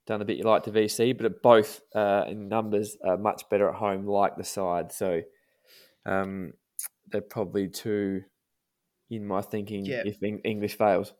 done 0.07 0.21
a 0.21 0.25
bit 0.25 0.37
you 0.37 0.43
like 0.43 0.63
to 0.63 0.71
VC, 0.71 1.15
but 1.15 1.25
at 1.25 1.41
both 1.41 1.81
uh, 1.95 2.25
in 2.27 2.47
numbers 2.47 2.97
are 3.03 3.17
much 3.17 3.43
better 3.49 3.69
at 3.69 3.75
home, 3.75 4.05
like 4.05 4.37
the 4.37 4.43
side. 4.43 4.91
So 4.91 5.21
um, 6.05 6.53
they're 7.11 7.21
probably 7.21 7.67
two 7.67 8.23
in 9.09 9.25
my 9.25 9.41
thinking 9.41 9.85
Yeah. 9.85 10.03
if 10.05 10.21
Eng- 10.23 10.41
English 10.43 10.77
fails. 10.77 11.13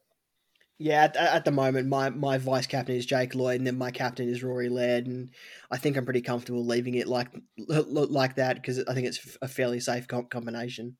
Yeah, 0.81 1.03
at, 1.03 1.17
at 1.17 1.43
the 1.43 1.51
moment, 1.51 1.89
my, 1.89 2.09
my 2.09 2.37
vice 2.37 2.65
captain 2.65 2.95
is 2.95 3.05
Jake 3.05 3.35
Lloyd, 3.35 3.57
and 3.57 3.67
then 3.67 3.77
my 3.77 3.91
captain 3.91 4.29
is 4.29 4.41
Rory 4.43 4.69
Laird, 4.69 5.07
and 5.07 5.31
I 5.69 5.77
think 5.77 5.97
I'm 5.97 6.05
pretty 6.05 6.21
comfortable 6.21 6.65
leaving 6.65 6.95
it 6.95 7.07
like 7.07 7.27
like 7.57 8.35
that 8.35 8.55
because 8.55 8.79
I 8.87 8.93
think 8.93 9.07
it's 9.07 9.37
a 9.41 9.47
fairly 9.49 9.81
safe 9.81 10.07
combination. 10.07 10.95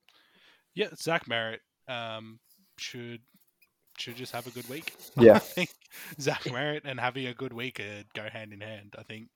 Yeah, 0.75 0.87
Zach 0.95 1.25
Merrett 1.25 1.59
um, 1.87 2.39
should 2.77 3.21
should 3.97 4.15
just 4.15 4.31
have 4.31 4.47
a 4.47 4.51
good 4.51 4.67
week. 4.69 4.93
Yeah. 5.17 5.33
I 5.33 5.39
think 5.39 5.69
Zach 6.21 6.43
Merrett 6.43 6.81
and 6.85 6.99
having 6.99 7.27
a 7.27 7.33
good 7.33 7.51
week 7.51 7.79
uh, 7.81 8.03
go 8.15 8.29
hand 8.31 8.53
in 8.53 8.61
hand. 8.61 8.95
I 8.97 9.03
think, 9.03 9.27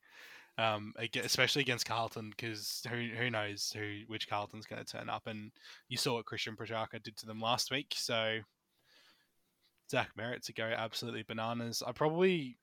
um, 0.58 0.94
especially 1.22 1.64
against 1.64 1.86
Carlton, 1.86 2.30
because 2.30 2.82
who 2.90 3.10
who 3.18 3.30
knows 3.30 3.74
who 3.76 4.02
which 4.08 4.30
Carlton's 4.30 4.66
going 4.66 4.84
to 4.84 4.90
turn 4.90 5.10
up, 5.10 5.24
and 5.28 5.52
you 5.90 5.98
saw 5.98 6.14
what 6.14 6.26
Christian 6.26 6.56
Petracca 6.56 7.04
did 7.04 7.18
to 7.18 7.26
them 7.26 7.42
last 7.42 7.72
week. 7.72 7.94
So 7.98 8.40
Zach 9.92 10.12
Merrett 10.18 10.44
to 10.46 10.54
go 10.54 10.64
absolutely 10.64 11.24
bananas. 11.24 11.84
I 11.86 11.92
probably 11.92 12.58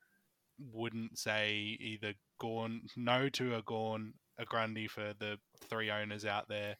wouldn't 0.72 1.18
say 1.18 1.76
either 1.80 2.14
Gawn 2.40 2.82
no 2.96 3.28
to 3.30 3.56
a 3.56 3.62
Gawn, 3.62 4.14
a 4.38 4.44
Grundy 4.44 4.88
for 4.88 5.12
the 5.18 5.38
three 5.68 5.90
owners 5.90 6.24
out 6.24 6.48
there, 6.48 6.76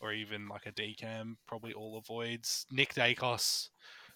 or 0.00 0.12
even 0.12 0.48
like 0.48 0.66
a 0.66 0.72
decam. 0.72 1.36
Probably 1.46 1.72
all 1.72 1.98
avoids 1.98 2.66
Nick 2.70 2.94
Daicos 2.94 3.68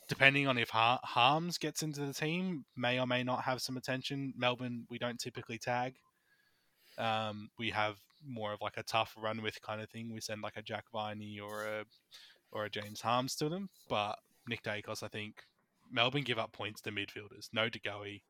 depending 0.08 0.46
on 0.48 0.58
if 0.58 0.68
Har- 0.68 1.00
Harmes 1.04 1.56
gets 1.58 1.82
into 1.82 2.00
the 2.04 2.12
team, 2.12 2.64
may 2.76 2.98
or 2.98 3.06
may 3.06 3.22
not 3.22 3.44
have 3.44 3.62
some 3.62 3.76
attention. 3.76 4.34
Melbourne, 4.36 4.84
we 4.90 4.98
don't 4.98 5.18
typically 5.18 5.58
tag. 5.58 5.94
Um, 6.98 7.48
we 7.58 7.70
have 7.70 7.96
more 8.26 8.52
of 8.52 8.60
like 8.60 8.76
a 8.76 8.82
tough 8.82 9.14
run 9.16 9.42
with 9.42 9.62
kind 9.62 9.80
of 9.80 9.88
thing. 9.88 10.12
We 10.12 10.20
send 10.20 10.42
like 10.42 10.56
a 10.56 10.62
Jack 10.62 10.84
Viney 10.92 11.38
or 11.40 11.64
a 11.64 11.84
or 12.50 12.64
a 12.64 12.70
James 12.70 13.00
Harmes 13.00 13.34
to 13.36 13.48
them. 13.48 13.70
But 13.88 14.18
Nick 14.48 14.62
Daicos, 14.62 15.02
I 15.02 15.08
think 15.08 15.36
Melbourne 15.90 16.22
give 16.24 16.38
up 16.38 16.52
points 16.52 16.80
to 16.82 16.90
midfielders. 16.90 17.48
No 17.52 17.68
De 17.68 17.78
Goey, 17.78 18.22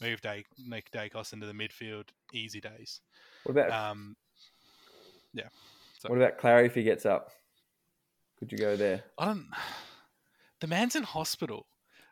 move 0.00 0.20
Day- 0.20 0.44
Nick 0.66 0.90
Daicos 0.90 1.32
into 1.32 1.46
the 1.46 1.54
midfield. 1.54 2.08
Easy 2.34 2.60
days. 2.60 3.00
What 3.44 3.52
about 3.56 3.70
Um, 3.92 4.16
yeah. 5.32 5.48
What 6.10 6.18
about 6.18 6.38
Clarry 6.38 6.66
if 6.66 6.74
he 6.74 6.82
gets 6.82 7.06
up? 7.06 7.30
Could 8.38 8.52
you 8.52 8.58
go 8.58 8.76
there? 8.76 9.04
I 9.18 9.26
don't. 9.26 9.46
The 10.60 10.66
man's 10.66 10.96
in 10.96 11.02
hospital. 11.02 11.66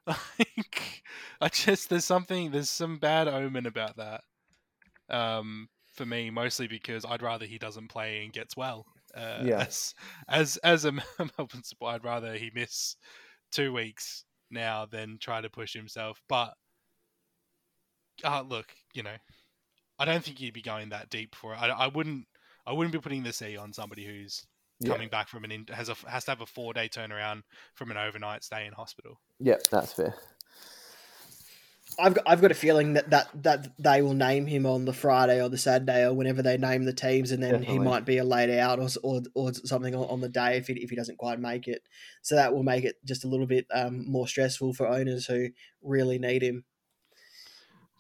Like, 0.38 1.03
I 1.41 1.49
just 1.49 1.88
there's 1.88 2.05
something 2.05 2.51
there's 2.51 2.70
some 2.70 2.99
bad 2.99 3.28
omen 3.28 3.66
about 3.66 3.97
that. 3.97 4.22
Um, 5.09 5.68
for 5.95 6.07
me, 6.07 6.30
mostly 6.30 6.66
because 6.66 7.05
I'd 7.05 7.22
rather 7.22 7.47
he 7.47 7.59
doesn't 7.59 7.88
play 7.88 8.24
and 8.24 8.32
gets 8.32 8.57
well. 8.57 8.86
Uh, 9.14 9.41
Yeah. 9.43 9.61
As 9.66 9.95
as 10.28 10.57
as 10.59 10.84
a 10.84 10.93
Melbourne 11.18 11.62
support, 11.64 11.95
I'd 11.95 12.05
rather 12.05 12.34
he 12.34 12.51
miss 12.55 12.97
two 13.53 13.72
weeks 13.72 14.24
now 14.51 14.86
than 14.86 15.18
try 15.20 15.41
to 15.41 15.51
push 15.51 15.72
himself. 15.74 16.20
But 16.28 16.55
uh, 18.24 18.43
look, 18.43 18.72
you 18.95 19.03
know, 19.03 19.16
I 19.99 20.05
don't 20.05 20.22
think 20.24 20.38
he'd 20.38 20.55
be 20.55 20.62
going 20.62 20.91
that 20.91 21.11
deep 21.11 21.34
for 21.34 21.55
it. 21.55 21.59
I, 21.59 21.68
I 21.68 21.86
wouldn't. 21.88 22.26
I 22.66 22.72
wouldn't 22.72 22.92
be 22.92 23.00
putting 23.00 23.22
the 23.22 23.32
C 23.32 23.56
on 23.56 23.72
somebody 23.72 24.04
who's 24.04 24.46
Yeah. 24.80 24.92
coming 24.92 25.08
back 25.08 25.28
from 25.28 25.44
an 25.44 25.52
in, 25.52 25.66
has 25.72 25.88
a 25.88 25.94
has 26.08 26.24
to 26.24 26.30
have 26.32 26.40
a 26.40 26.46
four 26.46 26.72
day 26.72 26.88
turnaround 26.88 27.42
from 27.74 27.90
an 27.90 27.96
overnight 27.96 28.44
stay 28.44 28.66
in 28.66 28.72
hospital. 28.72 29.20
Yep, 29.40 29.64
that's 29.70 29.92
fair. 29.92 30.14
I've 31.98 32.14
got, 32.14 32.24
I've 32.26 32.40
got 32.40 32.52
a 32.52 32.54
feeling 32.54 32.92
that, 32.94 33.11
that 33.11 33.28
that 33.42 33.66
they 33.78 34.00
will 34.00 34.14
name 34.14 34.46
him 34.46 34.64
on 34.64 34.84
the 34.84 34.92
Friday 34.92 35.42
or 35.42 35.48
the 35.48 35.58
Saturday 35.58 36.06
or 36.06 36.14
whenever 36.14 36.40
they 36.40 36.56
name 36.56 36.84
the 36.84 36.92
teams, 36.92 37.30
and 37.32 37.42
then 37.42 37.62
he 37.62 37.78
might 37.84 38.04
be 38.06 38.18
a 38.18 38.24
late 38.24 38.48
out 38.58 38.78
or 38.78 38.88
or, 39.02 39.22
or 39.34 39.52
something 39.52 39.94
on, 39.94 40.04
on 40.08 40.20
the 40.20 40.28
day 40.28 40.56
if 40.56 40.68
he, 40.68 40.74
if 40.74 40.88
he 40.90 40.96
doesn't 40.96 41.18
quite 41.18 41.40
make 41.40 41.66
it. 41.66 41.82
So 42.22 42.36
that 42.36 42.54
will 42.54 42.62
make 42.62 42.84
it 42.84 42.96
just 43.04 43.24
a 43.24 43.28
little 43.28 43.46
bit 43.46 43.66
um, 43.74 44.08
more 44.11 44.28
stressful 44.28 44.74
for 44.74 44.86
owners 44.86 45.26
who 45.26 45.48
really 45.82 46.18
need 46.18 46.42
him. 46.42 46.64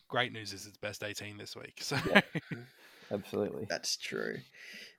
Great 0.08 0.32
news 0.32 0.52
is 0.52 0.66
it's 0.66 0.78
best 0.78 1.02
eighteen 1.02 1.36
this 1.36 1.56
week. 1.56 1.80
So 1.82 1.96
Yeah. 2.06 2.20
Absolutely. 3.10 3.66
That's 3.68 3.96
true. 3.96 4.38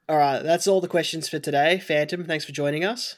All 0.10 0.18
right, 0.18 0.42
that's 0.42 0.68
all 0.68 0.82
the 0.82 0.88
questions 0.88 1.30
for 1.30 1.40
today. 1.40 1.80
Phantom, 1.80 2.26
thanks 2.26 2.44
for 2.44 2.52
joining 2.52 2.84
us. 2.84 3.16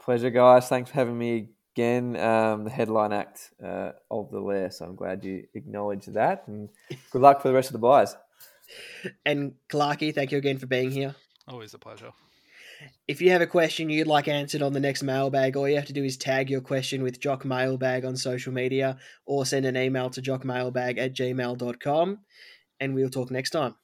Pleasure, 0.00 0.30
guys. 0.30 0.68
Thanks 0.68 0.90
for 0.90 0.94
having 0.94 1.18
me 1.18 1.48
again. 1.74 2.16
Um, 2.16 2.64
the 2.64 2.70
headline 2.70 3.12
act 3.12 3.50
uh, 3.64 3.92
of 4.10 4.30
the 4.30 4.40
lair. 4.40 4.70
So 4.70 4.84
I'm 4.84 4.96
glad 4.96 5.24
you 5.24 5.44
acknowledged 5.54 6.12
that. 6.14 6.46
And 6.46 6.68
good 7.10 7.22
luck 7.22 7.42
for 7.42 7.48
the 7.48 7.54
rest 7.54 7.68
of 7.68 7.72
the 7.72 7.78
buys. 7.78 8.16
And 9.24 9.54
Clarky, 9.68 10.14
thank 10.14 10.32
you 10.32 10.38
again 10.38 10.58
for 10.58 10.66
being 10.66 10.90
here. 10.90 11.14
Always 11.46 11.74
a 11.74 11.78
pleasure. 11.78 12.12
If 13.08 13.20
you 13.20 13.30
have 13.30 13.40
a 13.40 13.46
question 13.46 13.90
you'd 13.90 14.06
like 14.06 14.28
answered 14.28 14.62
on 14.62 14.72
the 14.72 14.80
next 14.80 15.02
mailbag, 15.02 15.56
all 15.56 15.68
you 15.68 15.76
have 15.76 15.86
to 15.86 15.92
do 15.92 16.04
is 16.04 16.16
tag 16.16 16.48
your 16.48 16.60
question 16.60 17.02
with 17.02 17.20
Jock 17.20 17.44
Mailbag 17.44 18.04
on 18.04 18.16
social 18.16 18.52
media 18.52 18.98
or 19.26 19.44
send 19.44 19.66
an 19.66 19.76
email 19.76 20.10
to 20.10 20.22
jockmailbag 20.22 20.98
at 20.98 21.14
gmail.com. 21.14 22.18
And 22.80 22.94
we'll 22.94 23.10
talk 23.10 23.30
next 23.30 23.50
time. 23.50 23.74